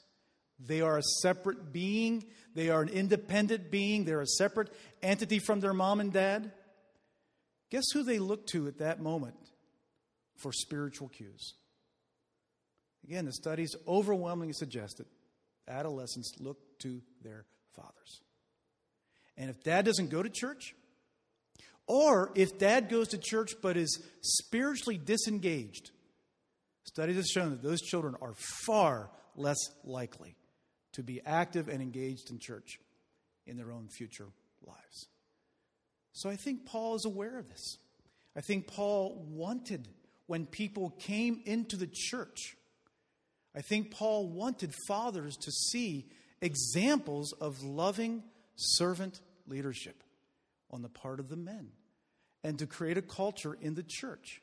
They 0.59 0.81
are 0.81 0.99
a 0.99 1.03
separate 1.23 1.73
being. 1.73 2.25
They 2.55 2.71
are 2.71 2.83
an 2.83 2.89
independent 2.89 3.71
being. 3.71 4.05
They're 4.05 4.21
a 4.21 4.27
separate 4.27 4.73
entity 5.03 5.39
from 5.39 5.61
their 5.61 5.73
mom 5.73 6.01
and 6.01 6.13
dad. 6.13 6.53
Guess 7.71 7.85
who 7.93 8.03
they 8.05 8.19
look 8.19 8.47
to 8.49 8.67
at 8.69 8.79
that 8.79 9.01
moment 9.01 9.35
for 10.37 10.53
spiritual 10.53 11.09
cues? 11.09 11.55
Again, 13.05 13.27
the 13.27 13.33
studies 13.33 13.75
overwhelmingly 13.87 14.55
suggest 14.55 14.99
that 14.99 15.07
adolescents 15.69 16.35
look 16.41 16.59
to 16.81 17.03
their 17.23 17.45
fathers. 17.75 18.23
And 19.37 19.51
if 19.51 19.63
dad 19.63 19.85
doesn't 19.85 20.11
go 20.11 20.23
to 20.23 20.31
church, 20.31 20.75
or 21.87 22.33
if 22.35 22.59
dad 22.59 22.89
goes 22.89 23.09
to 23.09 23.19
church 23.19 23.55
but 23.61 23.77
is 23.77 24.03
spiritually 24.23 24.99
disengaged, 24.99 25.91
studies 26.85 27.17
have 27.17 27.27
shown 27.27 27.51
that 27.51 27.63
those 27.63 27.81
children 27.81 28.15
are 28.21 28.35
far 28.67 29.11
less 29.37 29.59
likely 29.85 30.37
to 30.93 31.03
be 31.03 31.21
active 31.27 31.69
and 31.69 31.83
engaged 31.83 32.31
in 32.31 32.39
church 32.39 32.79
in 33.47 33.57
their 33.57 33.73
own 33.73 33.89
future 33.89 34.29
lives. 34.65 35.09
So 36.13 36.31
I 36.31 36.37
think 36.37 36.65
Paul 36.67 36.95
is 36.95 37.05
aware 37.05 37.39
of 37.39 37.49
this. 37.49 37.79
I 38.37 38.41
think 38.41 38.67
Paul 38.67 39.27
wanted 39.29 39.89
when 40.27 40.47
people 40.47 40.91
came 40.99 41.43
into 41.45 41.77
the 41.77 41.89
church, 41.93 42.57
I 43.55 43.61
think 43.61 43.91
Paul 43.91 44.29
wanted 44.29 44.73
fathers 44.89 45.37
to 45.37 45.51
see 45.51 46.07
examples 46.41 47.33
of 47.41 47.63
loving 47.63 48.23
servant 48.57 49.21
leadership 49.47 50.04
on 50.75 50.83
the 50.83 50.89
part 50.89 51.21
of 51.21 51.29
the 51.29 51.37
men 51.37 51.69
and 52.43 52.59
to 52.59 52.67
create 52.67 52.99
a 52.99 53.03
culture 53.03 53.57
in 53.61 53.75
the 53.75 53.85
church 53.87 54.43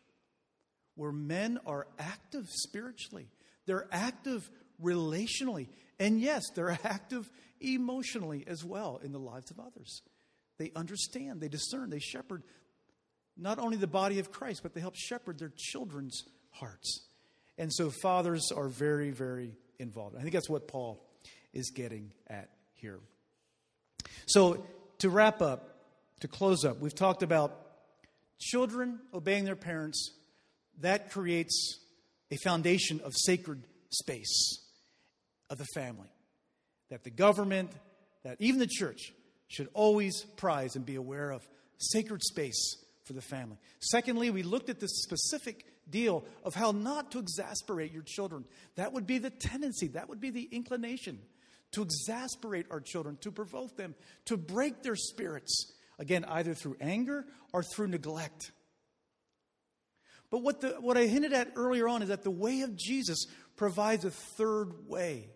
where 0.95 1.11
men 1.11 1.59
are 1.65 1.87
active 1.99 2.47
spiritually, 2.49 3.27
they're 3.65 3.87
active 3.91 4.49
relationally, 4.83 5.67
and 5.99 6.19
yes, 6.19 6.43
they're 6.55 6.71
active 6.83 7.29
emotionally 7.59 8.43
as 8.47 8.63
well 8.63 8.99
in 9.03 9.11
the 9.11 9.19
lives 9.19 9.51
of 9.51 9.59
others. 9.59 10.01
They 10.57 10.71
understand, 10.75 11.41
they 11.41 11.47
discern, 11.47 11.89
they 11.89 11.99
shepherd 11.99 12.43
not 13.37 13.59
only 13.59 13.77
the 13.77 13.87
body 13.87 14.19
of 14.19 14.31
Christ, 14.31 14.61
but 14.63 14.73
they 14.73 14.81
help 14.81 14.95
shepherd 14.95 15.39
their 15.39 15.51
children's 15.55 16.23
hearts. 16.51 17.07
And 17.57 17.71
so 17.73 17.89
fathers 17.89 18.51
are 18.55 18.67
very, 18.67 19.11
very 19.11 19.55
involved. 19.79 20.15
I 20.15 20.21
think 20.21 20.33
that's 20.33 20.49
what 20.49 20.67
Paul 20.67 21.03
is 21.53 21.71
getting 21.71 22.13
at 22.27 22.49
here. 22.73 22.99
So, 24.27 24.65
to 24.99 25.09
wrap 25.09 25.41
up, 25.41 25.70
to 26.21 26.27
close 26.27 26.63
up, 26.65 26.79
we've 26.79 26.95
talked 26.95 27.23
about 27.23 27.57
children 28.39 28.99
obeying 29.13 29.45
their 29.45 29.55
parents. 29.55 30.11
That 30.79 31.11
creates 31.11 31.79
a 32.31 32.37
foundation 32.37 33.01
of 33.03 33.13
sacred 33.15 33.63
space 33.89 34.59
of 35.49 35.57
the 35.57 35.67
family. 35.75 36.09
That 36.89 37.03
the 37.03 37.09
government, 37.11 37.71
that 38.23 38.37
even 38.39 38.59
the 38.59 38.67
church 38.67 39.13
should 39.47 39.67
always 39.73 40.23
prize 40.37 40.75
and 40.75 40.85
be 40.85 40.95
aware 40.95 41.31
of 41.31 41.47
sacred 41.77 42.23
space 42.23 42.77
for 43.03 43.13
the 43.13 43.21
family. 43.21 43.57
Secondly, 43.79 44.29
we 44.29 44.43
looked 44.43 44.69
at 44.69 44.79
this 44.79 45.03
specific 45.03 45.65
deal 45.89 46.23
of 46.43 46.55
how 46.55 46.71
not 46.71 47.11
to 47.11 47.19
exasperate 47.19 47.91
your 47.91 48.03
children. 48.03 48.45
That 48.75 48.93
would 48.93 49.05
be 49.05 49.17
the 49.17 49.29
tendency, 49.29 49.87
that 49.89 50.07
would 50.07 50.21
be 50.21 50.29
the 50.29 50.47
inclination 50.51 51.19
to 51.71 51.81
exasperate 51.81 52.65
our 52.69 52.79
children, 52.79 53.17
to 53.21 53.31
provoke 53.31 53.75
them, 53.77 53.95
to 54.25 54.37
break 54.37 54.83
their 54.83 54.95
spirits. 54.95 55.73
Again, 56.01 56.25
either 56.25 56.55
through 56.55 56.77
anger 56.81 57.25
or 57.53 57.61
through 57.61 57.89
neglect. 57.89 58.51
But 60.31 60.41
what, 60.41 60.61
the, 60.61 60.69
what 60.79 60.97
I 60.97 61.05
hinted 61.05 61.31
at 61.31 61.51
earlier 61.55 61.87
on 61.87 62.01
is 62.01 62.09
that 62.09 62.23
the 62.23 62.31
way 62.31 62.61
of 62.61 62.75
Jesus 62.75 63.27
provides 63.55 64.03
a 64.03 64.09
third 64.09 64.87
way. 64.87 65.29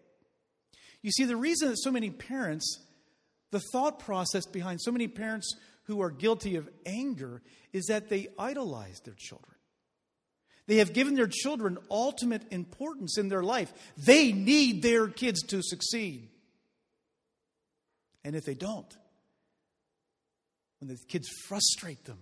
You 1.04 1.12
see, 1.12 1.26
the 1.26 1.38
reason 1.38 1.70
that 1.70 1.78
so 1.78 1.92
many 1.92 2.10
parents, 2.10 2.84
the 3.52 3.62
thought 3.72 4.00
process 4.00 4.48
behind 4.48 4.82
so 4.82 4.92
many 4.92 5.08
parents 5.08 5.56
who 5.84 6.02
are 6.02 6.10
guilty 6.10 6.56
of 6.56 6.68
anger 6.84 7.44
is 7.72 7.86
that 7.86 8.10
they 8.10 8.30
idolize 8.40 9.00
their 9.02 9.14
children. 9.16 9.54
They 10.66 10.78
have 10.78 10.94
given 10.94 11.14
their 11.14 11.30
children 11.32 11.78
ultimate 11.92 12.42
importance 12.52 13.20
in 13.20 13.30
their 13.30 13.44
life. 13.44 13.72
They 13.98 14.32
need 14.32 14.82
their 14.82 15.10
kids 15.10 15.44
to 15.50 15.62
succeed. 15.62 16.30
And 18.24 18.36
if 18.36 18.46
they 18.46 18.56
don't, 18.56 18.92
when 20.80 20.88
the 20.88 20.98
kids 21.08 21.28
frustrate 21.48 22.04
them, 22.06 22.20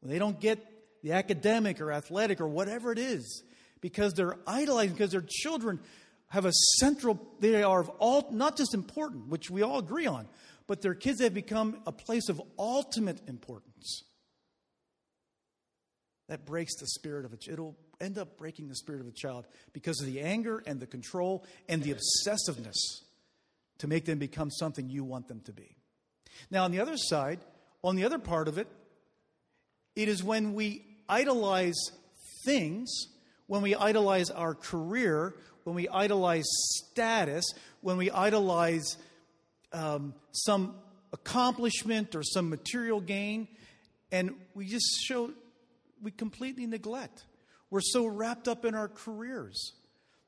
when 0.00 0.10
they 0.10 0.18
don't 0.18 0.40
get 0.40 0.58
the 1.02 1.12
academic 1.12 1.80
or 1.80 1.92
athletic 1.92 2.40
or 2.40 2.48
whatever 2.48 2.92
it 2.92 2.98
is, 2.98 3.42
because 3.80 4.12
they're 4.14 4.36
idolizing, 4.46 4.92
because 4.92 5.12
their 5.12 5.24
children 5.26 5.80
have 6.28 6.44
a 6.44 6.52
central, 6.78 7.20
they 7.40 7.62
are 7.62 7.80
of 7.80 7.88
all, 7.98 8.28
not 8.30 8.56
just 8.56 8.74
important, 8.74 9.28
which 9.28 9.50
we 9.50 9.62
all 9.62 9.78
agree 9.78 10.06
on, 10.06 10.28
but 10.66 10.80
their 10.80 10.94
kids 10.94 11.20
have 11.20 11.34
become 11.34 11.80
a 11.86 11.92
place 11.92 12.28
of 12.28 12.40
ultimate 12.58 13.20
importance. 13.26 14.04
That 16.28 16.46
breaks 16.46 16.76
the 16.78 16.86
spirit 16.86 17.24
of 17.24 17.32
a 17.32 17.36
child, 17.36 17.52
it'll 17.52 17.76
end 18.00 18.16
up 18.16 18.38
breaking 18.38 18.68
the 18.68 18.76
spirit 18.76 19.00
of 19.00 19.08
a 19.08 19.12
child 19.12 19.46
because 19.72 20.00
of 20.00 20.06
the 20.06 20.20
anger 20.20 20.62
and 20.66 20.78
the 20.78 20.86
control 20.86 21.44
and 21.68 21.82
the 21.82 21.92
obsessiveness 21.92 22.76
to 23.78 23.88
make 23.88 24.04
them 24.04 24.18
become 24.18 24.50
something 24.50 24.88
you 24.88 25.02
want 25.02 25.26
them 25.26 25.40
to 25.40 25.52
be. 25.52 25.76
Now, 26.50 26.64
on 26.64 26.70
the 26.70 26.80
other 26.80 26.96
side, 26.96 27.40
on 27.82 27.96
the 27.96 28.04
other 28.04 28.18
part 28.18 28.48
of 28.48 28.58
it, 28.58 28.68
it 29.96 30.08
is 30.08 30.22
when 30.22 30.54
we 30.54 30.84
idolize 31.08 31.78
things, 32.44 32.90
when 33.46 33.62
we 33.62 33.74
idolize 33.74 34.30
our 34.30 34.54
career, 34.54 35.34
when 35.64 35.74
we 35.74 35.88
idolize 35.88 36.46
status, 36.48 37.44
when 37.80 37.96
we 37.96 38.10
idolize 38.10 38.96
um, 39.72 40.14
some 40.32 40.74
accomplishment 41.12 42.14
or 42.14 42.22
some 42.22 42.48
material 42.48 43.00
gain, 43.00 43.48
and 44.12 44.34
we 44.54 44.66
just 44.66 44.86
show, 45.04 45.30
we 46.02 46.10
completely 46.10 46.66
neglect. 46.66 47.24
We're 47.70 47.80
so 47.80 48.06
wrapped 48.06 48.48
up 48.48 48.64
in 48.64 48.74
our 48.74 48.88
careers 48.88 49.72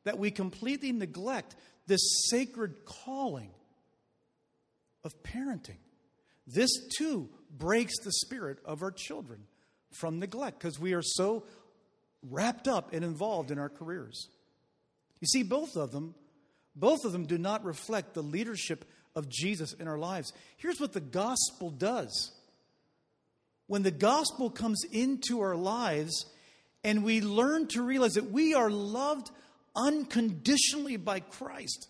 that 0.05 0.19
we 0.19 0.31
completely 0.31 0.93
neglect 0.93 1.57
this 1.87 2.01
sacred 2.29 2.85
calling 2.85 3.51
of 5.05 5.13
parenting. 5.23 5.79
This 6.47 6.71
too 6.97 7.29
breaks 7.53 7.93
the 8.03 8.13
spirit 8.13 8.59
of 8.65 8.83
our 8.83 8.91
children 8.91 9.45
from 9.93 10.19
neglect 10.19 10.59
because 10.59 10.79
we 10.79 10.95
are 10.95 11.03
so 11.03 11.45
wrapped 12.23 12.67
up 12.69 12.93
and 12.93 13.05
involved 13.05 13.51
in 13.51 13.59
our 13.59 13.69
careers. 13.69 14.29
You 15.21 15.27
see, 15.27 15.43
both 15.43 15.77
of 15.77 15.93
them, 15.93 16.15
both 16.75 17.05
of 17.05 17.13
them 17.13 17.27
do 17.27 17.39
not 17.39 17.65
reflect 17.65 18.15
the 18.15 18.23
leadership 18.23 18.85
of 19.15 19.29
Jesus 19.29 19.73
in 19.75 19.89
our 19.89 19.99
lives. 19.99 20.33
Here's 20.57 20.81
what 20.81 20.93
the 20.93 21.01
gospel 21.01 21.71
does 21.71 22.33
when 23.67 23.83
the 23.83 23.91
gospel 23.91 24.51
comes 24.51 24.85
into 24.91 25.41
our 25.41 25.57
lives 25.57 26.27
and 26.85 27.05
we 27.05 27.21
learn 27.21 27.69
to 27.69 27.83
realize 27.83 28.15
that 28.15 28.31
we 28.31 28.55
are 28.55 28.71
loved 28.71 29.31
unconditionally 29.77 30.97
by 30.97 31.21
Christ. 31.21 31.89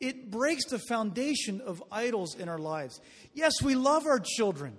It 0.00 0.30
breaks 0.30 0.66
the 0.66 0.78
foundation 0.78 1.60
of 1.60 1.82
idols 1.90 2.36
in 2.36 2.48
our 2.48 2.58
lives. 2.58 3.00
Yes, 3.34 3.60
we 3.62 3.74
love 3.74 4.06
our 4.06 4.20
children, 4.20 4.76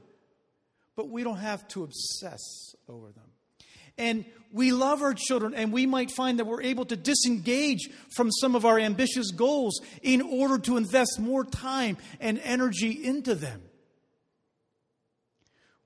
but 0.95 1.09
we 1.09 1.23
don't 1.23 1.37
have 1.37 1.67
to 1.69 1.83
obsess 1.83 2.75
over 2.87 3.11
them 3.11 3.29
and 3.99 4.23
we 4.51 4.71
love 4.71 5.03
our 5.03 5.13
children, 5.13 5.53
and 5.53 5.71
we 5.71 5.85
might 5.85 6.09
find 6.09 6.39
that 6.39 6.45
we're 6.45 6.63
able 6.63 6.85
to 6.85 6.95
disengage 6.95 7.89
from 8.15 8.31
some 8.31 8.55
of 8.55 8.65
our 8.65 8.79
ambitious 8.79 9.29
goals 9.29 9.79
in 10.01 10.21
order 10.21 10.57
to 10.57 10.77
invest 10.77 11.19
more 11.19 11.43
time 11.43 11.97
and 12.19 12.39
energy 12.39 12.91
into 12.91 13.35
them. 13.35 13.61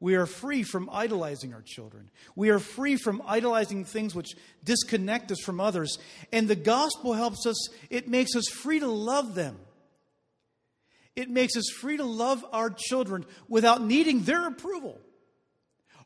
We 0.04 0.16
are 0.16 0.26
free 0.26 0.64
from 0.64 0.89
idolizing 0.91 1.54
our 1.54 1.62
children. 1.62 2.12
We 2.36 2.49
are 2.49 2.60
free 2.60 2.97
from 2.97 3.24
idolizing 3.26 3.86
things 3.86 4.14
which 4.14 4.36
disconnect 4.62 5.32
us 5.32 5.39
from 5.39 5.62
others. 5.62 5.97
And 6.34 6.49
the 6.49 6.58
gospel 6.58 7.14
helps 7.14 7.45
us, 7.45 7.70
it 7.89 8.10
makes 8.10 8.36
us 8.36 8.49
free 8.49 8.82
to 8.82 8.88
love 8.88 9.34
them. 9.34 9.58
It 11.16 11.30
makes 11.30 11.56
us 11.56 11.70
free 11.80 11.95
to 11.95 12.04
love 12.04 12.43
our 12.51 12.70
children 12.70 13.26
without 13.47 13.82
needing 13.82 14.24
their 14.24 14.45
approval 14.45 14.99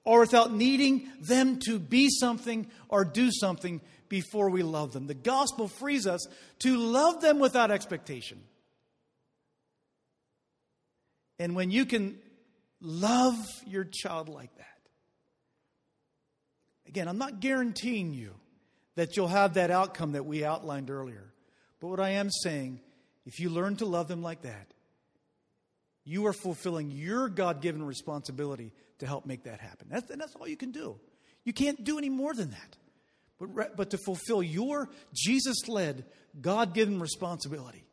or 0.03 0.19
without 0.19 0.53
needing 0.53 1.09
them 1.19 1.57
to 1.65 1.79
be 1.79 2.07
something 2.11 2.67
or 2.89 3.03
do 3.03 3.31
something 3.31 3.81
before 4.09 4.51
we 4.51 4.61
love 4.61 4.93
them. 4.93 5.07
The 5.07 5.15
gospel 5.15 5.67
frees 5.67 6.05
us 6.05 6.23
to 6.59 6.77
love 6.77 7.21
them 7.21 7.39
without 7.39 7.71
expectation. 7.71 8.43
And 11.39 11.55
when 11.55 11.71
you 11.71 11.87
can 11.87 12.19
love 12.81 13.35
your 13.65 13.85
child 13.85 14.29
like 14.29 14.55
that, 14.57 14.77
Again, 16.87 17.07
I'm 17.07 17.17
not 17.17 17.39
guaranteeing 17.39 18.13
you 18.13 18.33
that 18.95 19.15
you'll 19.15 19.27
have 19.27 19.55
that 19.55 19.71
outcome 19.71 20.13
that 20.13 20.25
we 20.25 20.43
outlined 20.43 20.89
earlier. 20.89 21.33
But 21.79 21.89
what 21.89 21.99
I 21.99 22.11
am 22.11 22.29
saying, 22.31 22.79
if 23.25 23.39
you 23.39 23.49
learn 23.49 23.75
to 23.77 23.85
love 23.85 24.07
them 24.07 24.23
like 24.23 24.41
that, 24.43 24.73
you 26.03 26.25
are 26.27 26.33
fulfilling 26.33 26.89
your 26.89 27.27
God 27.27 27.61
given 27.61 27.83
responsibility 27.83 28.73
to 28.99 29.05
help 29.05 29.25
make 29.25 29.43
that 29.43 29.59
happen. 29.59 29.87
That's, 29.91 30.09
and 30.09 30.19
that's 30.19 30.33
all 30.35 30.47
you 30.47 30.57
can 30.57 30.71
do. 30.71 30.97
You 31.43 31.53
can't 31.53 31.83
do 31.83 31.97
any 31.97 32.09
more 32.09 32.33
than 32.33 32.51
that. 32.51 32.77
But, 33.39 33.75
but 33.75 33.89
to 33.91 33.97
fulfill 33.99 34.41
your 34.41 34.89
Jesus 35.13 35.67
led, 35.67 36.05
God 36.39 36.73
given 36.73 36.99
responsibility 36.99 37.85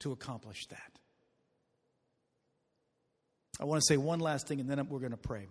to 0.00 0.12
accomplish 0.12 0.66
that. 0.66 0.97
I 3.60 3.64
want 3.64 3.80
to 3.82 3.86
say 3.86 3.96
one 3.96 4.20
last 4.20 4.46
thing 4.46 4.60
and 4.60 4.68
then 4.68 4.86
we're 4.88 5.00
going 5.00 5.12
to 5.12 5.16
pray. 5.16 5.46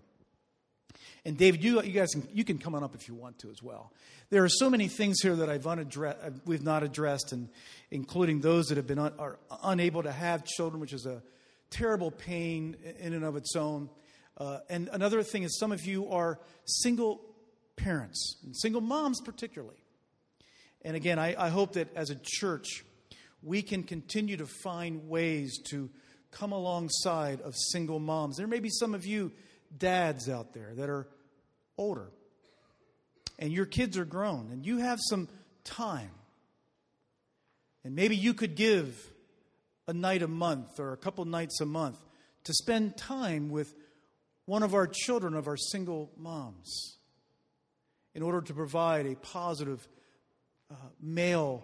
And 1.25 1.37
David, 1.37 1.63
you, 1.63 1.81
you 1.81 1.91
guys, 1.91 2.11
can, 2.13 2.27
you 2.33 2.43
can 2.45 2.57
come 2.57 2.73
on 2.73 2.83
up 2.83 2.95
if 2.95 3.07
you 3.07 3.13
want 3.13 3.39
to 3.39 3.49
as 3.49 3.61
well. 3.61 3.91
There 4.29 4.43
are 4.43 4.49
so 4.49 4.69
many 4.69 4.87
things 4.87 5.17
here 5.21 5.35
that 5.35 5.49
I've 5.49 5.67
unaddressed, 5.67 6.19
uh, 6.23 6.29
we've 6.45 6.63
not 6.63 6.83
addressed, 6.83 7.33
and 7.33 7.49
including 7.91 8.39
those 8.39 8.67
that 8.67 8.77
have 8.77 8.87
been 8.87 8.99
un, 8.99 9.11
are 9.19 9.37
unable 9.63 10.03
to 10.03 10.11
have 10.11 10.45
children, 10.45 10.79
which 10.79 10.93
is 10.93 11.05
a 11.05 11.21
terrible 11.69 12.11
pain 12.11 12.77
in 12.99 13.13
and 13.13 13.25
of 13.25 13.35
its 13.35 13.55
own. 13.55 13.89
Uh, 14.37 14.59
and 14.69 14.89
another 14.93 15.21
thing 15.23 15.43
is, 15.43 15.57
some 15.59 15.71
of 15.71 15.85
you 15.85 16.09
are 16.09 16.39
single 16.65 17.21
parents, 17.75 18.37
and 18.43 18.55
single 18.55 18.81
moms 18.81 19.19
particularly. 19.21 19.83
And 20.83 20.95
again, 20.95 21.19
I, 21.19 21.35
I 21.37 21.49
hope 21.49 21.73
that 21.73 21.93
as 21.95 22.09
a 22.09 22.17
church, 22.21 22.85
we 23.43 23.61
can 23.61 23.83
continue 23.83 24.37
to 24.37 24.45
find 24.45 25.09
ways 25.09 25.59
to 25.71 25.89
come 26.31 26.51
alongside 26.51 27.41
of 27.41 27.55
single 27.55 27.99
moms. 27.99 28.37
There 28.37 28.47
may 28.47 28.59
be 28.59 28.69
some 28.69 28.93
of 28.93 29.05
you 29.05 29.31
dads 29.75 30.29
out 30.29 30.53
there 30.53 30.73
that 30.75 30.89
are 30.89 31.07
older 31.77 32.09
and 33.39 33.51
your 33.51 33.65
kids 33.65 33.97
are 33.97 34.05
grown 34.05 34.49
and 34.51 34.65
you 34.65 34.77
have 34.77 34.99
some 35.01 35.27
time. 35.63 36.11
And 37.83 37.95
maybe 37.95 38.15
you 38.15 38.33
could 38.33 38.55
give 38.55 39.11
a 39.87 39.93
night 39.93 40.21
a 40.21 40.27
month 40.27 40.79
or 40.79 40.93
a 40.93 40.97
couple 40.97 41.23
nights 41.25 41.61
a 41.61 41.65
month 41.65 41.97
to 42.43 42.53
spend 42.53 42.97
time 42.97 43.49
with 43.49 43.73
one 44.45 44.63
of 44.63 44.73
our 44.73 44.87
children 44.87 45.33
of 45.33 45.47
our 45.47 45.57
single 45.57 46.11
moms 46.17 46.97
in 48.15 48.23
order 48.23 48.41
to 48.41 48.53
provide 48.53 49.05
a 49.05 49.15
positive 49.15 49.87
uh, 50.71 50.75
male 51.01 51.63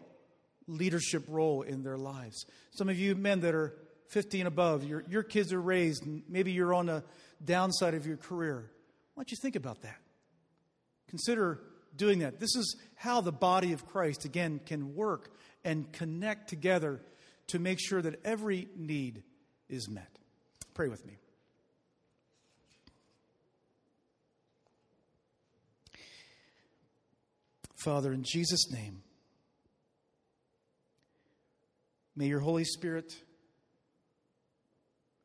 leadership 0.67 1.23
role 1.27 1.61
in 1.61 1.83
their 1.83 1.97
lives. 1.97 2.45
Some 2.71 2.89
of 2.89 2.97
you 2.97 3.15
men 3.15 3.41
that 3.41 3.55
are 3.55 3.73
50 4.09 4.41
and 4.41 4.47
above, 4.47 4.83
your, 4.83 5.03
your 5.09 5.23
kids 5.23 5.51
are 5.53 5.61
raised, 5.61 6.03
maybe 6.27 6.51
you're 6.51 6.73
on 6.73 6.87
the 6.87 7.03
downside 7.43 7.93
of 7.93 8.05
your 8.05 8.17
career. 8.17 8.69
Why 9.13 9.21
don't 9.21 9.31
you 9.31 9.37
think 9.41 9.55
about 9.55 9.81
that? 9.81 9.97
Consider 11.09 11.59
doing 11.95 12.19
that. 12.19 12.39
This 12.39 12.55
is 12.55 12.75
how 12.95 13.21
the 13.21 13.31
body 13.31 13.73
of 13.73 13.85
Christ, 13.85 14.25
again, 14.25 14.59
can 14.65 14.95
work 14.95 15.31
and 15.63 15.91
connect 15.91 16.49
together 16.49 17.01
to 17.47 17.59
make 17.59 17.79
sure 17.79 18.01
that 18.01 18.23
every 18.25 18.67
need 18.75 19.23
is 19.69 19.89
met. 19.89 20.17
Pray 20.73 20.87
with 20.87 21.05
me. 21.05 21.17
Father, 27.75 28.13
in 28.13 28.23
Jesus' 28.23 28.71
name, 28.71 29.03
may 32.15 32.27
your 32.27 32.39
Holy 32.39 32.63
Spirit 32.63 33.13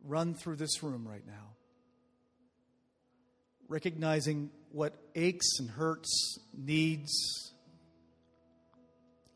run 0.08 0.34
through 0.34 0.56
this 0.56 0.82
room 0.82 1.06
right 1.06 1.26
now, 1.26 1.54
recognizing 3.68 4.50
what 4.72 4.94
aches 5.14 5.58
and 5.60 5.68
hurts, 5.68 6.38
needs. 6.56 7.52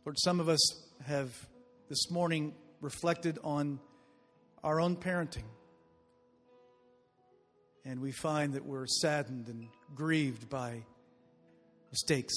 Lord, 0.05 0.17
some 0.19 0.41
of 0.41 0.49
us 0.49 0.61
have 1.07 1.31
this 1.89 2.11
morning 2.11 2.55
reflected 2.81 3.39
on 3.45 3.79
our 4.65 4.81
own 4.81 4.97
parenting. 4.97 5.45
And 7.85 8.01
we 8.01 8.13
find 8.13 8.55
that 8.55 8.65
we're 8.65 8.87
saddened 8.87 9.49
and 9.49 9.69
grieved 9.95 10.49
by 10.49 10.85
mistakes. 11.91 12.33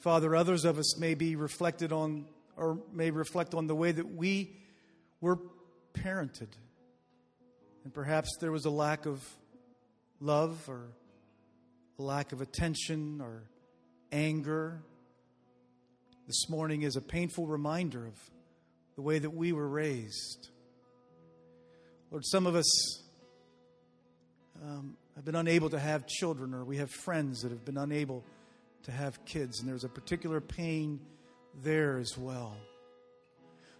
Father, 0.00 0.36
others 0.36 0.66
of 0.66 0.78
us 0.78 0.98
may 0.98 1.14
be 1.14 1.34
reflected 1.34 1.92
on 1.92 2.26
or 2.56 2.78
may 2.92 3.10
reflect 3.10 3.54
on 3.54 3.66
the 3.66 3.74
way 3.74 3.90
that 3.90 4.14
we 4.14 4.60
were 5.20 5.38
parented. 5.94 6.48
And 7.84 7.92
perhaps 7.92 8.30
there 8.40 8.52
was 8.52 8.64
a 8.64 8.70
lack 8.70 9.06
of 9.06 9.22
love 10.20 10.68
or 10.68 10.88
a 11.98 12.02
lack 12.02 12.32
of 12.32 12.40
attention 12.40 13.20
or 13.20 13.44
anger. 14.12 14.82
This 16.26 16.48
morning 16.48 16.82
is 16.82 16.96
a 16.96 17.00
painful 17.00 17.46
reminder 17.46 18.06
of 18.06 18.14
the 18.96 19.02
way 19.02 19.18
that 19.18 19.30
we 19.30 19.52
were 19.52 19.68
raised. 19.68 20.48
Lord, 22.10 22.24
some 22.26 22.46
of 22.46 22.54
us 22.54 23.02
um, 24.62 24.96
have 25.16 25.24
been 25.24 25.34
unable 25.34 25.70
to 25.70 25.78
have 25.78 26.06
children, 26.06 26.54
or 26.54 26.64
we 26.64 26.76
have 26.78 26.90
friends 26.90 27.42
that 27.42 27.50
have 27.50 27.64
been 27.64 27.76
unable 27.76 28.24
to 28.84 28.92
have 28.92 29.24
kids, 29.24 29.60
and 29.60 29.68
there's 29.68 29.84
a 29.84 29.88
particular 29.88 30.40
pain 30.40 31.00
there 31.62 31.98
as 31.98 32.16
well. 32.16 32.56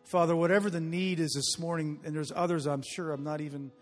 Father, 0.04 0.36
whatever 0.36 0.68
the 0.68 0.80
need 0.80 1.18
is 1.18 1.32
this 1.32 1.58
morning, 1.58 2.00
and 2.04 2.14
there's 2.14 2.32
others 2.34 2.66
I'm 2.66 2.82
sure 2.82 3.10
I'm 3.10 3.24
not 3.24 3.40
even 3.40 3.72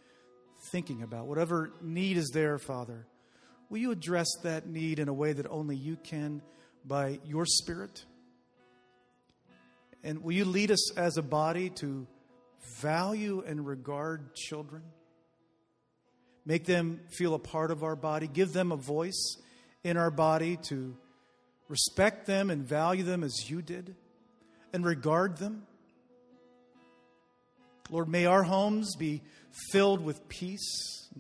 thinking 0.71 1.03
about, 1.03 1.27
whatever 1.27 1.73
need 1.83 2.17
is 2.17 2.31
there, 2.33 2.59
Father, 2.59 3.07
will 3.69 3.79
you 3.79 3.91
address 3.91 4.29
that 4.45 4.67
need 4.67 5.01
in 5.01 5.09
a 5.09 5.13
way 5.13 5.33
that 5.33 5.47
only 5.51 5.75
you 5.75 5.97
can 5.97 6.41
by 6.85 7.19
your 7.25 7.45
Spirit? 7.45 8.05
And 10.05 10.23
will 10.23 10.33
you 10.33 10.45
lead 10.45 10.71
us 10.71 10.97
as 10.97 11.17
a 11.17 11.23
body 11.23 11.71
to 11.71 12.07
value 12.81 13.43
and 13.45 13.67
regard 13.67 14.35
children? 14.35 14.83
Make 16.45 16.67
them 16.67 17.01
feel 17.11 17.35
a 17.35 17.39
part 17.39 17.71
of 17.71 17.83
our 17.83 17.97
body, 17.97 18.29
give 18.29 18.53
them 18.53 18.71
a 18.71 18.77
voice 18.77 19.37
in 19.83 19.97
our 19.97 20.11
body 20.11 20.57
to 20.69 20.97
respect 21.69 22.27
them 22.27 22.51
and 22.51 22.65
value 22.65 23.03
them 23.03 23.25
as 23.25 23.51
you 23.51 23.63
did, 23.63 23.97
and 24.73 24.85
regard 24.85 25.39
them. 25.39 25.67
Lord, 27.93 28.09
may 28.09 28.25
our 28.25 28.43
homes 28.43 28.97
be 28.97 29.21
filled 29.71 30.03
with 30.03 30.27
peace. 30.27 31.11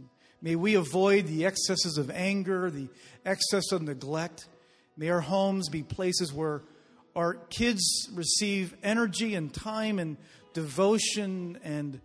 May 0.40 0.56
we 0.56 0.74
avoid 0.74 1.26
the 1.26 1.44
excesses 1.44 1.98
of 1.98 2.10
anger, 2.10 2.70
the 2.70 2.88
excess 3.26 3.72
of 3.72 3.82
neglect. 3.82 4.48
May 4.96 5.10
our 5.10 5.20
homes 5.20 5.68
be 5.68 5.82
places 5.82 6.32
where 6.32 6.62
our 7.14 7.34
kids 7.34 8.08
receive 8.14 8.74
energy 8.82 9.34
and 9.34 9.52
time 9.52 9.98
and 9.98 10.16
devotion 10.54 11.58
and 11.62 12.00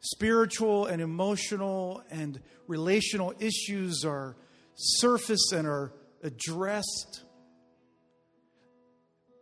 spiritual 0.00 0.84
and 0.84 1.00
emotional 1.00 2.02
and 2.10 2.38
relational 2.66 3.32
issues 3.40 4.04
are 4.04 4.36
surfaced 4.74 5.54
and 5.54 5.66
are 5.66 5.90
addressed. 6.22 7.24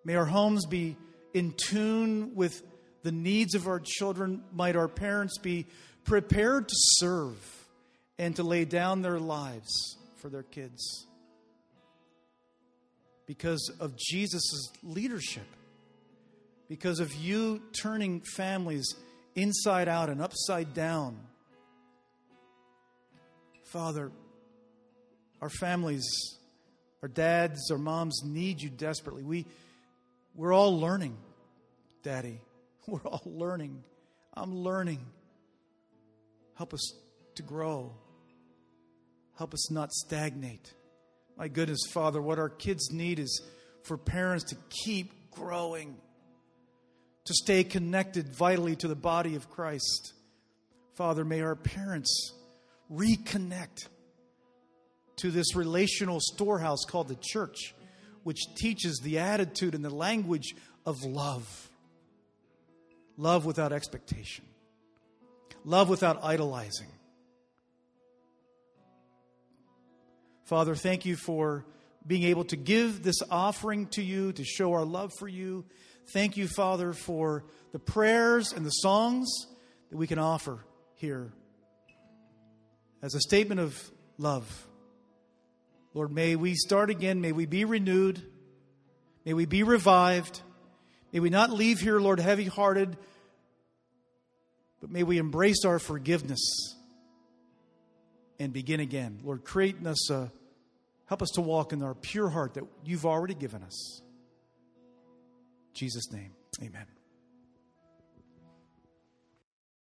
May 0.04 0.14
our 0.14 0.26
homes 0.26 0.64
be 0.66 0.96
in 1.34 1.54
tune 1.56 2.36
with 2.36 2.62
the 3.02 3.12
needs 3.12 3.54
of 3.54 3.66
our 3.66 3.80
children, 3.80 4.42
might 4.52 4.76
our 4.76 4.88
parents 4.88 5.38
be 5.38 5.66
prepared 6.04 6.68
to 6.68 6.74
serve 6.76 7.36
and 8.18 8.36
to 8.36 8.42
lay 8.42 8.64
down 8.64 9.02
their 9.02 9.18
lives 9.18 9.96
for 10.16 10.28
their 10.28 10.42
kids 10.42 11.06
because 13.30 13.70
of 13.78 13.96
Jesus' 13.96 14.72
leadership, 14.82 15.46
because 16.68 16.98
of 16.98 17.14
you 17.14 17.62
turning 17.80 18.20
families 18.20 18.96
inside 19.36 19.86
out 19.86 20.10
and 20.10 20.20
upside 20.20 20.74
down. 20.74 21.16
Father, 23.66 24.10
our 25.40 25.48
families, 25.48 26.04
our 27.02 27.08
dads, 27.08 27.70
our 27.70 27.78
moms 27.78 28.20
need 28.24 28.60
you 28.60 28.68
desperately. 28.68 29.22
We, 29.22 29.46
we're 30.34 30.52
all 30.52 30.78
learning, 30.80 31.16
Daddy. 32.02 32.40
We're 33.04 33.08
all 33.08 33.22
learning. 33.24 33.84
I'm 34.34 34.52
learning. 34.52 34.98
Help 36.54 36.74
us 36.74 36.92
to 37.36 37.42
grow. 37.42 37.94
Help 39.38 39.54
us 39.54 39.70
not 39.70 39.92
stagnate. 39.92 40.74
My 41.36 41.46
goodness, 41.46 41.86
Father, 41.92 42.20
what 42.20 42.40
our 42.40 42.48
kids 42.48 42.90
need 42.90 43.20
is 43.20 43.42
for 43.84 43.96
parents 43.96 44.44
to 44.46 44.56
keep 44.84 45.30
growing, 45.30 45.96
to 47.26 47.32
stay 47.32 47.62
connected 47.62 48.34
vitally 48.34 48.74
to 48.76 48.88
the 48.88 48.96
body 48.96 49.36
of 49.36 49.48
Christ. 49.48 50.12
Father, 50.96 51.24
may 51.24 51.42
our 51.42 51.54
parents 51.54 52.34
reconnect 52.92 53.86
to 55.18 55.30
this 55.30 55.54
relational 55.54 56.18
storehouse 56.20 56.84
called 56.88 57.06
the 57.06 57.18
church, 57.20 57.72
which 58.24 58.40
teaches 58.56 58.98
the 58.98 59.20
attitude 59.20 59.76
and 59.76 59.84
the 59.84 59.94
language 59.94 60.56
of 60.84 61.04
love 61.04 61.69
love 63.20 63.44
without 63.44 63.72
expectation, 63.72 64.44
love 65.64 65.88
without 65.88 66.24
idolizing. 66.24 66.88
Father, 70.46 70.74
thank 70.74 71.04
you 71.04 71.16
for 71.16 71.64
being 72.06 72.24
able 72.24 72.44
to 72.44 72.56
give 72.56 73.02
this 73.02 73.22
offering 73.30 73.86
to 73.88 74.02
you, 74.02 74.32
to 74.32 74.42
show 74.42 74.72
our 74.72 74.84
love 74.84 75.12
for 75.18 75.28
you. 75.28 75.64
Thank 76.12 76.36
you, 76.36 76.48
Father, 76.48 76.92
for 76.92 77.44
the 77.72 77.78
prayers 77.78 78.52
and 78.52 78.64
the 78.66 78.70
songs 78.70 79.28
that 79.90 79.96
we 79.96 80.06
can 80.06 80.18
offer 80.18 80.64
here 80.94 81.30
as 83.02 83.14
a 83.14 83.20
statement 83.20 83.60
of 83.60 83.90
love. 84.18 84.66
Lord, 85.92 86.10
may 86.10 86.36
we 86.36 86.54
start 86.54 86.88
again. 86.90 87.20
May 87.20 87.32
we 87.32 87.46
be 87.46 87.64
renewed. 87.64 88.22
May 89.24 89.34
we 89.34 89.44
be 89.44 89.62
revived. 89.62 90.40
May 91.12 91.20
we 91.20 91.30
not 91.30 91.50
leave 91.50 91.80
here, 91.80 91.98
Lord, 91.98 92.20
heavy 92.20 92.44
hearted, 92.44 92.96
but 94.80 94.90
may 94.90 95.02
we 95.02 95.18
embrace 95.18 95.64
our 95.64 95.78
forgiveness 95.78 96.74
and 98.38 98.52
begin 98.52 98.80
again. 98.80 99.20
Lord, 99.22 99.44
create 99.44 99.76
in 99.76 99.86
us 99.86 100.10
a, 100.10 100.32
help 101.06 101.22
us 101.22 101.30
to 101.34 101.40
walk 101.40 101.72
in 101.72 101.82
our 101.82 101.94
pure 101.94 102.28
heart 102.28 102.54
that 102.54 102.64
you've 102.84 103.06
already 103.06 103.34
given 103.34 103.62
us. 103.62 104.00
In 104.00 105.74
Jesus' 105.74 106.10
name, 106.10 106.32
amen. 106.62 106.99